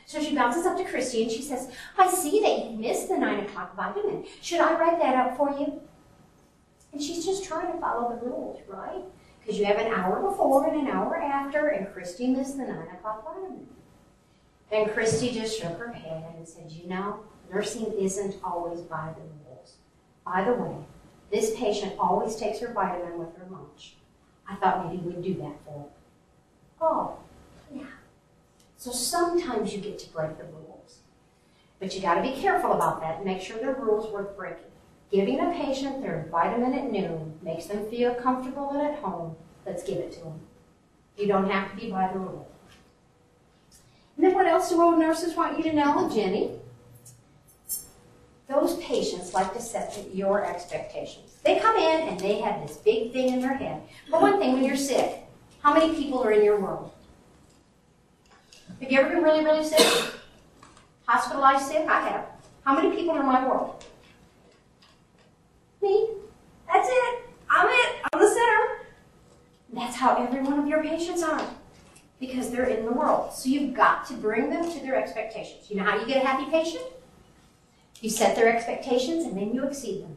So 0.09 0.19
she 0.19 0.33
bounces 0.33 0.65
up 0.65 0.75
to 0.77 0.83
Christy 0.83 1.21
and 1.21 1.31
she 1.31 1.43
says, 1.43 1.69
I 1.95 2.09
see 2.09 2.41
that 2.41 2.65
you 2.65 2.77
missed 2.79 3.09
the 3.09 3.17
9 3.19 3.41
o'clock 3.41 3.75
vitamin. 3.75 4.25
Should 4.41 4.59
I 4.59 4.73
write 4.73 4.97
that 4.97 5.13
up 5.13 5.37
for 5.37 5.51
you? 5.51 5.83
And 6.91 6.99
she's 6.99 7.23
just 7.23 7.43
trying 7.43 7.71
to 7.71 7.79
follow 7.79 8.09
the 8.09 8.25
rules, 8.25 8.59
right? 8.67 9.03
Because 9.39 9.59
you 9.59 9.65
have 9.65 9.77
an 9.77 9.93
hour 9.93 10.19
before 10.19 10.65
and 10.65 10.81
an 10.81 10.87
hour 10.87 11.15
after, 11.15 11.67
and 11.67 11.93
Christy 11.93 12.25
missed 12.25 12.57
the 12.57 12.63
9 12.63 12.75
o'clock 12.87 13.23
vitamin. 13.23 13.67
Then 14.71 14.89
Christy 14.89 15.29
just 15.29 15.59
shook 15.59 15.77
her 15.77 15.93
head 15.93 16.23
and 16.35 16.47
said, 16.47 16.71
You 16.71 16.89
know, 16.89 17.19
nursing 17.53 17.93
isn't 17.93 18.37
always 18.43 18.81
by 18.81 19.13
the 19.15 19.21
rules. 19.21 19.75
By 20.25 20.43
the 20.43 20.53
way, 20.53 20.75
this 21.29 21.55
patient 21.55 21.93
always 21.99 22.35
takes 22.35 22.57
her 22.61 22.73
vitamin 22.73 23.19
with 23.19 23.37
her 23.37 23.45
lunch. 23.51 23.93
I 24.49 24.55
thought 24.55 24.87
maybe 24.87 25.03
we'd 25.03 25.21
do 25.21 25.35
that 25.35 25.63
for 25.63 25.81
her. 25.81 25.85
Oh, 26.81 27.19
yeah. 27.71 27.83
So 28.79 28.91
sometimes 28.93 29.73
you 29.73 29.81
get 29.81 29.99
to 29.99 30.09
break 30.09 30.37
the 30.37 30.45
rules. 30.45 30.99
But 31.81 31.93
you 31.93 32.01
got 32.01 32.15
to 32.15 32.21
be 32.21 32.31
careful 32.31 32.71
about 32.71 33.01
that 33.01 33.17
and 33.17 33.25
make 33.25 33.41
sure 33.41 33.57
the 33.57 33.73
rules 33.73 34.09
worth 34.09 34.37
breaking. 34.37 34.71
Giving 35.11 35.41
a 35.41 35.51
patient 35.51 36.01
their 36.01 36.29
vitamin 36.31 36.73
at 36.73 36.89
noon 36.89 37.37
makes 37.41 37.65
them 37.65 37.89
feel 37.89 38.15
comfortable 38.15 38.69
and 38.69 38.81
at 38.81 38.99
home. 38.99 39.35
Let's 39.65 39.83
give 39.83 39.97
it 39.97 40.13
to 40.13 40.19
them. 40.21 40.39
You 41.17 41.27
don't 41.27 41.51
have 41.51 41.71
to 41.71 41.75
be 41.75 41.91
by 41.91 42.09
the 42.13 42.19
rule. 42.19 42.49
And 44.15 44.25
then 44.25 44.33
what 44.33 44.45
else 44.45 44.69
do 44.69 44.81
old 44.81 44.97
nurses 44.97 45.35
want 45.35 45.57
you 45.57 45.63
to 45.65 45.73
know, 45.73 46.09
Jenny? 46.09 46.51
Those 48.47 48.77
patients 48.77 49.33
like 49.33 49.53
to 49.55 49.61
set 49.61 50.07
your 50.13 50.45
expectations. 50.45 51.35
They 51.43 51.59
come 51.59 51.75
in 51.75 52.07
and 52.07 52.17
they 52.17 52.39
have 52.39 52.65
this 52.65 52.77
big 52.77 53.11
thing 53.11 53.33
in 53.33 53.41
their 53.41 53.55
head. 53.55 53.81
For 54.09 54.21
one 54.21 54.39
thing, 54.39 54.53
when 54.53 54.63
you're 54.63 54.77
sick, 54.77 55.25
how 55.61 55.73
many 55.73 55.93
people 55.93 56.23
are 56.23 56.31
in 56.31 56.45
your 56.45 56.61
world? 56.61 56.93
Have 58.82 58.91
you 58.91 58.99
ever 58.99 59.10
been 59.10 59.23
really, 59.23 59.43
really 59.43 59.63
sick? 59.63 60.13
Hospitalized 61.05 61.65
sick? 61.67 61.88
I 61.88 62.01
have. 62.10 62.25
How 62.63 62.75
many 62.75 62.95
people 62.95 63.15
are 63.15 63.21
in 63.21 63.25
my 63.25 63.47
world? 63.47 63.84
Me. 65.82 66.10
That's 66.71 66.88
it. 66.89 67.19
I'm 67.49 67.67
it. 67.67 67.95
I'm 68.13 68.19
the 68.19 68.27
center. 68.27 68.86
That's 69.73 69.95
how 69.95 70.15
every 70.15 70.41
one 70.41 70.60
of 70.60 70.67
your 70.67 70.84
patients 70.84 71.23
are. 71.23 71.41
Because 72.19 72.51
they're 72.51 72.65
in 72.65 72.86
the 72.86 72.91
world. 72.91 73.34
So 73.34 73.49
you've 73.49 73.73
got 73.73 74.05
to 74.08 74.13
bring 74.13 74.49
them 74.49 74.71
to 74.71 74.79
their 74.82 74.95
expectations. 74.95 75.69
You 75.69 75.77
know 75.77 75.84
how 75.84 75.99
you 75.99 76.05
get 76.05 76.23
a 76.23 76.27
happy 76.27 76.49
patient? 76.51 76.84
You 78.01 78.10
set 78.10 78.36
their 78.36 78.53
expectations 78.55 79.25
and 79.25 79.38
then 79.38 79.53
you 79.53 79.65
exceed 79.65 80.03
them. 80.03 80.15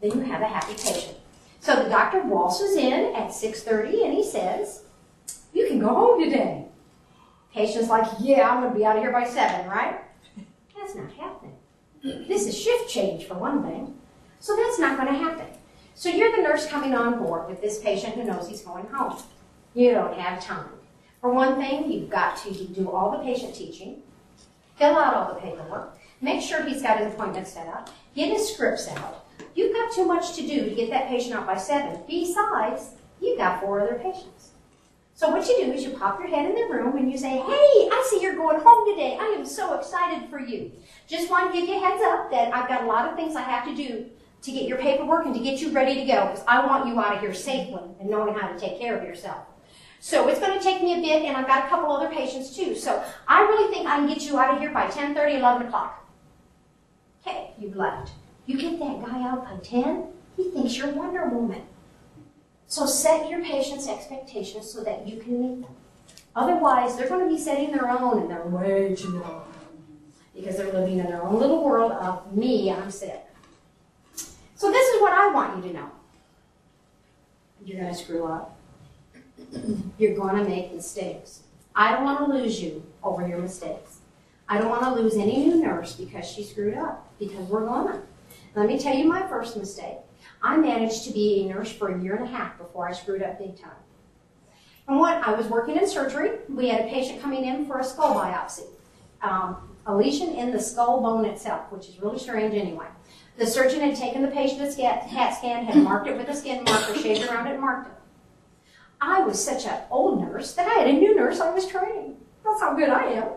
Then 0.00 0.12
you 0.12 0.20
have 0.20 0.42
a 0.42 0.46
happy 0.46 0.74
patient. 0.74 1.16
So 1.60 1.82
the 1.82 1.88
doctor 1.88 2.22
waltzes 2.22 2.76
in 2.76 3.14
at 3.14 3.30
6.30 3.30 4.04
and 4.04 4.14
he 4.14 4.24
says, 4.24 4.84
you 5.52 5.66
can 5.66 5.78
go 5.78 5.88
home 5.88 6.22
today. 6.22 6.66
Patient's 7.52 7.88
like, 7.88 8.06
yeah, 8.20 8.48
I'm 8.48 8.60
going 8.60 8.72
to 8.72 8.78
be 8.78 8.84
out 8.84 8.96
of 8.96 9.02
here 9.02 9.12
by 9.12 9.24
7, 9.24 9.68
right? 9.68 10.00
That's 10.76 10.94
not 10.94 11.12
happening. 11.12 11.56
This 12.02 12.46
is 12.46 12.58
shift 12.58 12.88
change 12.88 13.26
for 13.26 13.34
one 13.34 13.62
thing. 13.62 13.94
So 14.38 14.56
that's 14.56 14.78
not 14.78 14.98
going 14.98 15.12
to 15.12 15.18
happen. 15.18 15.46
So 15.94 16.08
you're 16.08 16.34
the 16.34 16.42
nurse 16.42 16.66
coming 16.66 16.94
on 16.94 17.18
board 17.18 17.48
with 17.48 17.60
this 17.60 17.80
patient 17.80 18.14
who 18.14 18.24
knows 18.24 18.48
he's 18.48 18.62
going 18.62 18.86
home. 18.86 19.18
You 19.74 19.90
don't 19.92 20.18
have 20.18 20.42
time. 20.42 20.70
For 21.20 21.32
one 21.32 21.56
thing, 21.56 21.92
you've 21.92 22.08
got 22.08 22.38
to 22.38 22.52
do 22.52 22.90
all 22.90 23.10
the 23.10 23.18
patient 23.18 23.54
teaching, 23.54 24.02
fill 24.76 24.96
out 24.96 25.14
all 25.14 25.34
the 25.34 25.40
paperwork, 25.40 25.98
make 26.22 26.40
sure 26.40 26.62
he's 26.62 26.80
got 26.80 26.98
his 26.98 27.12
appointment 27.12 27.46
set 27.46 27.66
up, 27.68 27.90
get 28.14 28.30
his 28.30 28.50
scripts 28.50 28.88
out. 28.88 29.26
You've 29.54 29.74
got 29.74 29.92
too 29.92 30.06
much 30.06 30.34
to 30.36 30.42
do 30.42 30.64
to 30.64 30.74
get 30.74 30.88
that 30.90 31.08
patient 31.08 31.34
out 31.34 31.46
by 31.46 31.58
7. 31.58 32.00
Besides, 32.08 32.94
you've 33.20 33.36
got 33.36 33.60
four 33.60 33.82
other 33.82 34.00
patients. 34.02 34.49
So 35.20 35.28
what 35.28 35.46
you 35.46 35.66
do 35.66 35.72
is 35.72 35.84
you 35.84 35.90
pop 35.90 36.18
your 36.18 36.28
head 36.28 36.46
in 36.46 36.54
the 36.54 36.74
room 36.74 36.96
and 36.96 37.12
you 37.12 37.18
say, 37.18 37.28
hey, 37.28 37.42
I 37.92 38.06
see 38.08 38.22
you're 38.22 38.36
going 38.36 38.58
home 38.58 38.88
today. 38.88 39.18
I 39.20 39.26
am 39.36 39.44
so 39.44 39.74
excited 39.74 40.30
for 40.30 40.40
you. 40.40 40.72
Just 41.06 41.28
want 41.28 41.52
to 41.52 41.60
give 41.60 41.68
you 41.68 41.76
a 41.76 41.78
heads 41.78 42.02
up 42.02 42.30
that 42.30 42.54
I've 42.54 42.66
got 42.66 42.84
a 42.84 42.86
lot 42.86 43.06
of 43.06 43.16
things 43.16 43.36
I 43.36 43.42
have 43.42 43.66
to 43.66 43.76
do 43.76 44.06
to 44.40 44.50
get 44.50 44.66
your 44.66 44.78
paperwork 44.78 45.26
and 45.26 45.34
to 45.34 45.40
get 45.42 45.60
you 45.60 45.72
ready 45.72 45.94
to 45.96 46.06
go 46.06 46.28
because 46.28 46.42
I 46.48 46.64
want 46.64 46.88
you 46.88 46.98
out 46.98 47.16
of 47.16 47.20
here 47.20 47.34
safely 47.34 47.82
and 48.00 48.08
knowing 48.08 48.34
how 48.34 48.48
to 48.48 48.58
take 48.58 48.80
care 48.80 48.96
of 48.96 49.04
yourself. 49.04 49.44
So 49.98 50.26
it's 50.28 50.40
going 50.40 50.58
to 50.58 50.64
take 50.64 50.82
me 50.82 50.98
a 50.98 51.02
bit 51.02 51.24
and 51.24 51.36
I've 51.36 51.46
got 51.46 51.66
a 51.66 51.68
couple 51.68 51.94
other 51.94 52.08
patients 52.08 52.56
too. 52.56 52.74
So 52.74 53.04
I 53.28 53.42
really 53.42 53.74
think 53.74 53.86
I 53.86 53.96
can 53.96 54.06
get 54.06 54.22
you 54.22 54.38
out 54.38 54.54
of 54.54 54.60
here 54.60 54.72
by 54.72 54.86
10, 54.86 55.14
11 55.14 55.66
o'clock. 55.66 56.10
Okay, 57.20 57.50
you've 57.58 57.76
left. 57.76 58.12
You 58.46 58.58
get 58.58 58.78
that 58.78 59.04
guy 59.04 59.22
out 59.28 59.44
by 59.44 59.58
10, 59.62 60.02
he 60.38 60.50
thinks 60.50 60.78
you're 60.78 60.88
Wonder 60.88 61.28
Woman. 61.28 61.60
So 62.70 62.86
set 62.86 63.28
your 63.28 63.42
patients' 63.42 63.88
expectations 63.88 64.70
so 64.70 64.84
that 64.84 65.04
you 65.06 65.20
can 65.20 65.40
meet 65.42 65.62
them. 65.62 65.74
Otherwise, 66.36 66.96
they're 66.96 67.08
going 67.08 67.28
to 67.28 67.34
be 67.34 67.40
setting 67.40 67.72
their 67.72 67.90
own 67.90 68.20
and 68.20 68.30
they're 68.30 68.46
way 68.46 68.94
too 68.94 69.18
low 69.18 69.42
because 70.36 70.56
they're 70.56 70.72
living 70.72 71.00
in 71.00 71.06
their 71.06 71.20
own 71.20 71.40
little 71.40 71.64
world 71.64 71.90
of 71.90 72.32
me, 72.32 72.70
I'm 72.70 72.92
sick. 72.92 73.26
So 74.54 74.70
this 74.70 74.94
is 74.94 75.02
what 75.02 75.12
I 75.12 75.32
want 75.34 75.56
you 75.56 75.72
to 75.72 75.78
know. 75.78 75.90
You're 77.64 77.80
going 77.80 77.92
to 77.92 78.00
screw 78.00 78.24
up. 78.24 78.56
You're 79.98 80.14
going 80.14 80.36
to 80.36 80.48
make 80.48 80.72
mistakes. 80.72 81.42
I 81.74 81.90
don't 81.90 82.04
want 82.04 82.20
to 82.20 82.26
lose 82.26 82.62
you 82.62 82.86
over 83.02 83.26
your 83.26 83.38
mistakes. 83.38 83.98
I 84.48 84.58
don't 84.58 84.68
want 84.68 84.82
to 84.82 85.02
lose 85.02 85.16
any 85.16 85.44
new 85.44 85.56
nurse 85.56 85.96
because 85.96 86.24
she 86.24 86.44
screwed 86.44 86.74
up, 86.74 87.12
because 87.18 87.48
we're 87.48 87.66
gonna. 87.66 88.00
Let 88.54 88.68
me 88.68 88.78
tell 88.78 88.96
you 88.96 89.06
my 89.06 89.26
first 89.28 89.56
mistake. 89.56 89.98
I 90.42 90.56
managed 90.56 91.04
to 91.04 91.12
be 91.12 91.42
a 91.42 91.52
nurse 91.52 91.70
for 91.70 91.88
a 91.88 92.02
year 92.02 92.14
and 92.14 92.24
a 92.24 92.28
half 92.28 92.56
before 92.58 92.88
I 92.88 92.92
screwed 92.92 93.22
up 93.22 93.38
big 93.38 93.60
time. 93.60 93.72
And 94.88 94.98
what, 94.98 95.22
I 95.26 95.34
was 95.34 95.46
working 95.46 95.76
in 95.76 95.86
surgery. 95.86 96.38
We 96.48 96.68
had 96.68 96.80
a 96.80 96.88
patient 96.88 97.20
coming 97.22 97.44
in 97.44 97.66
for 97.66 97.78
a 97.78 97.84
skull 97.84 98.14
biopsy. 98.14 98.66
Um, 99.22 99.56
a 99.86 99.94
lesion 99.94 100.34
in 100.34 100.50
the 100.50 100.60
skull 100.60 101.00
bone 101.00 101.24
itself, 101.24 101.70
which 101.70 101.88
is 101.88 102.00
really 102.00 102.18
strange 102.18 102.54
anyway. 102.54 102.86
The 103.38 103.46
surgeon 103.46 103.80
had 103.80 103.96
taken 103.96 104.22
the 104.22 104.28
patient 104.28 104.62
a 104.62 104.74
CAT 104.74 105.36
scan, 105.36 105.64
had 105.64 105.76
marked 105.82 106.08
it 106.08 106.16
with 106.16 106.28
a 106.28 106.34
skin 106.34 106.64
marker, 106.64 106.94
shaved 106.98 107.28
around 107.28 107.46
it, 107.46 107.52
and 107.52 107.60
marked 107.60 107.88
it. 107.88 107.94
I 109.00 109.20
was 109.20 109.42
such 109.42 109.66
an 109.66 109.80
old 109.90 110.20
nurse 110.20 110.54
that 110.54 110.66
I 110.66 110.74
had 110.74 110.88
a 110.88 110.92
new 110.92 111.16
nurse 111.16 111.40
I 111.40 111.50
was 111.50 111.66
training. 111.66 112.16
That's 112.44 112.60
how 112.60 112.74
good 112.74 112.90
I 112.90 113.04
am. 113.12 113.28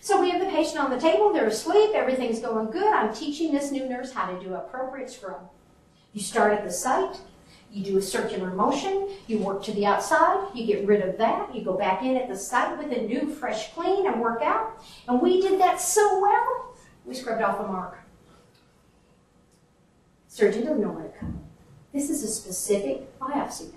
So 0.00 0.20
we 0.20 0.30
have 0.30 0.40
the 0.40 0.50
patient 0.50 0.78
on 0.78 0.90
the 0.90 1.00
table, 1.00 1.32
they're 1.32 1.46
asleep, 1.46 1.92
everything's 1.94 2.40
going 2.40 2.70
good. 2.70 2.92
I'm 2.92 3.14
teaching 3.14 3.52
this 3.52 3.70
new 3.70 3.88
nurse 3.88 4.12
how 4.12 4.30
to 4.30 4.40
do 4.40 4.54
appropriate 4.54 5.10
scrub. 5.10 5.48
You 6.12 6.20
start 6.20 6.52
at 6.52 6.64
the 6.64 6.70
site, 6.70 7.16
you 7.70 7.82
do 7.82 7.96
a 7.96 8.02
circular 8.02 8.50
motion, 8.50 9.08
you 9.26 9.38
work 9.38 9.62
to 9.64 9.72
the 9.72 9.86
outside, 9.86 10.48
you 10.54 10.66
get 10.66 10.86
rid 10.86 11.00
of 11.00 11.16
that, 11.18 11.54
you 11.54 11.64
go 11.64 11.74
back 11.74 12.02
in 12.02 12.16
at 12.16 12.28
the 12.28 12.36
site 12.36 12.76
with 12.76 12.96
a 12.96 13.02
new, 13.02 13.34
fresh 13.34 13.72
clean 13.72 14.06
and 14.06 14.20
work 14.20 14.42
out. 14.42 14.82
And 15.08 15.22
we 15.22 15.40
did 15.40 15.58
that 15.60 15.80
so 15.80 16.20
well, 16.20 16.74
we 17.06 17.14
scrubbed 17.14 17.42
off 17.42 17.60
a 17.60 17.66
mark. 17.66 17.98
Surgeon 20.28 20.62
doesn't 20.62 20.80
know 20.80 20.90
where 20.90 21.08
to 21.08 21.18
come. 21.18 21.40
This 21.92 22.10
is 22.10 22.22
a 22.22 22.28
specific 22.28 23.18
biopsy. 23.18 23.72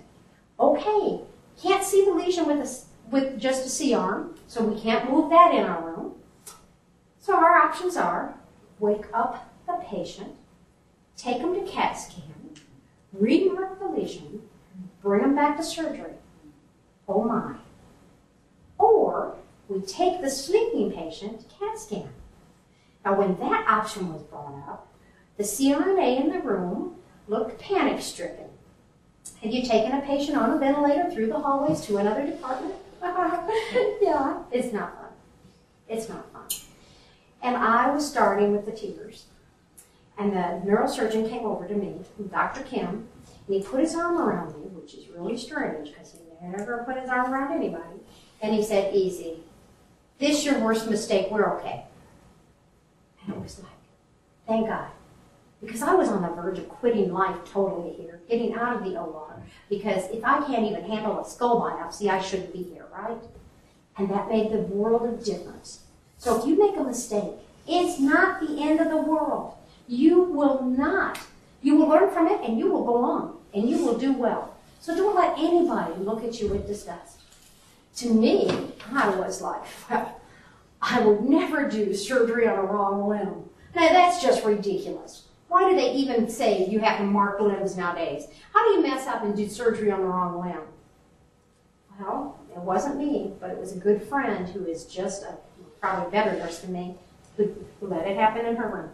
Okay, 0.60 1.22
can't 1.62 1.84
see 1.84 2.06
the 2.06 2.12
lesion 2.12 2.48
with 2.48 2.60
a 2.60 2.86
with 3.12 3.40
just 3.40 3.66
a 3.66 3.70
C-arm, 3.70 4.36
so 4.48 4.64
we 4.64 4.80
can't 4.80 5.12
move 5.12 5.30
that 5.30 5.54
in 5.54 5.64
our 5.64 5.84
room. 5.84 6.16
So 7.20 7.36
our 7.36 7.58
options 7.58 7.98
are 7.98 8.36
wake 8.80 9.06
up 9.14 9.54
the 9.68 9.74
patient, 9.86 10.36
take 11.18 11.42
them 11.42 11.54
to 11.56 11.72
CAT 11.72 11.98
scan, 11.98 12.56
remark 13.14 13.80
the 13.80 13.88
lesion, 13.88 14.42
bring 15.02 15.22
them 15.22 15.36
back 15.36 15.58
to 15.58 15.64
surgery. 15.64 16.14
Oh 17.08 17.24
my. 17.24 17.56
Or 18.78 19.36
we 19.68 19.82
take 19.82 20.22
the 20.22 20.30
sleeping 20.30 20.92
patient 20.92 21.42
to 21.42 21.56
CAT 21.56 21.80
scan. 21.80 22.10
Now, 23.04 23.18
when 23.18 23.38
that 23.40 23.68
option 23.68 24.12
was 24.12 24.24
brought 24.24 24.68
up, 24.68 24.88
the 25.38 25.44
CRNA 25.44 26.22
in 26.22 26.30
the 26.30 26.40
room 26.40 26.96
looked 27.28 27.60
panic 27.60 28.02
stricken. 28.02 28.50
Had 29.42 29.54
you 29.54 29.64
taken 29.64 29.92
a 29.92 30.02
patient 30.02 30.38
on 30.38 30.52
a 30.52 30.58
ventilator 30.58 31.12
through 31.12 31.28
the 31.28 31.40
hallways 31.40 31.82
to 31.82 31.98
another 31.98 32.26
department? 32.26 32.76
yeah, 34.02 34.40
it's 34.52 34.74
not 34.74 34.96
fun. 34.96 35.10
It's 35.88 36.10
not 36.10 36.32
fun. 36.32 36.48
And 37.44 37.56
I 37.56 37.94
was 37.94 38.08
starting 38.08 38.52
with 38.52 38.66
the 38.66 38.72
tears. 38.72 39.26
And 40.18 40.32
the 40.32 40.62
neurosurgeon 40.66 41.30
came 41.30 41.46
over 41.46 41.68
to 41.68 41.74
me, 41.74 42.00
Dr. 42.32 42.64
Kim, 42.64 43.08
and 43.48 43.56
he 43.56 43.62
put 43.62 43.82
his 43.82 43.96
arm 43.96 44.18
around 44.18 44.56
me, 44.56 44.68
which 44.70 44.94
is 44.94 45.10
really 45.10 45.38
strange 45.38 45.90
because 45.90 46.14
he 46.14 46.48
never 46.48 46.84
put 46.86 46.98
his 46.98 47.10
arm 47.10 47.34
around 47.34 47.54
anybody. 47.54 48.00
And 48.42 48.54
he 48.54 48.64
said, 48.64 48.94
Easy. 48.96 49.40
This 50.20 50.46
your 50.46 50.60
worst 50.60 50.90
mistake. 50.90 51.28
We're 51.30 51.58
okay. 51.58 51.86
And 53.26 53.36
it 53.36 53.42
was 53.42 53.60
like, 53.60 53.72
thank 54.48 54.68
God. 54.68 54.90
Because 55.62 55.82
I 55.82 55.94
was 55.94 56.10
on 56.10 56.22
the 56.22 56.30
verge 56.30 56.60
of 56.60 56.70
quitting 56.70 57.12
life 57.12 57.38
totally 57.46 57.94
here, 57.94 58.22
getting 58.30 58.54
out 58.54 58.76
of 58.76 58.84
the 58.84 59.00
OR. 59.00 59.42
Because 59.70 60.10
if 60.12 60.24
I 60.24 60.46
can't 60.46 60.66
even 60.66 60.84
handle 60.84 61.20
a 61.20 61.28
skull 61.28 61.62
biopsy, 61.62 62.10
I 62.10 62.22
shouldn't 62.22 62.54
be 62.54 62.64
here, 62.64 62.86
right? 62.94 63.18
And 63.98 64.10
that 64.10 64.30
made 64.30 64.52
the 64.52 64.60
world 64.60 65.04
of 65.04 65.24
difference. 65.24 65.86
So 66.18 66.40
if 66.40 66.48
you 66.48 66.58
make 66.58 66.78
a 66.78 66.84
mistake, 66.84 67.34
it's 67.68 68.00
not 68.00 68.42
the 68.42 68.62
end 68.62 68.80
of 68.80 68.90
the 68.90 68.98
world. 68.98 69.56
You 69.88 70.24
will 70.24 70.64
not. 70.64 71.20
You 71.62 71.76
will 71.76 71.88
learn 71.88 72.12
from 72.12 72.28
it 72.28 72.42
and 72.42 72.60
you 72.60 72.72
will 72.72 72.86
go 72.86 72.98
on 72.98 73.38
and 73.54 73.70
you 73.70 73.78
will 73.84 73.98
do 73.98 74.14
well. 74.14 74.56
So 74.80 74.96
don't 74.96 75.16
let 75.16 75.38
anybody 75.38 75.94
look 75.96 76.24
at 76.24 76.40
you 76.40 76.48
with 76.48 76.68
disgust. 76.68 77.22
To 77.98 78.14
me, 78.14 78.50
I 78.94 79.10
was 79.16 79.42
like, 79.42 79.62
well, 79.90 80.22
I 80.82 81.00
would 81.00 81.22
never 81.22 81.68
do 81.68 81.94
surgery 81.94 82.48
on 82.48 82.60
a 82.60 82.64
wrong 82.64 83.08
limb. 83.08 83.50
Now 83.76 83.90
that's 83.90 84.22
just 84.22 84.46
ridiculous. 84.46 85.24
Why 85.48 85.70
do 85.70 85.76
they 85.76 85.94
even 85.94 86.30
say 86.30 86.68
you 86.68 86.80
have 86.80 86.98
to 87.00 87.04
mark 87.04 87.40
limbs 87.40 87.78
nowadays? 87.78 88.28
How 88.54 88.66
do 88.68 88.76
you 88.76 88.84
mess 88.84 89.08
up 89.08 89.24
and 89.24 89.36
do 89.36 89.48
surgery 89.48 89.92
on 89.92 90.02
the 90.02 90.08
wrong 90.08 90.40
limb? 90.42 90.62
Well, 92.00 92.40
it 92.54 92.60
wasn't 92.60 92.98
me, 92.98 93.34
but 93.40 93.52
it 93.52 93.58
was 93.58 93.72
a 93.74 93.80
good 93.80 94.04
friend 94.04 94.48
who 94.50 94.66
is 94.66 94.86
just 94.86 95.24
a 95.24 95.38
probably 95.80 96.12
better 96.12 96.34
nurse 96.34 96.60
than 96.60 96.74
me 96.74 96.96
who 97.38 97.54
let 97.82 98.08
it 98.08 98.18
happen 98.18 98.46
in 98.46 98.56
her 98.56 98.68
room. 98.68 98.90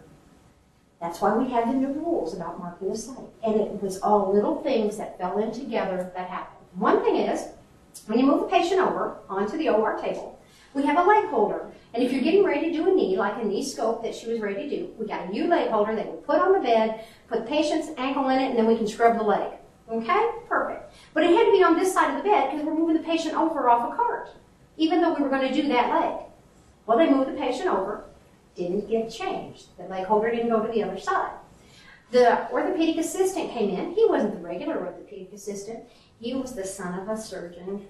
That's 1.02 1.20
why 1.20 1.36
we 1.36 1.50
had 1.50 1.68
the 1.68 1.74
new 1.74 1.88
rules 1.88 2.32
about 2.32 2.60
marking 2.60 2.88
the 2.88 2.96
site. 2.96 3.16
And 3.44 3.60
it 3.60 3.82
was 3.82 4.00
all 4.02 4.32
little 4.32 4.62
things 4.62 4.96
that 4.98 5.18
fell 5.18 5.38
in 5.38 5.50
together 5.50 6.12
that 6.14 6.28
happened. 6.28 6.64
One 6.76 7.02
thing 7.02 7.16
is, 7.16 7.48
when 8.06 8.20
you 8.20 8.24
move 8.24 8.42
a 8.42 8.46
patient 8.46 8.80
over 8.80 9.16
onto 9.28 9.58
the 9.58 9.68
OR 9.68 9.98
table, 9.98 10.40
we 10.74 10.84
have 10.84 11.04
a 11.04 11.08
leg 11.08 11.24
holder. 11.24 11.66
And 11.92 12.04
if 12.04 12.12
you're 12.12 12.22
getting 12.22 12.44
ready 12.44 12.70
to 12.70 12.72
do 12.72 12.88
a 12.88 12.94
knee, 12.94 13.16
like 13.16 13.42
a 13.42 13.44
knee 13.44 13.64
scope 13.64 14.04
that 14.04 14.14
she 14.14 14.30
was 14.30 14.38
ready 14.38 14.68
to 14.68 14.76
do, 14.76 14.94
we 14.96 15.06
got 15.08 15.26
a 15.26 15.28
new 15.28 15.48
leg 15.48 15.70
holder 15.70 15.96
that 15.96 16.06
we 16.06 16.18
put 16.18 16.40
on 16.40 16.52
the 16.52 16.60
bed, 16.60 17.04
put 17.26 17.40
the 17.40 17.50
patient's 17.50 17.88
ankle 17.98 18.28
in 18.28 18.38
it, 18.38 18.50
and 18.50 18.56
then 18.56 18.68
we 18.68 18.76
can 18.76 18.86
scrub 18.86 19.18
the 19.18 19.24
leg. 19.24 19.54
Okay? 19.90 20.30
Perfect. 20.48 20.94
But 21.14 21.24
it 21.24 21.36
had 21.36 21.46
to 21.46 21.52
be 21.52 21.64
on 21.64 21.76
this 21.76 21.92
side 21.92 22.16
of 22.16 22.22
the 22.22 22.30
bed 22.30 22.52
because 22.52 22.64
we're 22.64 22.78
moving 22.78 22.96
the 22.96 23.02
patient 23.02 23.34
over 23.34 23.68
off 23.68 23.92
a 23.92 23.96
cart, 23.96 24.28
even 24.76 25.00
though 25.00 25.14
we 25.14 25.22
were 25.22 25.30
going 25.30 25.52
to 25.52 25.62
do 25.62 25.66
that 25.66 25.90
leg. 25.90 26.26
Well, 26.86 26.96
they 26.96 27.10
moved 27.10 27.28
the 27.28 27.36
patient 27.36 27.66
over, 27.66 28.04
didn't 28.54 28.88
get 28.88 29.10
changed. 29.10 29.76
The 29.76 29.84
leg 29.84 30.04
holder 30.06 30.30
didn't 30.30 30.50
go 30.50 30.64
to 30.64 30.72
the 30.72 30.82
other 30.82 30.98
side. 30.98 31.32
The 32.10 32.50
orthopedic 32.50 32.98
assistant 32.98 33.52
came 33.52 33.70
in. 33.70 33.94
He 33.94 34.06
wasn't 34.06 34.34
the 34.34 34.46
regular 34.46 34.78
orthopedic 34.78 35.32
assistant. 35.32 35.84
He 36.20 36.34
was 36.34 36.54
the 36.54 36.64
son 36.64 36.98
of 36.98 37.08
a 37.08 37.20
surgeon 37.20 37.86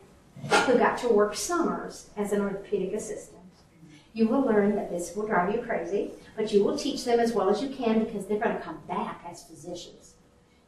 who 0.67 0.79
got 0.79 0.99
to 0.99 1.09
work 1.09 1.35
summers 1.35 2.11
as 2.17 2.33
an 2.33 2.41
orthopedic 2.41 2.93
assistant. 2.93 3.43
You 4.15 4.29
will 4.29 4.43
learn 4.43 4.77
that 4.77 4.91
this 4.91 5.17
will 5.17 5.27
drive 5.27 5.55
you 5.55 5.63
crazy, 5.63 6.13
but 6.37 6.53
you 6.53 6.63
will 6.63 6.79
teach 6.79 7.05
them 7.05 7.19
as 7.19 7.33
well 7.33 7.49
as 7.49 7.63
you 7.63 7.71
can 7.71 8.05
because 8.05 8.27
they're 8.27 8.39
going 8.39 8.57
to 8.57 8.63
come 8.63 8.79
back 8.87 9.25
as 9.29 9.45
physicians, 9.45 10.15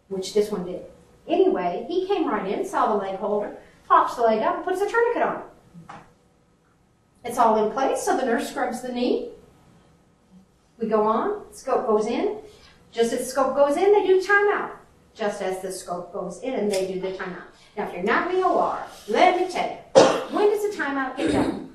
which 0.09 0.35
this 0.35 0.51
one 0.51 0.65
did. 0.65 0.83
Anyway, 1.29 1.87
he 1.89 2.07
came 2.07 2.27
right 2.27 2.51
in, 2.51 2.67
saw 2.67 2.89
the 2.89 3.05
leg 3.05 3.17
holder, 3.17 3.57
pops 3.87 4.17
the 4.17 4.23
leg 4.23 4.43
up, 4.43 4.65
puts 4.65 4.81
a 4.81 4.89
tourniquet 4.89 5.23
on 5.23 5.37
it. 5.37 5.97
It's 7.25 7.39
all 7.39 7.65
in 7.65 7.73
place, 7.73 8.03
so 8.03 8.17
the 8.17 8.27
nurse 8.27 8.51
scrubs 8.51 8.83
the 8.83 8.93
knee. 8.93 9.31
We 10.79 10.89
go 10.89 11.05
on, 11.05 11.43
scope 11.53 11.87
goes 11.87 12.07
in. 12.07 12.39
Just 12.93 13.13
as 13.13 13.31
scope 13.31 13.55
goes 13.55 13.77
in, 13.77 13.93
they 13.93 14.07
do 14.07 14.21
timeout. 14.21 14.71
Just 15.15 15.43
as 15.43 15.61
the 15.63 15.71
scope 15.71 16.13
goes 16.13 16.41
in, 16.43 16.69
they 16.69 16.93
do 16.93 17.01
the 17.01 17.13
timeout. 17.13 17.43
Now, 17.77 17.89
if 17.89 17.95
you're 17.95 18.03
not 18.03 18.31
in 18.31 18.41
the 18.41 18.47
OR, 18.47 18.79
let 19.09 19.41
me 19.41 19.51
tell 19.51 19.69
you, 19.69 20.03
when 20.37 20.51
does 20.51 20.63
the 20.63 20.83
timeout 20.83 21.17
get 21.17 21.33
done? 21.33 21.75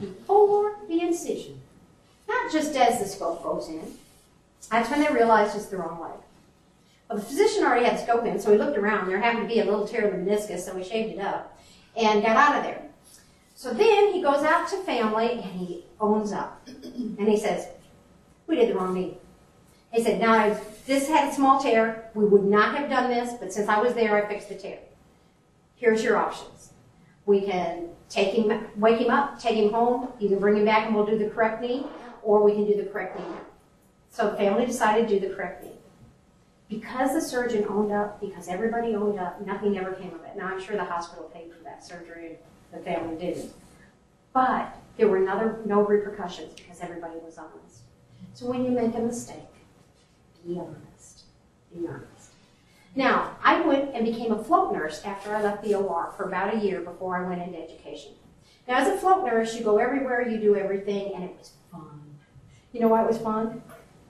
Before 0.00 0.76
the 0.88 1.00
incision. 1.00 1.60
Not 2.28 2.52
just 2.52 2.76
as 2.76 2.98
the 3.00 3.06
scope 3.06 3.42
goes 3.42 3.68
in. 3.68 3.82
That's 4.70 4.90
when 4.90 5.00
they 5.00 5.12
realize 5.12 5.54
it's 5.54 5.66
the 5.66 5.78
wrong 5.78 6.00
leg. 6.00 6.12
Well, 7.08 7.18
the 7.18 7.24
physician 7.24 7.64
already 7.64 7.86
had 7.86 7.98
the 7.98 8.02
scope 8.02 8.24
in, 8.24 8.38
so 8.38 8.52
he 8.52 8.58
looked 8.58 8.78
around. 8.78 9.08
There 9.08 9.18
happened 9.18 9.48
to 9.48 9.54
be 9.54 9.60
a 9.60 9.64
little 9.64 9.86
tear 9.86 10.08
in 10.08 10.24
the 10.24 10.30
meniscus, 10.30 10.60
so 10.60 10.74
we 10.74 10.84
shaved 10.84 11.14
it 11.14 11.20
up 11.20 11.58
and 11.96 12.22
got 12.22 12.36
out 12.36 12.56
of 12.58 12.62
there. 12.62 12.82
So 13.56 13.74
then 13.74 14.12
he 14.12 14.22
goes 14.22 14.44
out 14.44 14.68
to 14.70 14.76
family 14.84 15.32
and 15.32 15.44
he 15.44 15.84
owns 16.00 16.32
up. 16.32 16.66
And 16.66 17.28
he 17.28 17.36
says, 17.36 17.66
We 18.50 18.56
did 18.56 18.70
the 18.70 18.74
wrong 18.74 18.94
knee. 18.94 19.16
He 19.92 20.02
said, 20.02 20.20
Now, 20.20 20.44
if 20.48 20.84
this 20.84 21.06
had 21.06 21.28
a 21.28 21.32
small 21.32 21.62
tear, 21.62 22.10
we 22.14 22.24
would 22.24 22.42
not 22.42 22.76
have 22.76 22.90
done 22.90 23.08
this, 23.08 23.34
but 23.38 23.52
since 23.52 23.68
I 23.68 23.80
was 23.80 23.94
there, 23.94 24.16
I 24.16 24.28
fixed 24.28 24.48
the 24.48 24.56
tear. 24.56 24.80
Here's 25.76 26.02
your 26.02 26.16
options. 26.16 26.72
We 27.26 27.42
can 27.42 27.90
take 28.08 28.34
him, 28.34 28.66
wake 28.74 29.00
him 29.00 29.08
up, 29.08 29.40
take 29.40 29.54
him 29.54 29.72
home, 29.72 30.08
either 30.18 30.34
bring 30.34 30.56
him 30.56 30.64
back 30.64 30.86
and 30.86 30.96
we'll 30.96 31.06
do 31.06 31.16
the 31.16 31.30
correct 31.30 31.62
knee, 31.62 31.86
or 32.24 32.42
we 32.42 32.52
can 32.52 32.66
do 32.66 32.74
the 32.74 32.90
correct 32.90 33.20
knee. 33.20 33.36
So 34.10 34.32
the 34.32 34.36
family 34.36 34.66
decided 34.66 35.08
to 35.08 35.20
do 35.20 35.28
the 35.28 35.32
correct 35.32 35.62
knee. 35.62 35.70
Because 36.68 37.12
the 37.12 37.20
surgeon 37.20 37.66
owned 37.68 37.92
up, 37.92 38.20
because 38.20 38.48
everybody 38.48 38.96
owned 38.96 39.20
up, 39.20 39.46
nothing 39.46 39.78
ever 39.78 39.92
came 39.92 40.12
of 40.12 40.24
it. 40.24 40.34
Now, 40.36 40.46
I'm 40.46 40.60
sure 40.60 40.74
the 40.74 40.84
hospital 40.84 41.30
paid 41.32 41.52
for 41.52 41.62
that 41.62 41.84
surgery, 41.84 42.26
and 42.26 42.36
the 42.72 42.84
family 42.84 43.14
didn't. 43.14 43.52
But 44.32 44.76
there 44.96 45.06
were 45.06 45.18
another, 45.18 45.60
no 45.66 45.82
repercussions 45.82 46.52
because 46.54 46.80
everybody 46.80 47.14
was 47.24 47.38
honest. 47.38 47.69
So 48.34 48.46
when 48.46 48.64
you 48.64 48.70
make 48.70 48.94
a 48.94 49.00
mistake, 49.00 49.36
be 50.46 50.58
honest. 50.58 51.24
Be 51.74 51.86
honest. 51.86 52.30
Now, 52.96 53.36
I 53.42 53.60
went 53.60 53.94
and 53.94 54.04
became 54.04 54.32
a 54.32 54.42
float 54.42 54.72
nurse 54.72 55.02
after 55.04 55.34
I 55.34 55.42
left 55.42 55.62
the 55.62 55.74
OR 55.74 56.12
for 56.16 56.24
about 56.24 56.54
a 56.54 56.58
year 56.58 56.80
before 56.80 57.16
I 57.16 57.28
went 57.28 57.42
into 57.42 57.58
education. 57.58 58.12
Now, 58.66 58.78
as 58.78 58.88
a 58.88 58.96
float 58.98 59.24
nurse, 59.24 59.56
you 59.56 59.64
go 59.64 59.78
everywhere, 59.78 60.26
you 60.28 60.38
do 60.38 60.56
everything, 60.56 61.14
and 61.14 61.24
it 61.24 61.36
was 61.38 61.52
fun. 61.70 62.00
You 62.72 62.80
know 62.80 62.88
why 62.88 63.02
it 63.02 63.08
was 63.08 63.18
fun? 63.18 63.62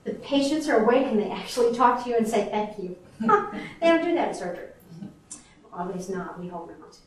The 0.03 0.13
patients 0.15 0.67
are 0.67 0.83
awake 0.83 1.05
and 1.05 1.19
they 1.19 1.29
actually 1.29 1.75
talk 1.75 2.03
to 2.03 2.09
you 2.09 2.17
and 2.17 2.27
say 2.27 2.49
thank 2.49 2.77
you. 2.79 2.95
they 3.19 3.87
don't 3.87 4.03
do 4.03 4.15
that 4.15 4.29
in 4.29 4.33
surgery. 4.33 4.69
Well, 5.71 5.87
at 5.89 5.95
least 5.95 6.09
not, 6.09 6.39
we 6.39 6.47
hope 6.47 6.71
not. 6.79 6.97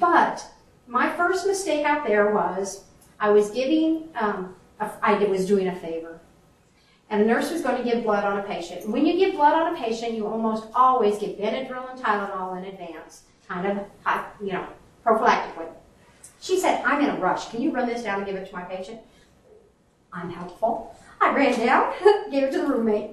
But 0.00 0.44
My 0.86 1.10
first 1.10 1.46
mistake 1.46 1.84
out 1.86 2.06
there 2.06 2.34
was 2.34 2.84
I 3.18 3.30
was 3.30 3.50
giving, 3.50 4.08
um, 4.16 4.54
a, 4.80 4.90
I 5.02 5.14
was 5.24 5.46
doing 5.46 5.68
a 5.68 5.74
favor. 5.76 6.20
And 7.14 7.22
a 7.22 7.26
nurse 7.26 7.52
was 7.52 7.62
going 7.62 7.76
to 7.76 7.84
give 7.88 8.02
blood 8.02 8.24
on 8.24 8.40
a 8.40 8.42
patient. 8.42 8.88
When 8.88 9.06
you 9.06 9.16
give 9.16 9.34
blood 9.34 9.54
on 9.54 9.72
a 9.72 9.78
patient, 9.78 10.14
you 10.14 10.26
almost 10.26 10.66
always 10.74 11.16
give 11.16 11.38
Benadryl 11.38 11.88
and 11.88 12.02
Tylenol 12.02 12.58
in 12.58 12.64
advance, 12.64 13.22
kind 13.48 13.68
of, 13.68 14.24
you 14.40 14.52
know, 14.52 14.66
prophylactically. 15.06 15.68
She 16.40 16.58
said, 16.58 16.82
I'm 16.84 17.00
in 17.04 17.10
a 17.10 17.20
rush. 17.20 17.50
Can 17.50 17.62
you 17.62 17.70
run 17.70 17.86
this 17.86 18.02
down 18.02 18.18
and 18.18 18.26
give 18.26 18.34
it 18.34 18.48
to 18.48 18.52
my 18.52 18.62
patient? 18.62 18.98
I'm 20.12 20.28
helpful. 20.28 20.98
I 21.20 21.32
ran 21.32 21.56
down, 21.64 21.92
gave 22.32 22.42
it 22.42 22.50
to 22.50 22.62
the 22.62 22.66
roommate. 22.66 23.10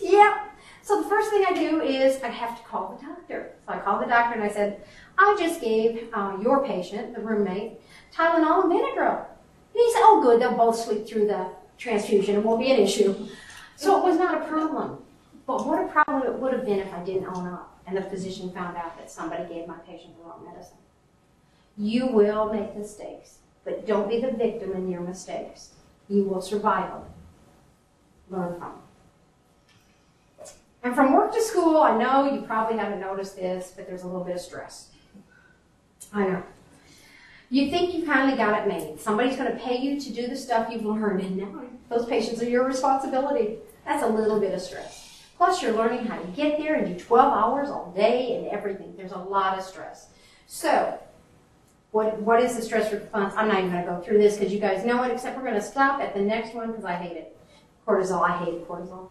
Yeah. 0.00 0.46
So 0.80 1.02
the 1.02 1.08
first 1.10 1.28
thing 1.28 1.44
I 1.46 1.52
do 1.52 1.82
is 1.82 2.22
I 2.22 2.28
have 2.28 2.56
to 2.56 2.66
call 2.66 2.96
the 2.98 3.06
doctor. 3.06 3.56
So 3.66 3.74
I 3.74 3.78
called 3.80 4.02
the 4.02 4.06
doctor 4.06 4.40
and 4.40 4.42
I 4.42 4.50
said, 4.50 4.82
I 5.18 5.36
just 5.38 5.60
gave 5.60 6.08
uh, 6.14 6.38
your 6.40 6.64
patient, 6.64 7.14
the 7.14 7.20
roommate, 7.20 7.78
Tylenol 8.10 8.64
and 8.64 8.72
Benadryl. 8.72 9.18
And 9.18 9.74
he 9.74 9.92
said, 9.92 10.00
oh 10.02 10.22
good, 10.22 10.40
they'll 10.40 10.56
both 10.56 10.78
sleep 10.78 11.06
through 11.06 11.26
the 11.26 11.59
transfusion. 11.80 12.36
It 12.36 12.44
won't 12.44 12.60
be 12.60 12.70
an 12.70 12.78
issue. 12.78 13.14
So 13.74 13.98
it 13.98 14.04
was 14.04 14.18
not 14.18 14.42
a 14.42 14.46
problem. 14.46 15.02
But 15.46 15.66
what 15.66 15.82
a 15.82 15.88
problem 15.88 16.22
it 16.22 16.38
would 16.38 16.52
have 16.52 16.64
been 16.64 16.78
if 16.78 16.92
I 16.94 17.02
didn't 17.02 17.26
own 17.26 17.46
up 17.48 17.80
and 17.86 17.96
the 17.96 18.02
physician 18.02 18.52
found 18.52 18.76
out 18.76 18.96
that 18.98 19.10
somebody 19.10 19.52
gave 19.52 19.66
my 19.66 19.78
patient 19.78 20.16
the 20.16 20.22
wrong 20.22 20.44
medicine. 20.44 20.76
You 21.76 22.06
will 22.06 22.52
make 22.52 22.76
mistakes, 22.76 23.38
but 23.64 23.86
don't 23.86 24.08
be 24.08 24.20
the 24.20 24.30
victim 24.30 24.72
in 24.72 24.88
your 24.88 25.00
mistakes. 25.00 25.70
You 26.08 26.24
will 26.24 26.42
survive 26.42 26.90
them. 26.90 27.02
Learn 28.28 28.52
from 28.52 28.60
them. 28.60 28.72
And 30.82 30.94
from 30.94 31.12
work 31.12 31.32
to 31.32 31.42
school, 31.42 31.78
I 31.78 31.96
know 31.96 32.32
you 32.32 32.42
probably 32.42 32.78
haven't 32.78 33.00
noticed 33.00 33.36
this, 33.36 33.72
but 33.74 33.86
there's 33.88 34.02
a 34.02 34.06
little 34.06 34.24
bit 34.24 34.36
of 34.36 34.40
stress. 34.40 34.90
I 36.12 36.26
know. 36.26 36.42
You 37.52 37.68
think 37.68 37.92
you 37.92 38.06
finally 38.06 38.36
got 38.36 38.60
it 38.60 38.68
made. 38.68 39.00
Somebody's 39.00 39.36
going 39.36 39.50
to 39.50 39.58
pay 39.58 39.76
you 39.76 40.00
to 40.00 40.12
do 40.12 40.28
the 40.28 40.36
stuff 40.36 40.68
you've 40.70 40.84
learned, 40.84 41.22
and 41.22 41.36
now 41.36 41.62
those 41.88 42.06
patients 42.06 42.40
are 42.40 42.48
your 42.48 42.64
responsibility. 42.64 43.58
That's 43.84 44.04
a 44.04 44.06
little 44.06 44.38
bit 44.38 44.54
of 44.54 44.60
stress. 44.60 45.24
Plus, 45.36 45.60
you're 45.60 45.72
learning 45.72 46.04
how 46.04 46.16
to 46.16 46.26
get 46.28 46.58
there 46.58 46.76
and 46.76 46.96
do 46.96 47.04
12 47.04 47.32
hours 47.32 47.68
all 47.68 47.90
day 47.90 48.36
and 48.36 48.46
everything. 48.48 48.94
There's 48.96 49.10
a 49.10 49.18
lot 49.18 49.58
of 49.58 49.64
stress. 49.64 50.10
So, 50.46 50.96
what, 51.90 52.20
what 52.20 52.40
is 52.40 52.54
the 52.54 52.62
stress 52.62 52.92
response? 52.92 53.34
I'm 53.36 53.48
not 53.48 53.58
even 53.58 53.72
going 53.72 53.84
to 53.84 53.90
go 53.90 54.00
through 54.00 54.18
this 54.18 54.36
because 54.36 54.52
you 54.52 54.60
guys 54.60 54.84
know 54.84 55.02
it, 55.02 55.10
except 55.10 55.36
we're 55.36 55.42
going 55.42 55.54
to 55.54 55.60
stop 55.60 56.00
at 56.00 56.14
the 56.14 56.20
next 56.20 56.54
one 56.54 56.68
because 56.68 56.84
I 56.84 56.94
hate 56.94 57.16
it. 57.16 57.36
Cortisol. 57.84 58.22
I 58.22 58.44
hate 58.44 58.68
cortisol. 58.68 59.10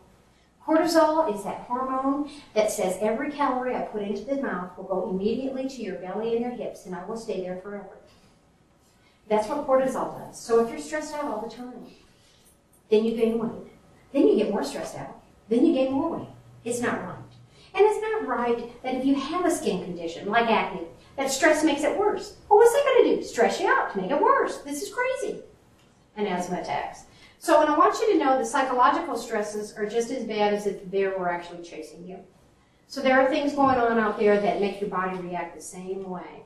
Cortisol 0.66 1.36
is 1.36 1.44
that 1.44 1.62
hormone 1.62 2.30
that 2.54 2.72
says 2.72 2.96
every 3.02 3.32
calorie 3.32 3.76
I 3.76 3.82
put 3.82 4.02
into 4.02 4.24
the 4.24 4.42
mouth 4.42 4.78
will 4.78 4.86
go 4.86 5.10
immediately 5.10 5.68
to 5.68 5.82
your 5.82 5.96
belly 5.96 6.34
and 6.34 6.42
your 6.42 6.52
hips, 6.52 6.86
and 6.86 6.96
I 6.96 7.04
will 7.04 7.18
stay 7.18 7.42
there 7.42 7.60
forever. 7.60 7.98
That's 9.30 9.48
what 9.48 9.66
cortisol 9.68 10.18
does. 10.20 10.40
So 10.40 10.66
if 10.66 10.72
you're 10.72 10.80
stressed 10.80 11.14
out 11.14 11.26
all 11.26 11.42
the 11.42 11.56
time, 11.56 11.86
then 12.90 13.06
you 13.06 13.16
gain 13.16 13.38
weight. 13.38 13.72
Then 14.12 14.28
you 14.28 14.36
get 14.36 14.52
more 14.52 14.64
stressed 14.64 14.98
out. 14.98 15.22
Then 15.48 15.66
you 15.66 15.74
gain 15.74 15.92
more 15.92 16.18
weight. 16.18 16.28
It's 16.66 16.82
not 16.82 17.02
right. 17.04 17.16
And 17.76 17.86
it's 17.86 18.02
not 18.02 18.28
right 18.28 18.84
that 18.84 18.96
if 18.96 19.06
you 19.06 19.14
have 19.16 19.46
a 19.46 19.52
skin 19.52 19.84
condition 19.84 20.28
like 20.28 20.50
acne, 20.50 20.88
that 21.16 21.30
stress 21.30 21.64
makes 21.64 21.84
it 21.84 21.98
worse. 21.98 22.38
Well, 22.50 22.58
what's 22.58 22.74
that 22.74 22.84
going 22.86 23.10
to 23.10 23.16
do? 23.18 23.24
Stress 23.24 23.62
you 23.62 23.68
out 23.68 23.94
to 23.94 24.02
make 24.02 24.10
it 24.10 24.22
worse. 24.22 24.58
This 24.60 24.82
is 24.82 24.94
crazy. 24.94 25.42
And 26.16 26.28
asthma 26.28 26.62
attacks. 26.62 27.04
So, 27.38 27.62
and 27.62 27.70
I 27.70 27.78
want 27.78 28.00
you 28.00 28.14
to 28.14 28.20
know 28.20 28.38
that 28.38 28.48
psychological 28.48 29.16
stresses 29.16 29.74
are 29.78 29.86
just 29.86 30.10
as 30.12 30.26
bad 30.26 30.54
as 30.54 30.66
if 30.66 30.82
the 30.82 30.88
bear 30.88 31.18
were 31.18 31.30
actually 31.30 31.64
chasing 31.64 32.06
you. 32.06 32.20
So 32.88 33.02
there 33.02 33.22
are 33.22 33.30
things 33.30 33.54
going 33.54 33.78
on 33.78 34.00
out 34.00 34.18
there 34.18 34.42
that 34.42 34.60
make 34.60 34.82
your 34.82 34.90
body 34.90 35.16
react 35.20 35.56
the 35.56 35.62
same 35.62 36.10
way. 36.10 36.44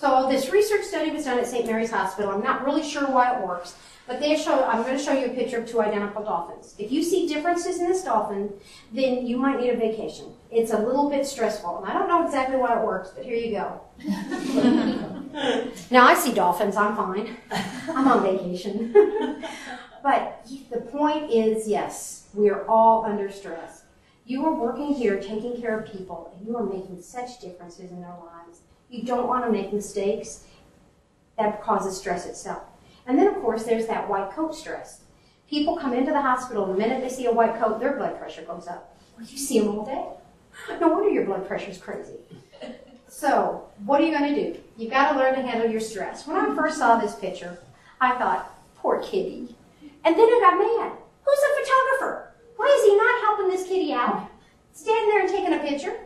So 0.00 0.26
this 0.30 0.50
research 0.50 0.84
study 0.84 1.10
was 1.10 1.26
done 1.26 1.38
at 1.38 1.46
St. 1.46 1.66
Mary's 1.66 1.90
Hospital. 1.90 2.30
I'm 2.30 2.42
not 2.42 2.64
really 2.64 2.82
sure 2.82 3.06
why 3.06 3.36
it 3.36 3.46
works, 3.46 3.76
but 4.06 4.18
they 4.18 4.34
show, 4.34 4.64
I'm 4.64 4.82
going 4.82 4.96
to 4.96 5.02
show 5.02 5.12
you 5.12 5.26
a 5.26 5.28
picture 5.28 5.58
of 5.58 5.68
two 5.68 5.82
identical 5.82 6.24
dolphins. 6.24 6.74
If 6.78 6.90
you 6.90 7.02
see 7.02 7.28
differences 7.28 7.80
in 7.80 7.86
this 7.86 8.02
dolphin, 8.02 8.50
then 8.94 9.26
you 9.26 9.36
might 9.36 9.60
need 9.60 9.68
a 9.68 9.76
vacation. 9.76 10.32
It's 10.50 10.72
a 10.72 10.78
little 10.78 11.10
bit 11.10 11.26
stressful. 11.26 11.80
And 11.80 11.86
I 11.86 11.92
don't 11.92 12.08
know 12.08 12.24
exactly 12.24 12.56
why 12.56 12.80
it 12.80 12.86
works, 12.86 13.10
but 13.14 13.26
here 13.26 13.36
you 13.36 13.50
go. 13.50 13.82
now 15.90 16.06
I 16.06 16.14
see 16.14 16.32
dolphins, 16.32 16.76
I'm 16.76 16.96
fine. 16.96 17.36
I'm 17.90 18.08
on 18.08 18.22
vacation. 18.22 18.94
but 20.02 20.46
the 20.70 20.80
point 20.80 21.30
is, 21.30 21.68
yes, 21.68 22.28
we 22.32 22.48
are 22.48 22.66
all 22.66 23.04
under 23.04 23.30
stress. 23.30 23.82
You 24.24 24.46
are 24.46 24.54
working 24.54 24.94
here, 24.94 25.20
taking 25.20 25.60
care 25.60 25.78
of 25.78 25.92
people, 25.92 26.32
and 26.34 26.46
you 26.46 26.56
are 26.56 26.64
making 26.64 27.02
such 27.02 27.38
differences 27.38 27.90
in 27.90 28.00
their 28.00 28.16
lives. 28.16 28.39
You 28.90 29.04
don't 29.04 29.28
want 29.28 29.44
to 29.44 29.52
make 29.52 29.72
mistakes. 29.72 30.44
That 31.38 31.62
causes 31.62 31.96
stress 31.96 32.26
itself. 32.26 32.62
And 33.06 33.18
then, 33.18 33.28
of 33.28 33.36
course, 33.36 33.62
there's 33.64 33.86
that 33.86 34.08
white 34.08 34.30
coat 34.32 34.54
stress. 34.54 35.02
People 35.48 35.76
come 35.76 35.94
into 35.94 36.10
the 36.12 36.20
hospital, 36.20 36.66
the 36.66 36.74
minute 36.74 37.00
they 37.00 37.08
see 37.08 37.26
a 37.26 37.32
white 37.32 37.58
coat, 37.58 37.80
their 37.80 37.96
blood 37.96 38.18
pressure 38.18 38.42
goes 38.42 38.68
up. 38.68 38.96
Well, 39.16 39.26
you 39.26 39.38
see 39.38 39.58
them 39.60 39.68
all 39.78 39.84
day. 39.86 40.04
No 40.80 40.88
wonder 40.88 41.08
your 41.08 41.24
blood 41.24 41.46
pressure's 41.46 41.78
crazy. 41.78 42.18
So, 43.08 43.68
what 43.86 44.00
are 44.00 44.04
you 44.04 44.16
going 44.16 44.34
to 44.34 44.52
do? 44.52 44.60
You've 44.76 44.90
got 44.90 45.12
to 45.12 45.18
learn 45.18 45.34
to 45.34 45.42
handle 45.42 45.70
your 45.70 45.80
stress. 45.80 46.26
When 46.26 46.36
I 46.36 46.54
first 46.54 46.76
saw 46.76 46.96
this 46.98 47.14
picture, 47.14 47.58
I 48.00 48.18
thought, 48.18 48.52
poor 48.76 49.00
kitty. 49.00 49.54
And 50.04 50.16
then 50.16 50.26
I 50.26 50.40
got 50.40 50.58
mad. 50.58 50.98
Who's 51.24 51.38
a 51.38 51.64
photographer? 51.64 52.32
Why 52.56 52.66
is 52.78 52.84
he 52.84 52.96
not 52.96 53.20
helping 53.22 53.48
this 53.48 53.66
kitty 53.66 53.92
out? 53.92 54.28
Standing 54.72 55.08
there 55.08 55.20
and 55.20 55.30
taking 55.30 55.54
a 55.54 55.58
picture? 55.58 55.98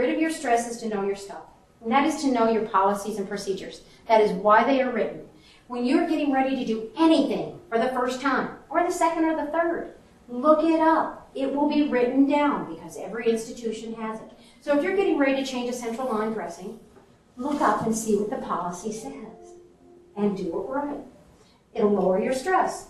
Rid 0.00 0.14
of 0.14 0.20
your 0.20 0.30
stress 0.30 0.68
is 0.68 0.78
to 0.78 0.88
know 0.88 1.04
your 1.04 1.16
stuff. 1.16 1.42
And 1.82 1.92
that 1.92 2.06
is 2.06 2.20
to 2.22 2.32
know 2.32 2.50
your 2.50 2.66
policies 2.66 3.18
and 3.18 3.28
procedures. 3.28 3.82
That 4.08 4.20
is 4.20 4.32
why 4.32 4.64
they 4.64 4.80
are 4.80 4.90
written. 4.90 5.26
When 5.68 5.84
you're 5.84 6.08
getting 6.08 6.32
ready 6.32 6.56
to 6.56 6.64
do 6.64 6.90
anything 6.98 7.60
for 7.68 7.78
the 7.78 7.88
first 7.88 8.20
time, 8.20 8.56
or 8.68 8.82
the 8.82 8.92
second 8.92 9.24
or 9.24 9.36
the 9.36 9.50
third, 9.52 9.94
look 10.28 10.64
it 10.64 10.80
up. 10.80 11.30
It 11.34 11.54
will 11.54 11.68
be 11.68 11.88
written 11.88 12.28
down 12.28 12.74
because 12.74 12.96
every 12.96 13.30
institution 13.30 13.94
has 13.94 14.20
it. 14.20 14.32
So 14.60 14.76
if 14.76 14.82
you're 14.82 14.96
getting 14.96 15.18
ready 15.18 15.36
to 15.36 15.50
change 15.50 15.70
a 15.70 15.72
central 15.72 16.08
line 16.08 16.32
dressing, 16.32 16.80
look 17.36 17.60
up 17.60 17.86
and 17.86 17.94
see 17.94 18.16
what 18.16 18.30
the 18.30 18.44
policy 18.44 18.92
says 18.92 19.54
and 20.16 20.36
do 20.36 20.48
it 20.48 20.68
right. 20.68 20.98
It'll 21.74 21.90
lower 21.90 22.20
your 22.20 22.34
stress. 22.34 22.88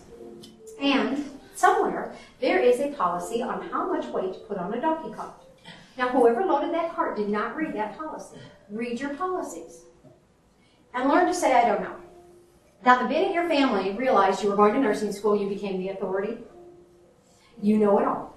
And 0.81 1.23
somewhere 1.55 2.15
there 2.39 2.59
is 2.59 2.79
a 2.79 2.89
policy 2.89 3.43
on 3.43 3.69
how 3.69 3.91
much 3.91 4.05
weight 4.07 4.33
to 4.33 4.39
put 4.39 4.57
on 4.57 4.73
a 4.73 4.81
donkey 4.81 5.13
cart. 5.13 5.40
Now, 5.97 6.09
whoever 6.09 6.45
loaded 6.45 6.73
that 6.73 6.95
cart 6.95 7.17
did 7.17 7.29
not 7.29 7.55
read 7.55 7.73
that 7.75 7.97
policy. 7.97 8.37
Read 8.69 8.99
your 8.99 9.13
policies. 9.15 9.81
And 10.93 11.09
learn 11.09 11.27
to 11.27 11.33
say, 11.33 11.53
I 11.53 11.67
don't 11.67 11.81
know. 11.81 11.95
Now, 12.83 13.01
the 13.01 13.09
minute 13.09 13.33
your 13.33 13.47
family 13.47 13.91
realized 13.91 14.41
you 14.43 14.49
were 14.49 14.55
going 14.55 14.73
to 14.73 14.79
nursing 14.79 15.11
school, 15.11 15.39
you 15.39 15.47
became 15.47 15.79
the 15.79 15.89
authority. 15.89 16.37
You 17.61 17.77
know 17.77 17.99
it 17.99 18.07
all. 18.07 18.35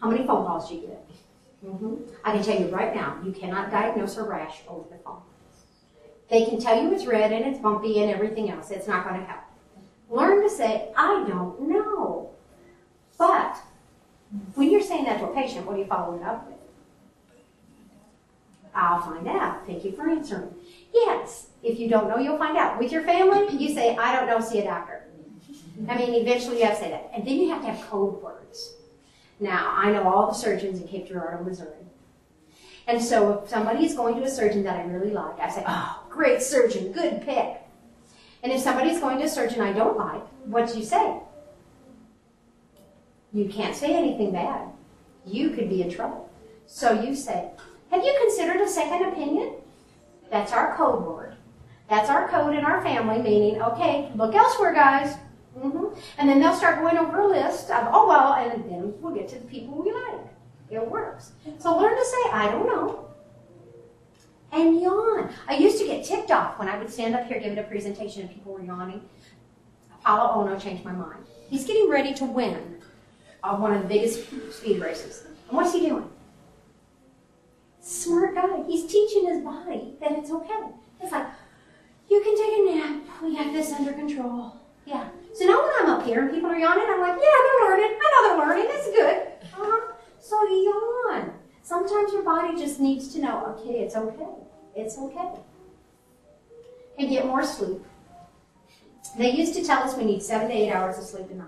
How 0.00 0.10
many 0.10 0.26
phone 0.26 0.46
calls 0.46 0.68
do 0.68 0.76
you 0.76 0.80
get? 0.82 1.06
Mm-hmm. 1.64 1.94
I 2.24 2.32
can 2.32 2.42
tell 2.42 2.58
you 2.60 2.68
right 2.68 2.94
now, 2.94 3.18
you 3.24 3.32
cannot 3.32 3.70
diagnose 3.70 4.16
a 4.16 4.22
rash 4.22 4.60
over 4.68 4.88
the 4.90 4.98
phone. 4.98 5.20
They 6.28 6.44
can 6.44 6.60
tell 6.60 6.80
you 6.80 6.92
it's 6.92 7.06
red 7.06 7.32
and 7.32 7.44
it's 7.44 7.58
bumpy 7.58 8.02
and 8.02 8.10
everything 8.10 8.50
else. 8.50 8.70
It's 8.70 8.88
not 8.88 9.06
going 9.06 9.20
to 9.20 9.26
help. 9.26 9.42
Learn 10.08 10.42
to 10.42 10.50
say, 10.50 10.90
I 10.96 11.24
don't 11.26 11.68
know. 11.68 12.30
But 13.18 13.58
when 14.54 14.70
you're 14.70 14.82
saying 14.82 15.04
that 15.04 15.18
to 15.20 15.26
a 15.26 15.34
patient, 15.34 15.66
what 15.66 15.76
are 15.76 15.78
you 15.78 15.86
following 15.86 16.22
up 16.22 16.46
with? 16.46 16.55
I'll 18.76 19.00
find 19.00 19.26
out. 19.26 19.66
Thank 19.66 19.84
you 19.84 19.92
for 19.92 20.08
answering. 20.08 20.54
Yes, 20.92 21.48
if 21.62 21.78
you 21.78 21.88
don't 21.88 22.08
know, 22.08 22.18
you'll 22.18 22.38
find 22.38 22.56
out. 22.56 22.78
With 22.78 22.92
your 22.92 23.02
family, 23.02 23.56
you 23.56 23.74
say, 23.74 23.96
I 23.96 24.14
don't 24.14 24.26
know, 24.26 24.40
see 24.40 24.60
a 24.60 24.64
doctor. 24.64 25.04
I 25.88 25.96
mean, 25.98 26.14
eventually 26.14 26.58
you 26.58 26.64
have 26.64 26.74
to 26.74 26.84
say 26.84 26.90
that. 26.90 27.10
And 27.14 27.26
then 27.26 27.36
you 27.36 27.50
have 27.50 27.62
to 27.62 27.68
have 27.72 27.90
code 27.90 28.22
words. 28.22 28.74
Now, 29.40 29.74
I 29.76 29.90
know 29.90 30.08
all 30.08 30.28
the 30.28 30.34
surgeons 30.34 30.80
in 30.80 30.88
Cape 30.88 31.08
Girardeau, 31.08 31.44
Missouri. 31.44 31.70
And 32.86 33.02
so 33.02 33.40
if 33.42 33.50
somebody 33.50 33.84
is 33.84 33.94
going 33.94 34.16
to 34.16 34.22
a 34.22 34.30
surgeon 34.30 34.62
that 34.64 34.76
I 34.76 34.84
really 34.84 35.10
like, 35.10 35.38
I 35.40 35.50
say, 35.50 35.64
oh, 35.66 36.02
great 36.08 36.40
surgeon, 36.40 36.92
good 36.92 37.22
pick. 37.22 37.60
And 38.42 38.52
if 38.52 38.60
somebody's 38.60 39.00
going 39.00 39.18
to 39.18 39.24
a 39.24 39.28
surgeon 39.28 39.60
I 39.60 39.72
don't 39.72 39.96
like, 39.96 40.22
what 40.44 40.72
do 40.72 40.78
you 40.78 40.84
say? 40.84 41.18
You 43.32 43.48
can't 43.48 43.74
say 43.74 43.94
anything 43.94 44.32
bad. 44.32 44.68
You 45.26 45.50
could 45.50 45.68
be 45.68 45.82
in 45.82 45.90
trouble. 45.90 46.30
So 46.66 46.92
you 47.02 47.14
say, 47.14 47.50
have 47.90 48.04
you 48.04 48.16
considered 48.22 48.60
a 48.60 48.68
second 48.68 49.08
opinion? 49.08 49.54
That's 50.30 50.52
our 50.52 50.76
code 50.76 51.04
word. 51.04 51.34
That's 51.88 52.10
our 52.10 52.28
code 52.28 52.54
in 52.56 52.64
our 52.64 52.82
family, 52.82 53.18
meaning, 53.22 53.62
okay, 53.62 54.10
look 54.16 54.34
elsewhere, 54.34 54.74
guys. 54.74 55.14
hmm 55.58 55.86
And 56.18 56.28
then 56.28 56.40
they'll 56.40 56.54
start 56.54 56.80
going 56.80 56.98
over 56.98 57.20
a 57.20 57.28
list 57.28 57.70
of, 57.70 57.88
oh, 57.92 58.08
well, 58.08 58.34
and 58.34 58.64
then 58.68 58.94
we'll 59.00 59.14
get 59.14 59.28
to 59.28 59.38
the 59.38 59.46
people 59.46 59.82
we 59.82 59.92
like. 59.92 60.20
It 60.70 60.90
works. 60.90 61.32
So 61.58 61.76
learn 61.76 61.96
to 61.96 62.04
say, 62.04 62.30
I 62.32 62.50
don't 62.50 62.66
know. 62.66 63.08
And 64.52 64.80
yawn. 64.80 65.32
I 65.48 65.56
used 65.56 65.78
to 65.78 65.86
get 65.86 66.04
ticked 66.04 66.30
off 66.30 66.58
when 66.58 66.68
I 66.68 66.78
would 66.78 66.90
stand 66.90 67.14
up 67.14 67.26
here 67.26 67.38
giving 67.38 67.58
a 67.58 67.62
presentation 67.62 68.22
and 68.22 68.30
people 68.30 68.52
were 68.52 68.62
yawning. 68.62 69.02
Apolo 70.04 70.36
Ohno 70.36 70.60
changed 70.60 70.84
my 70.84 70.92
mind. 70.92 71.24
He's 71.48 71.64
getting 71.66 71.88
ready 71.88 72.14
to 72.14 72.24
win 72.24 72.80
uh, 73.42 73.56
one 73.56 73.74
of 73.74 73.82
the 73.82 73.88
biggest 73.88 74.24
speed 74.52 74.80
races. 74.80 75.24
And 75.48 75.56
what's 75.56 75.72
he 75.72 75.80
doing? 75.80 76.08
Smart 77.86 78.34
guy. 78.34 78.64
He's 78.66 78.84
teaching 78.90 79.26
his 79.26 79.44
body 79.44 79.94
that 80.00 80.10
it's 80.10 80.32
okay. 80.32 80.60
It's 81.00 81.12
like, 81.12 81.28
you 82.10 82.20
can 82.20 82.36
take 82.36 82.58
a 82.58 82.78
nap. 82.78 83.22
We 83.22 83.36
got 83.36 83.52
this 83.52 83.72
under 83.72 83.92
control. 83.92 84.56
Yeah. 84.86 85.08
So 85.32 85.44
now 85.44 85.62
when 85.62 85.70
I'm 85.78 85.90
up 85.90 86.04
here 86.04 86.22
and 86.22 86.32
people 86.32 86.50
are 86.50 86.58
yawning, 86.58 86.84
I'm 86.84 86.98
like, 87.00 87.16
yeah, 87.16 87.38
they're 87.44 87.70
learning. 87.70 87.96
I 87.96 88.10
know 88.10 88.28
they're 88.28 88.46
learning. 88.48 88.66
That's 88.72 88.86
good. 88.88 89.16
Uh-huh. 89.52 89.92
So 90.18 90.42
yawn. 90.48 91.32
Sometimes 91.62 92.12
your 92.12 92.24
body 92.24 92.58
just 92.58 92.80
needs 92.80 93.12
to 93.14 93.20
know, 93.20 93.56
okay, 93.56 93.78
it's 93.78 93.94
okay. 93.94 94.34
It's 94.74 94.98
okay. 94.98 95.40
And 96.98 97.08
get 97.08 97.24
more 97.24 97.44
sleep. 97.44 97.82
They 99.16 99.30
used 99.30 99.54
to 99.54 99.64
tell 99.64 99.84
us 99.84 99.96
we 99.96 100.04
need 100.04 100.24
seven 100.24 100.48
to 100.48 100.54
eight 100.54 100.72
hours 100.72 100.98
of 100.98 101.04
sleep 101.04 101.30
a 101.30 101.34
night. 101.34 101.46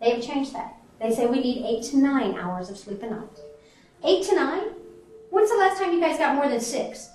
They 0.00 0.12
have 0.12 0.24
changed 0.24 0.54
that. 0.54 0.76
They 0.98 1.14
say 1.14 1.26
we 1.26 1.40
need 1.40 1.66
eight 1.66 1.84
to 1.90 1.98
nine 1.98 2.38
hours 2.38 2.70
of 2.70 2.78
sleep 2.78 3.02
a 3.02 3.10
night. 3.10 3.38
Eight 4.02 4.24
to 4.28 4.34
nine? 4.34 4.62
When's 5.34 5.50
the 5.50 5.56
last 5.56 5.82
time 5.82 5.92
you 5.92 6.00
guys 6.00 6.16
got 6.16 6.36
more 6.36 6.48
than 6.48 6.60
six? 6.60 7.10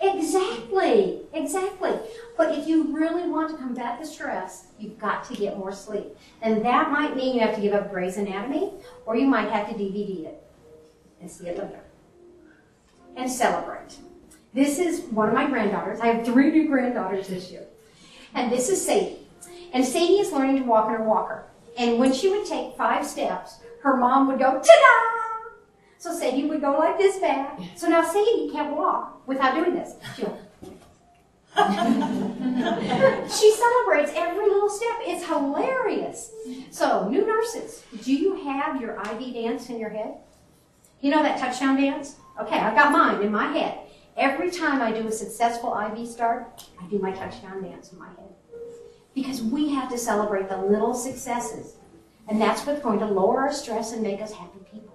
Exactly, 0.00 1.20
exactly. 1.34 1.92
But 2.34 2.56
if 2.56 2.66
you 2.66 2.96
really 2.96 3.28
want 3.28 3.50
to 3.50 3.58
combat 3.58 4.00
the 4.00 4.06
stress, 4.06 4.68
you've 4.78 4.98
got 4.98 5.22
to 5.26 5.34
get 5.34 5.58
more 5.58 5.70
sleep. 5.70 6.16
And 6.40 6.64
that 6.64 6.90
might 6.90 7.14
mean 7.14 7.34
you 7.34 7.42
have 7.42 7.54
to 7.56 7.60
give 7.60 7.74
up 7.74 7.90
Grey's 7.90 8.16
Anatomy, 8.16 8.72
or 9.04 9.16
you 9.16 9.26
might 9.26 9.50
have 9.50 9.68
to 9.68 9.74
DVD 9.74 10.24
it 10.24 10.42
and 11.20 11.30
see 11.30 11.46
it 11.46 11.58
later. 11.58 11.80
And 13.16 13.30
celebrate. 13.30 13.98
This 14.54 14.78
is 14.78 15.02
one 15.10 15.28
of 15.28 15.34
my 15.34 15.46
granddaughters. 15.46 16.00
I 16.00 16.06
have 16.06 16.24
three 16.24 16.50
new 16.50 16.68
granddaughters 16.68 17.28
this 17.28 17.50
year. 17.50 17.66
And 18.32 18.50
this 18.50 18.70
is 18.70 18.82
Sadie. 18.82 19.18
And 19.74 19.84
Sadie 19.84 20.20
is 20.20 20.32
learning 20.32 20.56
to 20.56 20.64
walk 20.64 20.88
in 20.88 20.94
her 20.94 21.04
walker. 21.04 21.44
And 21.76 21.98
when 21.98 22.14
she 22.14 22.30
would 22.30 22.46
take 22.46 22.78
five 22.78 23.06
steps, 23.06 23.58
her 23.82 23.94
mom 23.98 24.26
would 24.28 24.38
go, 24.38 24.52
ta-da! 24.52 25.17
So 25.98 26.14
Sadie 26.14 26.46
would 26.46 26.60
go 26.60 26.78
like 26.78 26.96
this 26.96 27.18
back. 27.18 27.58
So 27.76 27.88
now 27.88 28.02
Sadie 28.02 28.50
can't 28.52 28.76
walk 28.76 29.26
without 29.26 29.54
doing 29.54 29.74
this. 29.74 29.94
She 33.30 33.52
celebrates 33.52 34.12
every 34.14 34.46
little 34.48 34.68
step. 34.70 34.96
It's 35.00 35.26
hilarious. 35.26 36.30
So, 36.70 37.08
new 37.08 37.26
nurses, 37.26 37.82
do 38.04 38.12
you 38.12 38.44
have 38.44 38.80
your 38.80 39.00
IV 39.00 39.34
dance 39.34 39.68
in 39.68 39.78
your 39.78 39.90
head? 39.90 40.14
You 41.00 41.10
know 41.10 41.22
that 41.22 41.38
touchdown 41.38 41.76
dance? 41.76 42.16
Okay, 42.40 42.58
I've 42.58 42.76
got 42.76 42.92
mine 42.92 43.22
in 43.22 43.32
my 43.32 43.46
head. 43.46 43.78
Every 44.16 44.50
time 44.50 44.82
I 44.82 44.92
do 44.92 45.06
a 45.06 45.12
successful 45.12 45.76
IV 45.78 46.08
start, 46.08 46.64
I 46.80 46.86
do 46.86 46.98
my 46.98 47.12
touchdown 47.12 47.62
dance 47.62 47.92
in 47.92 47.98
my 47.98 48.08
head. 48.08 48.34
Because 49.14 49.42
we 49.42 49.70
have 49.70 49.90
to 49.90 49.98
celebrate 49.98 50.48
the 50.48 50.56
little 50.56 50.94
successes. 50.94 51.74
And 52.28 52.40
that's 52.40 52.66
what's 52.66 52.82
going 52.82 52.98
to 53.00 53.06
lower 53.06 53.40
our 53.40 53.52
stress 53.52 53.92
and 53.92 54.02
make 54.02 54.20
us 54.20 54.32
happy 54.32 54.58
people. 54.72 54.87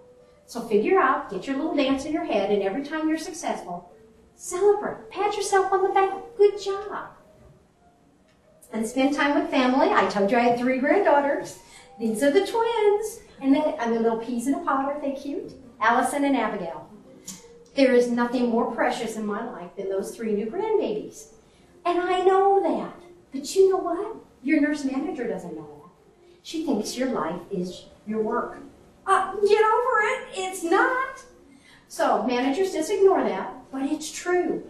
So 0.46 0.62
figure 0.62 1.00
out, 1.00 1.30
get 1.30 1.48
your 1.48 1.56
little 1.56 1.76
dance 1.76 2.06
in 2.06 2.14
your 2.14 2.26
head, 2.26 2.52
and 2.52 2.62
every 2.62 2.84
time 2.84 3.08
you're 3.08 3.18
successful, 3.18 3.92
celebrate. 4.36 5.10
Pat 5.10 5.36
yourself 5.36 5.72
on 5.72 5.84
the 5.84 5.90
back. 5.90 6.14
Good 6.38 6.62
job. 6.62 7.10
And 8.72 8.86
spend 8.86 9.16
time 9.16 9.40
with 9.40 9.50
family. 9.50 9.90
I 9.90 10.08
told 10.10 10.32
you 10.32 10.38
I 10.38 10.42
had 10.42 10.60
three 10.60 10.80
granddaughters. 10.80 11.60
These 12.00 12.24
are 12.24 12.32
the 12.32 12.46
twins. 12.46 13.20
And 13.42 13.56
then, 13.56 13.76
and 13.80 13.96
the 13.96 14.00
little 14.00 14.20
peas 14.20 14.48
in 14.48 14.54
a 14.54 14.60
pod, 14.60 14.86
aren't 14.86 15.02
they 15.02 15.12
cute? 15.12 15.54
Allison 15.80 16.24
and 16.24 16.36
Abigail. 16.36 16.90
There 17.76 17.94
is 17.94 18.10
nothing 18.10 18.50
more 18.50 18.72
precious 18.72 19.16
in 19.16 19.26
my 19.26 19.46
life 19.52 19.76
than 19.76 19.90
those 19.90 20.16
three 20.16 20.34
new 20.34 20.46
grandbabies. 20.46 21.28
And 21.86 22.00
I 22.00 22.22
know 22.24 22.62
that. 22.64 22.96
But 23.32 23.56
you 23.56 23.70
know 23.70 23.78
what? 23.78 24.16
Your 24.44 24.62
nurse 24.62 24.86
manager 24.86 25.28
doesn't 25.28 25.56
know 25.56 25.68
that. 25.82 25.90
She 26.44 26.66
thinks 26.66 26.98
your 26.98 27.10
life 27.10 27.42
is 27.52 27.86
your 28.06 28.22
work. 28.22 28.58
Uh, 29.06 29.34
get 29.48 29.62
over 29.64 30.00
it. 30.02 30.28
It's 30.36 30.64
not. 30.64 31.24
So 31.88 32.24
managers 32.24 32.74
just 32.74 32.90
ignore 32.92 33.24
that, 33.24 33.54
but 33.72 33.84
it's 33.84 34.12
true. 34.12 34.64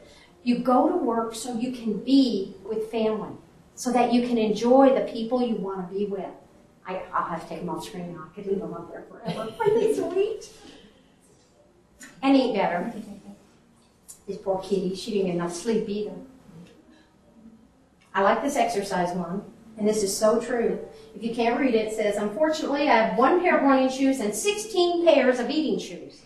You 0.43 0.59
go 0.59 0.89
to 0.89 0.97
work 0.97 1.35
so 1.35 1.57
you 1.57 1.71
can 1.71 1.99
be 1.99 2.55
with 2.65 2.91
family, 2.91 3.31
so 3.75 3.91
that 3.93 4.11
you 4.13 4.27
can 4.27 4.37
enjoy 4.37 4.93
the 4.93 5.09
people 5.09 5.41
you 5.41 5.55
want 5.55 5.87
to 5.87 5.95
be 5.95 6.05
with. 6.05 6.25
I, 6.85 7.01
I'll 7.13 7.29
have 7.29 7.43
to 7.43 7.47
take 7.49 7.59
them 7.59 7.69
off 7.69 7.85
screen 7.85 8.13
now. 8.13 8.25
I 8.29 8.35
could 8.35 8.45
leave 8.47 8.59
them 8.59 8.73
up 8.73 8.91
there 8.91 9.05
forever. 9.09 9.39
Aren't 9.39 9.73
they 9.75 9.93
sweet? 9.95 10.49
And 12.21 12.35
eat 12.35 12.55
better. 12.55 12.93
This 14.27 14.37
poor 14.37 14.61
kitty, 14.61 14.95
she 14.95 15.11
didn't 15.11 15.27
get 15.27 15.35
enough 15.35 15.53
sleep 15.53 15.87
either. 15.87 16.13
I 18.13 18.21
like 18.21 18.41
this 18.41 18.55
exercise 18.55 19.15
one, 19.15 19.43
and 19.77 19.87
this 19.87 20.03
is 20.03 20.15
so 20.15 20.39
true. 20.39 20.79
If 21.15 21.23
you 21.23 21.33
can't 21.35 21.59
read 21.59 21.75
it, 21.75 21.87
it 21.87 21.93
says, 21.93 22.17
Unfortunately, 22.17 22.89
I 22.89 22.95
have 22.95 23.17
one 23.17 23.41
pair 23.41 23.57
of 23.57 23.63
running 23.63 23.89
shoes 23.89 24.19
and 24.19 24.33
16 24.33 25.05
pairs 25.05 25.39
of 25.39 25.49
eating 25.49 25.79
shoes. 25.79 26.21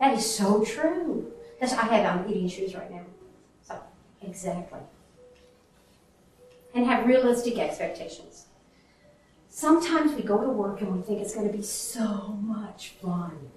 That 0.00 0.14
is 0.14 0.28
so 0.28 0.64
true. 0.64 1.32
That's, 1.60 1.72
I 1.72 1.86
have 1.86 2.20
on 2.20 2.30
eating 2.30 2.48
shoes 2.48 2.74
right 2.74 2.90
now. 2.90 3.04
So, 3.62 3.78
exactly. 4.22 4.80
And 6.74 6.84
have 6.86 7.06
realistic 7.06 7.58
expectations. 7.58 8.46
Sometimes 9.48 10.12
we 10.12 10.22
go 10.22 10.40
to 10.40 10.48
work 10.48 10.80
and 10.80 10.96
we 10.96 11.02
think 11.02 11.20
it's 11.20 11.34
going 11.34 11.46
to 11.46 11.56
be 11.56 11.62
so 11.62 12.36
much 12.42 12.94
fun. 13.00 13.50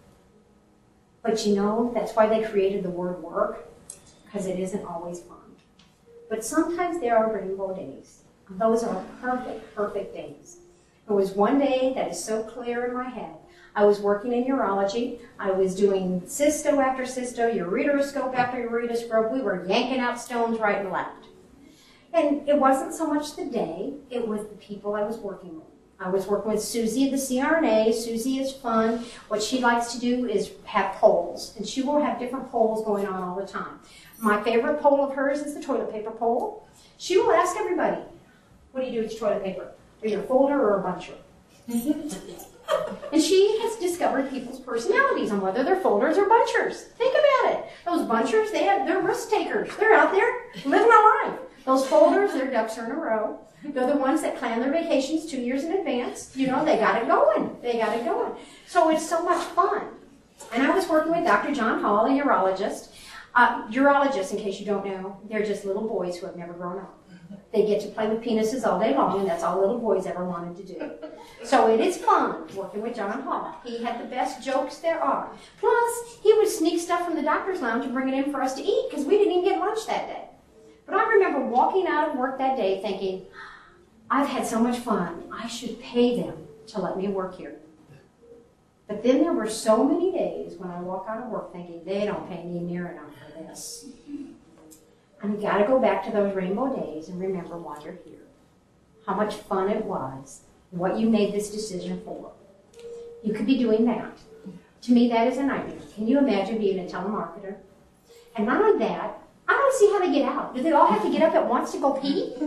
But 1.24 1.46
you 1.46 1.56
know, 1.56 1.92
that's 1.96 2.14
why 2.14 2.28
they 2.28 2.48
created 2.48 2.84
the 2.84 2.92
word 2.92 3.22
work, 3.22 3.68
because 4.26 4.46
it 4.46 4.60
isn't 4.60 4.86
always 4.86 5.22
fun. 5.22 5.38
But 6.30 6.46
sometimes 6.46 7.02
there 7.02 7.18
are 7.18 7.34
rainbow 7.34 7.76
days. 7.76 8.22
Those 8.52 8.84
are 8.84 9.04
perfect, 9.22 9.76
perfect 9.76 10.14
days. 10.14 10.58
There 11.08 11.16
was 11.16 11.32
one 11.32 11.58
day 11.58 11.94
that 11.96 12.12
is 12.12 12.24
so 12.24 12.44
clear 12.44 12.86
in 12.86 12.94
my 12.94 13.08
head. 13.10 13.34
I 13.76 13.86
was 13.86 14.00
working 14.00 14.34
in 14.34 14.44
urology. 14.44 15.20
I 15.40 15.52
was 15.52 15.74
doing 15.74 16.22
cysto 16.22 16.84
after 16.84 17.04
cysto, 17.04 17.54
ureteroscope 17.56 18.36
after 18.36 18.58
ureteroscope. 18.68 19.32
We 19.32 19.42
were 19.42 19.66
yanking 19.66 20.00
out 20.00 20.20
stones 20.20 20.60
right 20.60 20.80
and 20.80 20.92
left. 20.92 21.28
And 22.14 22.48
it 22.50 22.60
wasn't 22.60 22.94
so 22.94 23.08
much 23.08 23.36
the 23.36 23.46
day, 23.46 23.94
it 24.10 24.28
was 24.28 24.42
the 24.42 24.56
people 24.56 24.96
I 24.96 25.04
was 25.04 25.18
working 25.18 25.56
with. 25.56 25.68
I 26.00 26.10
was 26.10 26.28
working 26.28 26.52
with 26.52 26.62
Susie 26.62 27.10
the 27.10 27.18
CRNA. 27.18 27.94
Susie 27.94 28.40
is 28.40 28.52
fun. 28.52 29.06
What 29.30 29.42
she 29.42 29.60
likes 29.60 29.94
to 29.94 30.00
do 30.00 30.28
is 30.28 30.52
have 30.66 30.96
polls, 30.96 31.54
and 31.58 31.66
she 31.66 31.82
will 31.82 32.02
have 32.02 32.20
different 32.20 32.52
polls 32.52 32.86
going 32.86 33.08
on 33.08 33.24
all 33.24 33.36
the 33.36 33.48
time. 33.48 33.80
My 34.20 34.42
favorite 34.44 34.82
poll 34.82 35.04
of 35.04 35.16
hers 35.16 35.40
is 35.40 35.54
the 35.54 35.62
toilet 35.62 35.92
paper 35.92 36.12
poll. 36.12 36.68
She 36.98 37.18
will 37.18 37.32
ask 37.32 37.56
everybody, 37.58 38.02
what 38.72 38.82
do 38.82 38.88
you 38.88 38.94
do 38.94 39.02
with 39.02 39.12
your 39.12 39.20
toilet 39.20 39.44
paper? 39.44 39.72
A 40.04 40.22
folder 40.24 40.60
or 40.60 40.80
a 40.80 40.84
buncher? 40.84 41.16
and 43.12 43.22
she 43.22 43.60
has 43.62 43.76
discovered 43.78 44.30
people's 44.30 44.60
personalities 44.60 45.32
on 45.32 45.42
whether 45.42 45.64
they're 45.64 45.80
folders 45.80 46.18
or 46.18 46.28
bunchers. 46.28 46.84
Think 46.98 47.14
about 47.14 47.54
it. 47.54 47.66
Those 47.86 48.08
bunchers, 48.08 48.52
they 48.52 48.64
have, 48.64 48.88
they're 48.88 49.02
risk 49.02 49.30
takers. 49.30 49.70
They're 49.78 49.94
out 49.94 50.12
there 50.12 50.46
living 50.66 50.92
a 50.92 51.30
life. 51.30 51.40
Those 51.66 51.86
folders, 51.88 52.34
their 52.34 52.50
ducks 52.52 52.78
are 52.78 52.86
in 52.86 52.92
a 52.92 52.96
row. 52.96 53.40
They're 53.64 53.88
the 53.88 53.98
ones 53.98 54.22
that 54.22 54.38
plan 54.38 54.62
their 54.62 54.72
vacations 54.72 55.26
two 55.26 55.42
years 55.42 55.64
in 55.64 55.74
advance. 55.74 56.36
You 56.36 56.48
know, 56.48 56.64
they 56.64 56.78
got 56.78 57.02
it 57.02 57.08
going. 57.08 57.58
They 57.62 57.80
got 57.80 57.98
it 57.98 58.06
going. 58.06 58.34
So 58.66 58.90
it's 58.90 59.08
so 59.08 59.24
much 59.24 59.44
fun. 59.48 59.88
And 60.54 60.64
I 60.64 60.70
was 60.74 60.88
working 60.88 61.12
with 61.12 61.26
Dr. 61.26 61.54
John 61.54 61.82
Hall, 61.82 62.06
a 62.06 62.10
urologist. 62.10 62.90
Uh, 63.36 63.68
urologists, 63.70 64.32
in 64.32 64.38
case 64.38 64.60
you 64.60 64.66
don't 64.66 64.86
know, 64.86 65.20
they're 65.30 65.46
just 65.46 65.66
little 65.66 65.88
boys 65.88 66.18
who 66.18 66.26
have 66.28 66.36
never 66.36 66.54
grown 66.54 66.80
up. 66.80 66.97
They 67.54 67.66
get 67.66 67.82
to 67.82 67.88
play 67.88 68.08
with 68.08 68.22
penises 68.22 68.66
all 68.66 68.80
day 68.80 68.94
long, 68.94 69.20
and 69.20 69.28
that's 69.28 69.44
all 69.44 69.60
little 69.60 69.80
boys 69.80 70.06
ever 70.06 70.26
wanted 70.26 70.58
to 70.58 70.74
do. 70.74 70.92
So 71.44 71.74
it 71.74 71.80
is 71.80 71.98
fun 71.98 72.46
working 72.56 72.82
with 72.82 72.96
John 72.96 73.22
Hall. 73.22 73.56
He 73.64 73.84
had 73.84 74.02
the 74.02 74.06
best 74.06 74.44
jokes 74.44 74.78
there 74.80 75.02
are. 75.02 75.32
Plus, 75.60 76.18
he 76.22 76.34
would 76.34 76.50
sneak 76.50 76.80
stuff 76.82 77.06
from 77.06 77.16
the 77.16 77.22
doctor's 77.22 77.62
lounge 77.62 77.86
and 77.86 77.94
bring 77.94 78.10
it 78.10 78.14
in 78.14 78.32
for 78.32 78.42
us 78.42 78.54
to 78.56 78.62
eat 78.62 78.90
because 78.90 79.06
we 79.06 79.18
didn't 79.18 79.34
even 79.34 79.46
get 79.46 79.60
lunch 79.60 79.86
that 79.88 80.08
day. 80.08 80.24
But 80.86 80.96
I 80.96 81.08
remember 81.08 81.42
walking 81.42 81.88
out 81.88 82.10
of 82.10 82.18
work 82.18 82.38
that 82.38 82.58
day 82.58 82.82
thinking, 82.82 83.26
I've 84.10 84.28
had 84.28 84.46
so 84.46 84.60
much 84.60 84.78
fun. 84.80 85.24
I 85.32 85.48
should 85.48 85.80
pay 85.82 86.22
them 86.22 86.48
to 86.68 86.82
let 86.82 86.98
me 86.98 87.08
work 87.08 87.38
here. 87.38 87.56
But 88.88 89.04
then 89.04 89.22
there 89.22 89.34
were 89.34 89.50
so 89.50 89.84
many 89.84 90.12
days 90.12 90.58
when 90.58 90.70
I 90.70 90.80
walk 90.80 91.08
out 91.10 91.22
of 91.22 91.30
work 91.30 91.52
thinking, 91.52 91.84
they 91.86 92.06
don't 92.06 92.28
pay 92.30 92.44
me 92.44 92.60
near 92.60 92.88
enough 92.88 93.12
for 93.16 93.44
this. 93.44 93.88
And 95.22 95.34
you 95.34 95.42
got 95.42 95.58
to 95.58 95.66
go 95.66 95.80
back 95.80 96.04
to 96.06 96.12
those 96.12 96.36
rainbow 96.36 96.76
days 96.76 97.10
and 97.10 97.20
remember 97.20 97.58
why 97.58 97.80
you're 97.84 97.98
here. 98.06 98.20
How 99.06 99.16
much 99.16 99.36
fun 99.36 99.70
it 99.70 99.84
was, 99.84 100.42
what 100.72 101.00
you 101.00 101.10
made 101.10 101.34
this 101.34 101.50
decision 101.50 102.02
for. 102.04 102.32
You 103.24 103.34
could 103.34 103.46
be 103.46 103.58
doing 103.58 103.86
that. 103.86 104.18
To 104.84 104.92
me, 104.92 105.10
that 105.10 105.28
is 105.28 105.38
a 105.38 105.44
nightmare. 105.44 105.80
Can 105.96 106.08
you 106.08 106.18
imagine 106.20 106.60
being 106.60 106.80
a 106.80 106.90
telemarketer? 106.90 107.56
And 108.36 108.46
not 108.46 108.62
only 108.62 108.80
that, 108.80 109.22
I 109.48 109.54
don't 109.54 109.74
see 109.74 109.88
how 109.92 110.00
they 110.00 110.12
get 110.12 110.26
out. 110.26 110.56
Do 110.56 110.62
they 110.62 110.72
all 110.72 110.88
have 110.88 111.02
to 111.04 111.12
get 111.12 111.24
up 111.24 111.34
at 111.34 111.48
once 111.48 111.72
to 111.72 111.80
go 111.80 111.94
pee? 111.94 112.36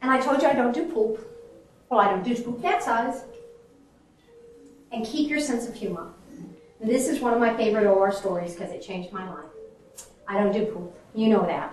and 0.00 0.10
I 0.10 0.20
told 0.20 0.40
you 0.40 0.48
I 0.48 0.54
don't 0.54 0.72
do 0.72 0.86
poop. 0.86 1.20
Well, 1.90 2.00
I 2.00 2.10
don't 2.10 2.24
do 2.24 2.34
poop 2.34 2.62
that 2.62 2.82
size. 2.82 3.24
And 4.92 5.04
keep 5.04 5.28
your 5.28 5.40
sense 5.40 5.68
of 5.68 5.74
humor. 5.74 6.12
And 6.80 6.88
this 6.88 7.08
is 7.08 7.20
one 7.20 7.34
of 7.34 7.40
my 7.40 7.56
favorite 7.56 7.86
OR 7.86 8.12
stories 8.12 8.54
because 8.54 8.72
it 8.72 8.80
changed 8.82 9.12
my 9.12 9.28
life. 9.28 9.45
I 10.28 10.38
don't 10.38 10.52
do 10.52 10.66
poop. 10.66 10.94
You 11.14 11.28
know 11.28 11.46
that. 11.46 11.72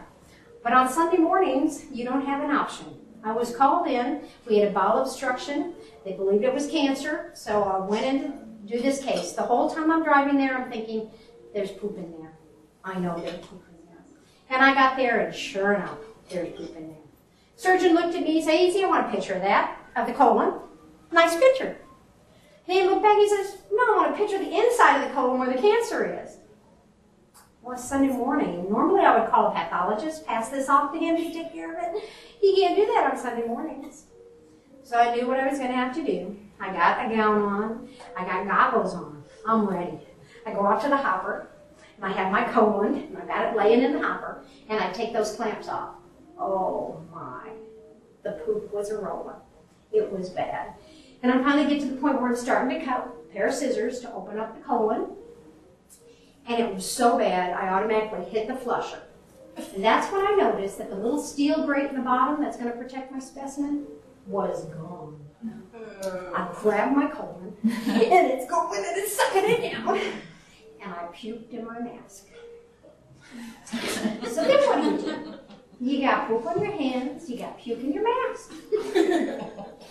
But 0.63 0.73
on 0.73 0.89
Sunday 0.89 1.17
mornings, 1.17 1.85
you 1.91 2.05
don't 2.05 2.25
have 2.25 2.43
an 2.43 2.51
option. 2.51 2.85
I 3.23 3.31
was 3.31 3.55
called 3.55 3.87
in. 3.87 4.21
We 4.47 4.57
had 4.57 4.69
a 4.69 4.71
bowel 4.71 5.01
obstruction. 5.01 5.73
They 6.05 6.13
believed 6.13 6.43
it 6.43 6.53
was 6.53 6.67
cancer. 6.67 7.31
So 7.33 7.63
I 7.63 7.79
went 7.79 8.05
in 8.05 8.21
to 8.21 8.77
do 8.77 8.81
this 8.81 9.01
case. 9.01 9.33
The 9.33 9.43
whole 9.43 9.69
time 9.69 9.91
I'm 9.91 10.03
driving 10.03 10.37
there, 10.37 10.57
I'm 10.57 10.71
thinking, 10.71 11.09
there's 11.53 11.71
poop 11.71 11.97
in 11.97 12.11
there. 12.11 12.33
I 12.83 12.99
know 12.99 13.17
there's 13.19 13.39
poop 13.45 13.63
in 13.69 13.85
there. 13.87 14.03
And 14.49 14.63
I 14.63 14.73
got 14.73 14.97
there, 14.97 15.21
and 15.21 15.35
sure 15.35 15.73
enough, 15.73 15.97
there's 16.29 16.49
poop 16.49 16.75
in 16.75 16.87
there. 16.87 16.97
Surgeon 17.55 17.93
looked 17.93 18.15
at 18.15 18.23
me 18.23 18.37
and 18.37 18.45
said, 18.45 18.55
Easy, 18.59 18.83
I 18.83 18.87
want 18.87 19.07
a 19.07 19.11
picture 19.11 19.33
of 19.33 19.41
that, 19.41 19.79
of 19.95 20.07
the 20.07 20.13
colon. 20.13 20.59
Nice 21.11 21.35
picture. 21.37 21.77
Then 22.67 22.81
he 22.81 22.83
looked 22.83 23.03
back 23.03 23.13
and 23.13 23.21
he 23.21 23.29
says, 23.29 23.57
No, 23.71 23.83
I 23.93 23.97
want 23.97 24.15
a 24.15 24.17
picture 24.17 24.37
of 24.37 24.41
the 24.41 24.55
inside 24.55 25.01
of 25.01 25.07
the 25.07 25.13
colon 25.13 25.39
where 25.39 25.53
the 25.53 25.61
cancer 25.61 26.21
is. 26.23 26.37
Well, 27.63 27.77
Sunday 27.77 28.09
morning. 28.11 28.69
Normally 28.69 29.05
I 29.05 29.17
would 29.17 29.31
call 29.31 29.47
a 29.47 29.51
pathologist, 29.51 30.27
pass 30.27 30.49
this 30.49 30.67
off 30.67 30.91
to 30.91 30.99
him 30.99 31.15
to 31.15 31.31
take 31.31 31.53
care 31.53 31.71
of 31.71 31.95
it. 31.95 32.03
He 32.41 32.57
can't 32.57 32.75
do 32.75 32.85
that 32.87 33.09
on 33.09 33.17
Sunday 33.17 33.47
mornings. 33.47 34.03
So 34.83 34.97
I 34.97 35.15
knew 35.15 35.25
what 35.27 35.39
I 35.39 35.47
was 35.47 35.59
going 35.59 35.71
to 35.71 35.77
have 35.77 35.95
to 35.95 36.03
do. 36.03 36.37
I 36.59 36.73
got 36.73 37.05
a 37.05 37.15
gown 37.15 37.41
on. 37.41 37.87
I 38.17 38.25
got 38.25 38.47
goggles 38.47 38.93
on. 38.93 39.23
I'm 39.47 39.65
ready. 39.65 39.97
I 40.45 40.51
go 40.51 40.67
out 40.67 40.81
to 40.81 40.89
the 40.89 40.97
hopper, 40.97 41.47
and 41.95 42.05
I 42.05 42.11
have 42.11 42.33
my 42.33 42.43
colon, 42.51 42.95
and 42.95 43.17
I've 43.17 43.29
got 43.29 43.53
it 43.53 43.57
laying 43.57 43.81
in 43.81 43.93
the 43.93 44.01
hopper, 44.01 44.43
and 44.67 44.83
I 44.83 44.91
take 44.91 45.13
those 45.13 45.33
clamps 45.37 45.69
off. 45.69 45.95
Oh 46.37 47.01
my. 47.13 47.49
The 48.23 48.43
poop 48.45 48.73
was 48.73 48.89
a 48.89 48.97
rolling. 48.97 49.37
It 49.93 50.11
was 50.11 50.29
bad. 50.29 50.73
And 51.21 51.31
I 51.31 51.41
finally 51.41 51.73
get 51.73 51.79
to 51.79 51.93
the 51.93 52.01
point 52.01 52.21
where 52.21 52.31
it's 52.31 52.41
starting 52.41 52.77
to 52.77 52.85
cut. 52.85 53.07
A 53.07 53.33
pair 53.33 53.47
of 53.47 53.53
scissors 53.53 54.01
to 54.01 54.13
open 54.13 54.37
up 54.37 54.53
the 54.53 54.61
colon. 54.61 55.15
And 56.47 56.59
it 56.59 56.73
was 56.73 56.89
so 56.89 57.17
bad, 57.17 57.53
I 57.53 57.69
automatically 57.69 58.25
hit 58.25 58.47
the 58.47 58.55
flusher. 58.55 59.01
And 59.55 59.83
that's 59.83 60.11
when 60.11 60.25
I 60.25 60.31
noticed 60.31 60.77
that 60.79 60.89
the 60.89 60.95
little 60.95 61.21
steel 61.21 61.65
grate 61.65 61.89
in 61.89 61.95
the 61.95 62.01
bottom 62.01 62.41
that's 62.41 62.57
going 62.57 62.71
to 62.71 62.77
protect 62.77 63.11
my 63.11 63.19
specimen 63.19 63.85
was 64.27 64.65
gone. 64.65 65.19
I 66.03 66.49
grabbed 66.53 66.95
my 66.95 67.07
colon, 67.07 67.55
and 67.63 68.27
it's 68.31 68.49
going 68.49 68.79
in 68.79 68.85
and 68.85 68.97
it's 68.97 69.15
sucking 69.15 69.45
it 69.45 69.71
down. 69.71 69.97
And 70.81 70.93
I 70.93 71.07
puked 71.13 71.51
in 71.51 71.65
my 71.65 71.79
mask. 71.79 72.27
So 74.27 74.43
then 74.43 74.59
what 74.67 74.81
do 74.81 74.89
you 74.89 74.97
do? 74.97 75.39
You 75.79 76.01
got 76.01 76.27
poop 76.27 76.45
on 76.45 76.61
your 76.61 76.71
hands, 76.71 77.29
you 77.29 77.37
got 77.37 77.57
puke 77.57 77.79
in 77.79 77.93
your 77.93 78.03
mask. 78.03 78.51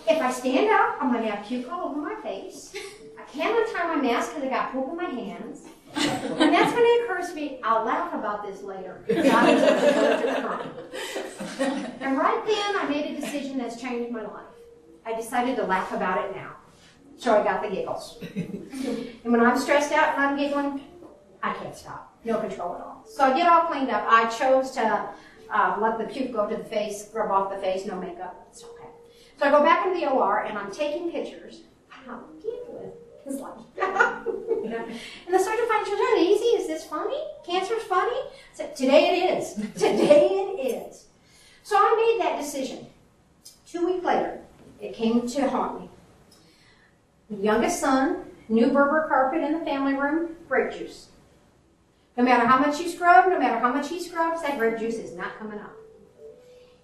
If 0.09 0.21
I 0.23 0.31
stand 0.31 0.71
up, 0.71 0.97
I'm 1.01 1.13
going 1.13 1.25
to 1.25 1.31
have 1.31 1.47
puke 1.47 1.71
all 1.71 1.91
over 1.91 2.01
my 2.01 2.15
face. 2.23 2.75
I 3.19 3.25
can't 3.31 3.69
untie 3.69 3.95
my 3.95 4.01
mask 4.01 4.35
because 4.35 4.49
I 4.49 4.51
got 4.51 4.73
poop 4.73 4.89
in 4.91 4.97
my 4.97 5.05
hands. 5.05 5.67
And 5.95 6.53
that's 6.53 6.73
when 6.73 6.83
it 6.83 7.05
occurs 7.05 7.29
to 7.31 7.35
me, 7.35 7.61
I'll 7.63 7.85
laugh 7.85 8.15
about 8.15 8.45
this 8.45 8.63
later. 8.63 9.05
I 9.11 9.55
was 9.55 9.63
allergic 9.63 10.35
to 10.35 10.43
crying. 10.43 11.87
And 12.01 12.19
right 12.19 12.43
then, 12.47 12.77
I 12.77 12.87
made 12.89 13.17
a 13.17 13.21
decision 13.21 13.59
that's 13.59 13.81
changed 13.81 14.11
my 14.11 14.23
life. 14.23 14.45
I 15.05 15.15
decided 15.15 15.57
to 15.57 15.65
laugh 15.65 15.93
about 15.93 16.25
it 16.25 16.35
now. 16.35 16.57
So 17.17 17.39
I 17.39 17.45
got 17.45 17.63
the 17.63 17.69
giggles. 17.69 18.19
And 18.35 19.33
when 19.33 19.41
I'm 19.41 19.59
stressed 19.59 19.93
out 19.93 20.15
and 20.15 20.25
I'm 20.25 20.37
giggling, 20.37 20.81
I 21.43 21.53
can't 21.55 21.77
stop. 21.77 22.17
No 22.25 22.39
control 22.41 22.75
at 22.75 22.81
all. 22.81 23.05
So 23.07 23.25
I 23.25 23.37
get 23.37 23.49
all 23.49 23.63
cleaned 23.63 23.91
up. 23.91 24.05
I 24.09 24.29
chose 24.29 24.71
to 24.73 25.09
uh, 25.51 25.77
let 25.81 25.99
the 25.99 26.13
puke 26.13 26.33
go 26.33 26.49
to 26.49 26.57
the 26.57 26.65
face, 26.65 27.09
rub 27.13 27.31
off 27.31 27.53
the 27.53 27.59
face, 27.59 27.85
no 27.87 28.01
makeup. 28.01 28.47
It's 28.51 28.65
okay. 28.65 28.89
So 29.39 29.47
I 29.47 29.51
go 29.51 29.63
back 29.63 29.87
into 29.87 30.01
the 30.01 30.11
OR 30.11 30.45
and 30.45 30.57
I'm 30.57 30.73
taking 30.73 31.11
pictures. 31.11 31.63
I'm 32.09 32.21
giggling. 32.41 32.93
It's 33.25 33.41
like, 33.41 33.55
and 33.81 35.35
the 35.35 35.39
surgeon 35.39 35.69
finds 35.69 35.89
out, 35.89 36.19
easy, 36.19 36.57
is 36.57 36.67
this 36.67 36.85
funny? 36.85 37.17
Cancer's 37.47 37.83
funny? 37.85 38.17
Today 38.57 39.11
it 39.11 39.39
is. 39.39 39.55
Today 39.75 40.29
it 40.31 40.91
is. 40.91 41.07
So 41.63 41.77
I 41.77 42.17
made 42.19 42.27
that 42.27 42.41
decision. 42.41 42.87
Two 43.67 43.87
weeks 43.87 44.05
later, 44.05 44.41
it 44.81 44.95
came 44.95 45.27
to 45.27 45.49
haunt 45.49 45.81
me. 45.81 45.89
The 47.31 47.37
youngest 47.43 47.81
son, 47.81 48.25
new 48.49 48.69
Berber 48.69 49.07
carpet 49.09 49.43
in 49.43 49.59
the 49.59 49.65
family 49.65 49.95
room, 49.95 50.37
grape 50.49 50.73
juice. 50.73 51.09
No 52.17 52.25
matter 52.25 52.47
how 52.47 52.59
much 52.59 52.81
you 52.81 52.89
scrub, 52.89 53.29
no 53.31 53.39
matter 53.39 53.59
how 53.59 53.73
much 53.73 53.89
he 53.89 54.03
scrubs, 54.03 54.43
that 54.43 54.59
grape 54.59 54.79
juice 54.79 54.97
is 54.97 55.17
not 55.17 55.39
coming 55.39 55.59
up. 55.59 55.75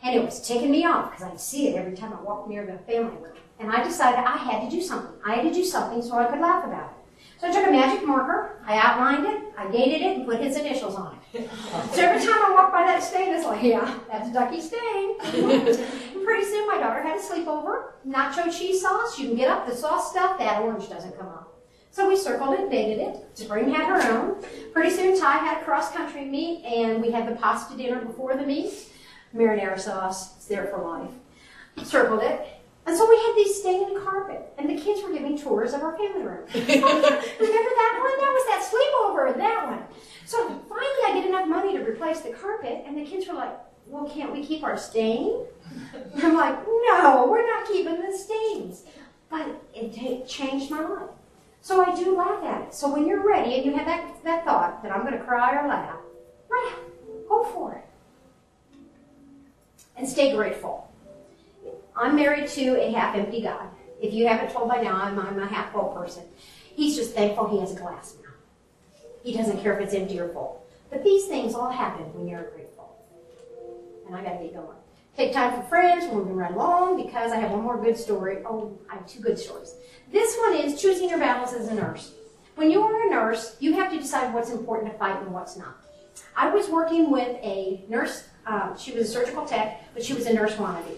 And 0.03 0.14
it 0.14 0.24
was 0.24 0.41
ticking 0.41 0.70
me 0.70 0.86
off 0.86 1.11
because 1.11 1.24
I'd 1.24 1.41
see 1.41 1.68
it 1.68 1.76
every 1.76 1.97
time 1.97 2.12
I 2.12 2.22
walked 2.22 2.49
near 2.49 2.64
the 2.64 2.78
family 2.91 3.16
room. 3.20 3.36
And 3.61 3.70
I 3.70 3.82
decided 3.82 4.20
I 4.20 4.36
had 4.36 4.68
to 4.68 4.70
do 4.70 4.80
something. 4.80 5.12
I 5.24 5.34
had 5.34 5.42
to 5.42 5.52
do 5.52 5.64
something 5.64 6.02
so 6.02 6.16
I 6.16 6.26
could 6.26 6.40
laugh 6.40 6.64
about 6.64 6.90
it. 6.90 6.98
So 7.40 7.48
I 7.48 7.52
took 7.52 7.68
a 7.68 7.70
magic 7.70 8.06
marker, 8.06 8.61
I 8.66 8.76
outlined 8.78 9.24
it, 9.24 9.52
I 9.56 9.70
dated 9.70 10.02
it, 10.02 10.16
and 10.16 10.26
put 10.26 10.40
his 10.40 10.56
initials 10.56 10.96
on 10.96 11.16
it. 11.32 11.48
So 11.92 12.02
every 12.02 12.24
time 12.24 12.42
I 12.42 12.52
walk 12.52 12.72
by 12.72 12.82
that 12.82 13.00
stain, 13.02 13.32
it's 13.32 13.44
like, 13.44 13.62
yeah, 13.62 13.96
that's 14.11 14.28
a 14.28 14.32
Ducky 14.32 14.61
Stain. 14.61 15.16
and 15.20 16.24
pretty 16.24 16.44
soon 16.44 16.66
my 16.66 16.78
daughter 16.78 17.00
had 17.00 17.16
a 17.16 17.20
sleepover, 17.20 17.92
nacho 18.06 18.56
cheese 18.56 18.82
sauce. 18.82 19.18
You 19.18 19.28
can 19.28 19.36
get 19.36 19.48
up 19.48 19.68
the 19.68 19.74
sauce 19.74 20.11
stuff, 20.11 20.38
that 20.40 20.62
orange 20.62 20.88
doesn't 20.88 21.16
come 21.16 21.28
up. 21.28 21.61
So 21.92 22.09
we 22.09 22.16
circled 22.16 22.59
it, 22.59 22.70
dated 22.70 22.98
it. 22.98 23.38
Spring 23.38 23.72
had 23.72 23.86
her 23.86 24.18
own. 24.18 24.44
Pretty 24.72 24.90
soon 24.90 25.18
Ty 25.18 25.38
had 25.38 25.62
a 25.62 25.64
cross 25.64 25.92
country 25.92 26.24
meet, 26.24 26.64
and 26.64 27.00
we 27.00 27.11
had 27.12 27.28
the 27.28 27.36
pasta 27.36 27.76
dinner 27.76 28.00
before 28.04 28.36
the 28.36 28.44
meet. 28.44 28.72
Marinara 29.34 29.78
sauce, 29.78 30.36
it's 30.36 30.46
there 30.46 30.66
for 30.66 30.78
life. 30.82 31.11
Circled 31.86 32.22
it. 32.22 32.46
And 32.89 32.97
so 32.97 33.07
we 33.07 33.16
had 33.16 33.34
these 33.36 33.61
stained 33.61 34.03
carpet, 34.03 34.51
and 34.57 34.66
the 34.66 34.74
kids 34.80 35.03
were 35.03 35.12
giving 35.12 35.36
tours 35.36 35.74
of 35.74 35.82
our 35.82 35.95
family 35.99 36.22
room. 36.22 36.47
Remember 36.55 36.70
that 36.70 37.99
one? 38.01 38.16
That 38.16 38.32
was 38.32 38.47
that 38.47 38.64
sleepover, 38.64 39.36
that 39.36 39.66
one. 39.66 39.82
So 40.24 40.49
finally, 40.49 41.03
I 41.05 41.12
get 41.12 41.26
enough 41.26 41.47
money 41.47 41.76
to 41.76 41.84
replace 41.84 42.20
the 42.20 42.30
carpet, 42.30 42.84
and 42.86 42.97
the 42.97 43.05
kids 43.05 43.28
were 43.28 43.34
like, 43.34 43.55
"Well, 43.89 44.09
can't 44.09 44.32
we 44.32 44.43
keep 44.43 44.64
our 44.64 44.78
stain?" 44.78 45.45
And 46.14 46.22
I'm 46.22 46.34
like, 46.34 46.66
"No, 46.66 47.28
we're 47.30 47.47
not 47.47 47.68
keeping 47.68 48.01
the 48.01 48.16
stains." 48.16 48.84
But 49.28 49.47
it, 49.74 49.95
it 49.99 50.26
changed 50.26 50.70
my 50.70 50.80
life. 50.80 51.11
So 51.61 51.84
I 51.84 51.95
do 51.95 52.16
laugh 52.16 52.43
at 52.43 52.68
it. 52.68 52.74
So 52.74 52.91
when 52.91 53.07
you're 53.07 53.26
ready 53.26 53.57
and 53.57 53.66
you 53.66 53.76
have 53.76 53.84
that, 53.84 54.24
that 54.24 54.47
thought 54.47 54.82
that 54.82 54.93
I'm 54.93 55.03
going 55.03 55.12
to 55.12 55.24
cry 55.24 55.62
or 55.62 55.68
laugh, 55.68 55.99
laugh. 56.51 56.78
Go 57.28 57.45
for 57.45 57.74
it. 57.74 57.84
And 59.95 60.09
stay 60.09 60.34
grateful. 60.34 60.88
I'm 61.99 62.14
married 62.14 62.49
to 62.51 62.80
a 62.80 62.92
half 62.92 63.16
empty 63.16 63.42
God. 63.42 63.68
If 64.01 64.14
you 64.14 64.28
haven't 64.28 64.53
told 64.53 64.68
by 64.68 64.80
now, 64.82 64.94
I'm, 64.94 65.18
I'm 65.18 65.38
a 65.40 65.46
half 65.46 65.72
full 65.72 65.88
person. 65.88 66.22
He's 66.76 66.94
just 66.94 67.12
thankful 67.12 67.49
he 67.49 67.59
has 67.59 67.72
a 67.72 67.78
glass 67.78 68.14
now. 68.22 68.30
He 69.24 69.36
doesn't 69.36 69.61
care 69.61 69.76
if 69.76 69.84
it's 69.84 69.94
empty 69.94 70.20
or 70.20 70.28
full. 70.28 70.64
But 70.90 71.03
these 71.03 71.26
things 71.26 71.55
all 71.55 71.70
happen 71.70 72.05
when 72.14 72.28
you're 72.28 72.44
grateful. 72.44 72.96
And 74.07 74.14
I 74.14 74.22
got 74.22 74.38
to 74.38 74.44
get 74.44 74.55
going. 74.55 74.76
Take 75.16 75.32
time 75.32 75.61
for 75.61 75.68
friends. 75.68 76.07
We're 76.07 76.20
moving 76.20 76.36
right 76.36 76.53
along 76.53 77.05
because 77.05 77.32
I 77.32 77.36
have 77.36 77.51
one 77.51 77.62
more 77.62 77.82
good 77.82 77.96
story. 77.96 78.38
Oh, 78.46 78.78
I 78.88 78.94
have 78.94 79.07
two 79.09 79.20
good 79.20 79.36
stories. 79.36 79.74
This 80.12 80.36
one 80.38 80.55
is 80.55 80.80
choosing 80.80 81.09
your 81.09 81.18
battles 81.18 81.53
as 81.53 81.66
a 81.66 81.74
nurse. 81.74 82.12
When 82.55 82.70
you 82.70 82.80
are 82.82 83.09
a 83.09 83.11
nurse, 83.11 83.57
you 83.59 83.74
have 83.74 83.90
to 83.90 83.99
decide 83.99 84.32
what's 84.32 84.51
important 84.51 84.92
to 84.92 84.99
fight 84.99 85.20
and 85.20 85.32
what's 85.32 85.57
not. 85.57 85.84
I 86.36 86.49
was 86.51 86.68
working 86.68 87.11
with 87.11 87.36
a 87.42 87.84
nurse. 87.88 88.28
Um, 88.46 88.76
she 88.78 88.92
was 88.92 89.09
a 89.09 89.12
surgical 89.12 89.44
tech, 89.44 89.92
but 89.92 90.05
she 90.05 90.14
was 90.14 90.26
a 90.26 90.32
nurse 90.32 90.55
wannabe. 90.55 90.96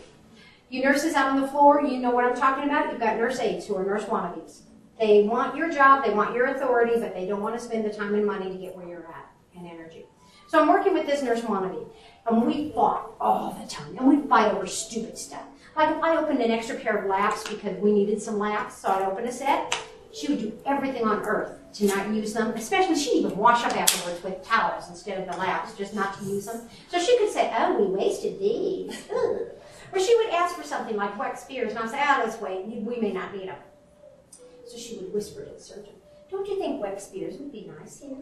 You 0.70 0.84
nurses 0.84 1.14
out 1.14 1.32
on 1.32 1.40
the 1.40 1.48
floor, 1.48 1.82
you 1.82 1.98
know 1.98 2.12
what 2.12 2.24
I'm 2.24 2.36
talking 2.36 2.62
about. 2.62 2.92
You've 2.92 3.00
got 3.00 3.16
nurse 3.16 3.40
aides 3.40 3.66
who 3.66 3.74
are 3.74 3.84
nurse 3.84 4.04
wannabes. 4.04 4.60
They 5.00 5.24
want 5.24 5.56
your 5.56 5.68
job, 5.68 6.04
they 6.04 6.14
want 6.14 6.32
your 6.32 6.46
authority, 6.46 7.00
but 7.00 7.12
they 7.12 7.26
don't 7.26 7.42
want 7.42 7.58
to 7.58 7.60
spend 7.60 7.84
the 7.84 7.90
time 7.90 8.14
and 8.14 8.24
money 8.24 8.52
to 8.52 8.56
get 8.56 8.76
where 8.76 8.86
you're 8.86 9.08
at 9.08 9.32
and 9.56 9.66
energy. 9.66 10.06
So 10.46 10.60
I'm 10.60 10.68
working 10.68 10.94
with 10.94 11.06
this 11.06 11.22
nurse 11.22 11.40
wannabe, 11.40 11.88
and 12.24 12.46
we 12.46 12.70
fought 12.70 13.14
all 13.20 13.58
the 13.60 13.68
time, 13.68 13.98
and 13.98 14.06
we 14.06 14.28
fight 14.28 14.52
over 14.54 14.64
stupid 14.68 15.18
stuff. 15.18 15.42
Like 15.74 15.96
if 15.96 16.02
I 16.04 16.16
opened 16.16 16.40
an 16.40 16.52
extra 16.52 16.76
pair 16.76 16.98
of 16.98 17.10
laps 17.10 17.48
because 17.48 17.76
we 17.78 17.90
needed 17.90 18.22
some 18.22 18.38
laps, 18.38 18.76
so 18.76 18.90
I'd 18.90 19.02
open 19.02 19.24
a 19.26 19.32
set, 19.32 19.76
she 20.12 20.28
would 20.28 20.38
do 20.38 20.52
everything 20.66 21.04
on 21.04 21.22
earth 21.22 21.52
to 21.74 21.86
not 21.86 22.10
use 22.10 22.32
them, 22.32 22.52
especially 22.54 22.94
she'd 22.94 23.24
even 23.24 23.36
wash 23.36 23.64
up 23.64 23.76
afterwards 23.76 24.22
with 24.22 24.44
towels 24.44 24.88
instead 24.88 25.18
of 25.18 25.32
the 25.32 25.36
laps, 25.36 25.74
just 25.74 25.94
not 25.94 26.16
to 26.18 26.24
use 26.26 26.46
them. 26.46 26.68
So 26.88 27.00
she 27.00 27.18
could 27.18 27.30
say, 27.30 27.52
oh, 27.56 27.76
we 27.76 27.86
wasted 27.86 28.38
these. 28.38 29.08
Or 29.92 29.98
she 29.98 30.16
would 30.16 30.30
ask 30.30 30.54
for 30.56 30.62
something 30.62 30.96
like 30.96 31.18
wax 31.18 31.42
spears, 31.42 31.70
and 31.70 31.78
I'd 31.78 31.90
say, 31.90 32.00
oh, 32.00 32.22
let's 32.24 32.40
wait, 32.40 32.66
we 32.66 33.00
may 33.00 33.12
not 33.12 33.34
need 33.34 33.48
them. 33.48 33.58
So 34.66 34.78
she 34.78 34.96
would 34.96 35.12
whisper 35.12 35.44
to 35.44 35.50
the 35.52 35.60
surgeon, 35.60 35.94
don't 36.30 36.46
you 36.46 36.58
think 36.58 36.80
wax 36.80 37.04
spears 37.04 37.36
would 37.38 37.50
be 37.50 37.70
nice 37.78 38.00
here? 38.00 38.16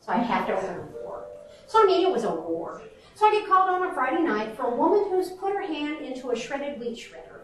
So 0.00 0.12
I'd 0.12 0.22
have 0.22 0.46
to 0.46 0.56
open 0.56 0.88
for 0.92 1.16
her. 1.16 1.24
So 1.66 1.82
I 1.82 1.86
mean, 1.86 2.06
it 2.06 2.12
was 2.12 2.24
a 2.24 2.30
war. 2.30 2.82
So 3.14 3.26
I 3.26 3.32
get 3.32 3.48
called 3.48 3.68
on 3.68 3.88
a 3.88 3.92
Friday 3.92 4.22
night 4.22 4.56
for 4.56 4.66
a 4.66 4.74
woman 4.74 5.10
who's 5.10 5.30
put 5.30 5.52
her 5.52 5.62
hand 5.62 6.04
into 6.04 6.30
a 6.30 6.36
shredded 6.36 6.78
wheat 6.78 6.96
shredder. 6.96 7.34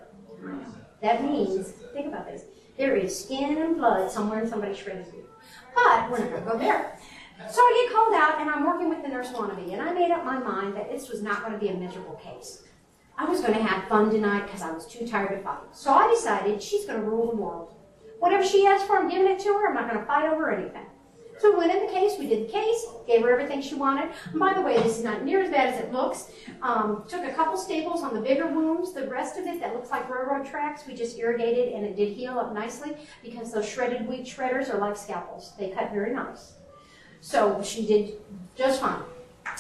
That 1.02 1.24
means, 1.24 1.72
think 1.92 2.06
about 2.06 2.26
this, 2.26 2.44
there 2.78 2.96
is 2.96 3.24
skin 3.24 3.58
and 3.58 3.76
blood 3.76 4.10
somewhere 4.10 4.40
in 4.42 4.48
somebody's 4.48 4.78
shredded 4.78 5.12
wheat. 5.12 5.24
But 5.74 6.10
we're 6.10 6.18
not 6.18 6.30
going 6.30 6.44
to 6.44 6.50
go 6.50 6.58
there. 6.58 6.98
So 7.50 7.60
I 7.60 7.86
get 7.86 7.94
called 7.94 8.14
out, 8.14 8.40
and 8.40 8.48
I'm 8.48 8.64
working 8.64 8.88
with 8.88 9.02
the 9.02 9.08
nurse 9.08 9.28
wannabe, 9.32 9.72
and 9.72 9.82
I 9.82 9.92
made 9.92 10.12
up 10.12 10.24
my 10.24 10.38
mind 10.38 10.76
that 10.76 10.90
this 10.90 11.08
was 11.08 11.20
not 11.20 11.40
going 11.40 11.52
to 11.52 11.58
be 11.58 11.68
a 11.68 11.74
miserable 11.74 12.14
case. 12.14 12.62
I 13.16 13.24
was 13.26 13.40
going 13.40 13.54
to 13.54 13.62
have 13.62 13.88
fun 13.88 14.10
tonight 14.10 14.46
because 14.46 14.62
I 14.62 14.72
was 14.72 14.86
too 14.86 15.06
tired 15.06 15.30
to 15.30 15.42
fight. 15.42 15.58
So 15.72 15.92
I 15.92 16.10
decided 16.10 16.62
she's 16.62 16.84
going 16.84 17.00
to 17.00 17.06
rule 17.06 17.30
the 17.30 17.36
world. 17.36 17.74
Whatever 18.18 18.44
she 18.44 18.66
asks 18.66 18.86
for, 18.86 18.96
I'm 18.96 19.08
giving 19.08 19.28
it 19.28 19.38
to 19.40 19.48
her. 19.50 19.68
I'm 19.68 19.74
not 19.74 19.88
going 19.88 20.00
to 20.00 20.06
fight 20.06 20.28
over 20.28 20.50
anything. 20.50 20.86
So 21.38 21.50
we 21.50 21.58
went 21.58 21.72
in 21.72 21.86
the 21.86 21.92
case, 21.92 22.16
we 22.18 22.28
did 22.28 22.48
the 22.48 22.52
case, 22.52 22.86
gave 23.06 23.22
her 23.22 23.30
everything 23.30 23.60
she 23.60 23.74
wanted. 23.74 24.10
And 24.30 24.38
by 24.38 24.54
the 24.54 24.60
way, 24.60 24.76
this 24.76 24.98
is 24.98 25.04
not 25.04 25.24
near 25.24 25.42
as 25.42 25.50
bad 25.50 25.74
as 25.74 25.80
it 25.80 25.92
looks. 25.92 26.30
Um, 26.62 27.04
took 27.08 27.24
a 27.24 27.32
couple 27.32 27.56
staples 27.56 28.02
on 28.02 28.14
the 28.14 28.20
bigger 28.20 28.46
wounds. 28.46 28.92
The 28.92 29.08
rest 29.08 29.36
of 29.36 29.46
it 29.46 29.60
that 29.60 29.74
looks 29.74 29.90
like 29.90 30.08
railroad 30.08 30.46
tracks, 30.46 30.86
we 30.86 30.94
just 30.94 31.18
irrigated 31.18 31.72
and 31.74 31.84
it 31.84 31.96
did 31.96 32.12
heal 32.12 32.38
up 32.38 32.54
nicely 32.54 32.96
because 33.22 33.52
those 33.52 33.68
shredded 33.68 34.06
wheat 34.08 34.24
shredders 34.24 34.72
are 34.72 34.78
like 34.78 34.96
scalpels. 34.96 35.52
They 35.58 35.70
cut 35.70 35.92
very 35.92 36.14
nice. 36.14 36.52
So 37.20 37.60
she 37.62 37.84
did 37.84 38.14
just 38.54 38.80
fine. 38.80 39.02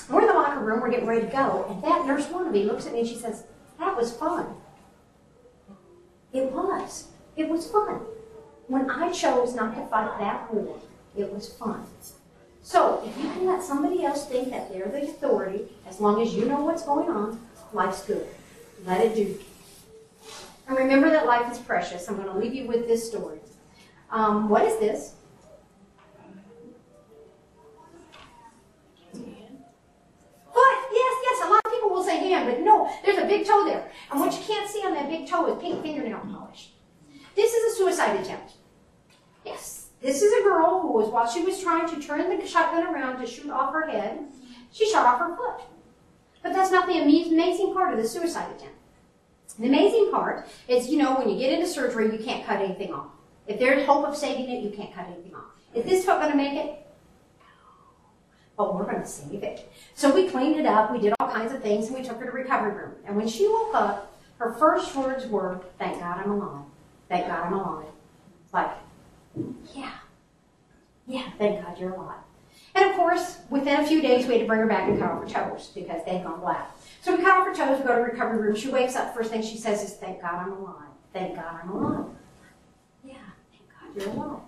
We're 0.08 0.22
in 0.22 0.26
the 0.26 0.34
locker 0.34 0.60
room, 0.60 0.80
we're 0.80 0.90
getting 0.90 1.06
ready 1.06 1.26
to 1.26 1.32
go, 1.32 1.66
and 1.68 1.82
that 1.82 2.06
nurse 2.06 2.26
wannabe 2.26 2.66
looks 2.66 2.86
at 2.86 2.92
me 2.92 3.00
and 3.00 3.08
she 3.08 3.16
says, 3.16 3.44
That 3.78 3.96
was 3.96 4.12
fun. 4.12 4.46
It 6.32 6.50
was. 6.50 7.08
It 7.36 7.48
was 7.48 7.70
fun. 7.70 8.00
When 8.66 8.90
I 8.90 9.12
chose 9.12 9.54
not 9.54 9.74
to 9.76 9.86
fight 9.86 10.18
that 10.18 10.52
war, 10.52 10.78
it 11.16 11.32
was 11.32 11.52
fun. 11.52 11.86
So 12.62 13.02
if 13.06 13.22
you 13.22 13.30
can 13.30 13.46
let 13.46 13.62
somebody 13.62 14.04
else 14.04 14.26
think 14.26 14.50
that 14.50 14.72
they're 14.72 14.88
the 14.88 15.02
authority, 15.02 15.66
as 15.86 16.00
long 16.00 16.22
as 16.22 16.34
you 16.34 16.46
know 16.46 16.60
what's 16.60 16.82
going 16.82 17.10
on, 17.10 17.38
life's 17.72 18.04
good. 18.04 18.26
Let 18.86 19.00
it 19.02 19.14
do. 19.14 19.38
And 20.66 20.78
remember 20.78 21.10
that 21.10 21.26
life 21.26 21.50
is 21.52 21.58
precious. 21.58 22.08
I'm 22.08 22.16
going 22.16 22.28
to 22.28 22.38
leave 22.38 22.54
you 22.54 22.66
with 22.66 22.88
this 22.88 23.06
story. 23.06 23.38
Um, 24.10 24.48
what 24.48 24.64
is 24.64 24.78
this? 24.78 25.12
But 32.44 32.60
no, 32.60 32.90
there's 33.04 33.18
a 33.18 33.26
big 33.26 33.46
toe 33.46 33.64
there. 33.64 33.90
And 34.10 34.20
what 34.20 34.32
you 34.32 34.44
can't 34.44 34.68
see 34.68 34.80
on 34.80 34.94
that 34.94 35.08
big 35.08 35.28
toe 35.28 35.52
is 35.52 35.62
pink 35.62 35.82
fingernail 35.82 36.20
polish. 36.20 36.70
This 37.34 37.52
is 37.52 37.72
a 37.72 37.76
suicide 37.76 38.20
attempt. 38.20 38.52
Yes. 39.44 39.88
This 40.00 40.22
is 40.22 40.32
a 40.40 40.42
girl 40.42 40.80
who 40.80 40.92
was, 40.92 41.08
while 41.08 41.26
she 41.26 41.42
was 41.42 41.62
trying 41.62 41.88
to 41.88 42.06
turn 42.06 42.28
the 42.28 42.46
shotgun 42.46 42.86
around 42.86 43.20
to 43.20 43.26
shoot 43.26 43.50
off 43.50 43.72
her 43.72 43.88
head, 43.88 44.20
she 44.72 44.90
shot 44.90 45.06
off 45.06 45.18
her 45.18 45.36
foot. 45.36 45.64
But 46.42 46.52
that's 46.52 46.70
not 46.70 46.86
the 46.86 47.00
amazing 47.00 47.72
part 47.72 47.94
of 47.94 48.02
the 48.02 48.08
suicide 48.08 48.54
attempt. 48.54 48.76
The 49.58 49.66
amazing 49.66 50.10
part 50.10 50.46
is, 50.68 50.88
you 50.88 50.98
know, 50.98 51.14
when 51.14 51.30
you 51.30 51.38
get 51.38 51.52
into 51.52 51.66
surgery, 51.66 52.12
you 52.12 52.22
can't 52.22 52.44
cut 52.44 52.60
anything 52.60 52.92
off. 52.92 53.06
If 53.46 53.58
there's 53.58 53.86
hope 53.86 54.06
of 54.06 54.16
saving 54.16 54.50
it, 54.50 54.62
you 54.62 54.70
can't 54.70 54.92
cut 54.92 55.06
anything 55.06 55.34
off. 55.34 55.44
Is 55.74 55.84
this 55.84 56.04
foot 56.04 56.20
going 56.20 56.32
to 56.32 56.36
make 56.36 56.54
it? 56.54 56.83
But 58.56 58.74
we're 58.74 58.84
going 58.84 59.00
to 59.00 59.06
save 59.06 59.42
it. 59.42 59.70
So 59.94 60.14
we 60.14 60.28
cleaned 60.28 60.56
it 60.56 60.66
up, 60.66 60.92
we 60.92 61.00
did 61.00 61.12
all 61.18 61.28
kinds 61.28 61.52
of 61.52 61.60
things, 61.60 61.88
and 61.88 61.96
we 61.96 62.04
took 62.04 62.18
her 62.18 62.26
to 62.26 62.30
recovery 62.30 62.72
room. 62.72 62.94
And 63.04 63.16
when 63.16 63.26
she 63.26 63.48
woke 63.48 63.74
up, 63.74 64.16
her 64.38 64.52
first 64.54 64.94
words 64.94 65.26
were, 65.26 65.60
"Thank 65.78 66.00
God 66.00 66.20
I'm 66.22 66.30
alive. 66.30 66.64
Thank 67.08 67.26
God 67.26 67.46
I'm 67.46 67.52
alive." 67.52 67.86
Like, 68.52 68.70
yeah, 69.74 69.94
yeah, 71.06 71.30
thank 71.38 71.64
God 71.64 71.78
you're 71.78 71.94
alive. 71.94 72.18
And 72.76 72.90
of 72.90 72.96
course, 72.96 73.38
within 73.50 73.80
a 73.80 73.86
few 73.86 74.00
days, 74.00 74.26
we 74.26 74.34
had 74.34 74.40
to 74.42 74.46
bring 74.46 74.60
her 74.60 74.66
back 74.66 74.88
and 74.88 74.98
cut 74.98 75.10
off 75.10 75.22
her 75.22 75.28
toes 75.28 75.70
because 75.74 76.04
they'd 76.04 76.22
gone 76.22 76.40
black. 76.40 76.70
So 77.00 77.16
we 77.16 77.22
cut 77.22 77.38
off 77.38 77.46
her 77.46 77.54
toes, 77.54 77.80
we 77.80 77.86
go 77.86 77.96
to 77.96 78.02
recovery 78.02 78.38
room. 78.38 78.56
She 78.56 78.68
wakes 78.68 78.96
up, 78.96 79.14
first 79.14 79.30
thing 79.30 79.42
she 79.42 79.56
says 79.56 79.82
is, 79.82 79.94
"Thank 79.94 80.20
God 80.22 80.34
I'm 80.34 80.52
alive. 80.52 80.92
Thank 81.12 81.36
God 81.36 81.60
I'm 81.62 81.70
alive." 81.70 82.06
Yeah, 83.04 83.14
thank 83.50 83.68
God 83.70 84.14
you're 84.14 84.14
alive. 84.14 84.40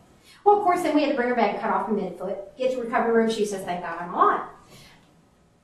Well, 0.46 0.58
of 0.58 0.62
course, 0.62 0.82
then 0.84 0.94
we 0.94 1.02
had 1.02 1.10
to 1.10 1.16
bring 1.16 1.28
her 1.28 1.34
back 1.34 1.60
cut 1.60 1.70
off 1.70 1.88
her 1.88 1.92
midfoot. 1.92 2.38
Get 2.56 2.70
to 2.70 2.80
recovery 2.80 3.12
room, 3.12 3.28
she 3.28 3.44
says, 3.44 3.64
"Thank 3.64 3.82
God 3.82 4.00
I'm 4.00 4.14
alive." 4.14 4.42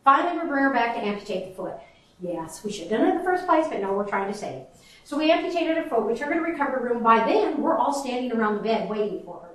Finally, 0.03 0.43
we 0.43 0.49
bring 0.49 0.65
her 0.65 0.73
back 0.73 0.97
to 0.97 1.01
amputate 1.01 1.51
the 1.51 1.55
foot. 1.55 1.75
Yes, 2.21 2.65
we 2.65 2.73
should 2.73 2.89
have 2.89 2.99
done 2.99 3.07
it 3.07 3.13
in 3.13 3.19
the 3.19 3.25
first 3.25 3.47
place, 3.47 3.69
but 3.69 3.81
no, 3.81 3.93
we're 3.93 4.09
trying 4.09 4.33
to 4.33 4.37
save. 4.37 4.63
So 5.05 5.17
we 5.17 5.31
amputated 5.31 5.77
her 5.77 5.85
foot. 5.85 6.05
We 6.05 6.17
took 6.17 6.27
her 6.27 6.35
to 6.35 6.41
recovery 6.41 6.91
room. 6.91 7.01
By 7.01 7.21
then, 7.21 7.63
we're 7.63 7.79
all 7.79 7.93
standing 7.93 8.33
around 8.33 8.57
the 8.57 8.63
bed 8.63 8.91
waiting 8.91 9.23
for 9.23 9.39
her. 9.43 9.51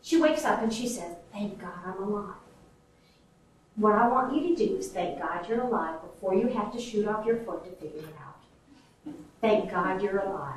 She 0.00 0.18
wakes 0.18 0.46
up 0.46 0.62
and 0.62 0.72
she 0.72 0.88
says, 0.88 1.14
"Thank 1.30 1.60
God 1.60 1.72
I'm 1.84 2.02
alive." 2.02 2.36
What 3.76 3.96
I 3.96 4.08
want 4.08 4.34
you 4.34 4.48
to 4.48 4.66
do 4.66 4.76
is 4.76 4.90
thank 4.90 5.20
God 5.20 5.46
you're 5.46 5.60
alive 5.60 6.00
before 6.00 6.34
you 6.34 6.46
have 6.48 6.72
to 6.72 6.80
shoot 6.80 7.06
off 7.06 7.26
your 7.26 7.36
foot 7.36 7.64
to 7.64 7.70
figure 7.72 8.08
it 8.08 8.14
out. 8.18 9.14
Thank 9.42 9.70
God 9.70 10.00
you're 10.00 10.20
alive. 10.20 10.56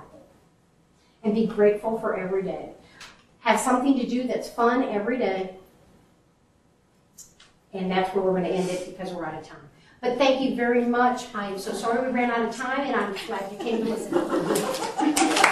And 1.24 1.36
be 1.36 1.45
grateful 1.45 1.99
for 1.99 2.15
every 2.15 2.43
day. 2.43 2.74
Have 3.43 3.59
something 3.59 3.99
to 3.99 4.07
do 4.07 4.25
that's 4.25 4.49
fun 4.49 4.83
every 4.83 5.17
day. 5.17 5.55
And 7.73 7.91
that's 7.91 8.13
where 8.15 8.23
we're 8.23 8.31
going 8.31 8.43
to 8.43 8.49
end 8.49 8.69
it 8.69 8.85
because 8.85 9.13
we're 9.13 9.25
out 9.25 9.35
of 9.35 9.45
time. 9.45 9.69
But 9.99 10.17
thank 10.17 10.41
you 10.41 10.55
very 10.55 10.85
much. 10.85 11.25
I 11.35 11.47
am 11.47 11.57
so 11.57 11.73
sorry 11.73 12.05
we 12.07 12.13
ran 12.13 12.31
out 12.31 12.47
of 12.47 12.55
time, 12.55 12.81
and 12.81 12.95
I'm 12.95 13.13
glad 13.27 13.51
you 13.51 13.57
came 13.57 13.83
to 13.83 13.89
listen. 13.89 15.49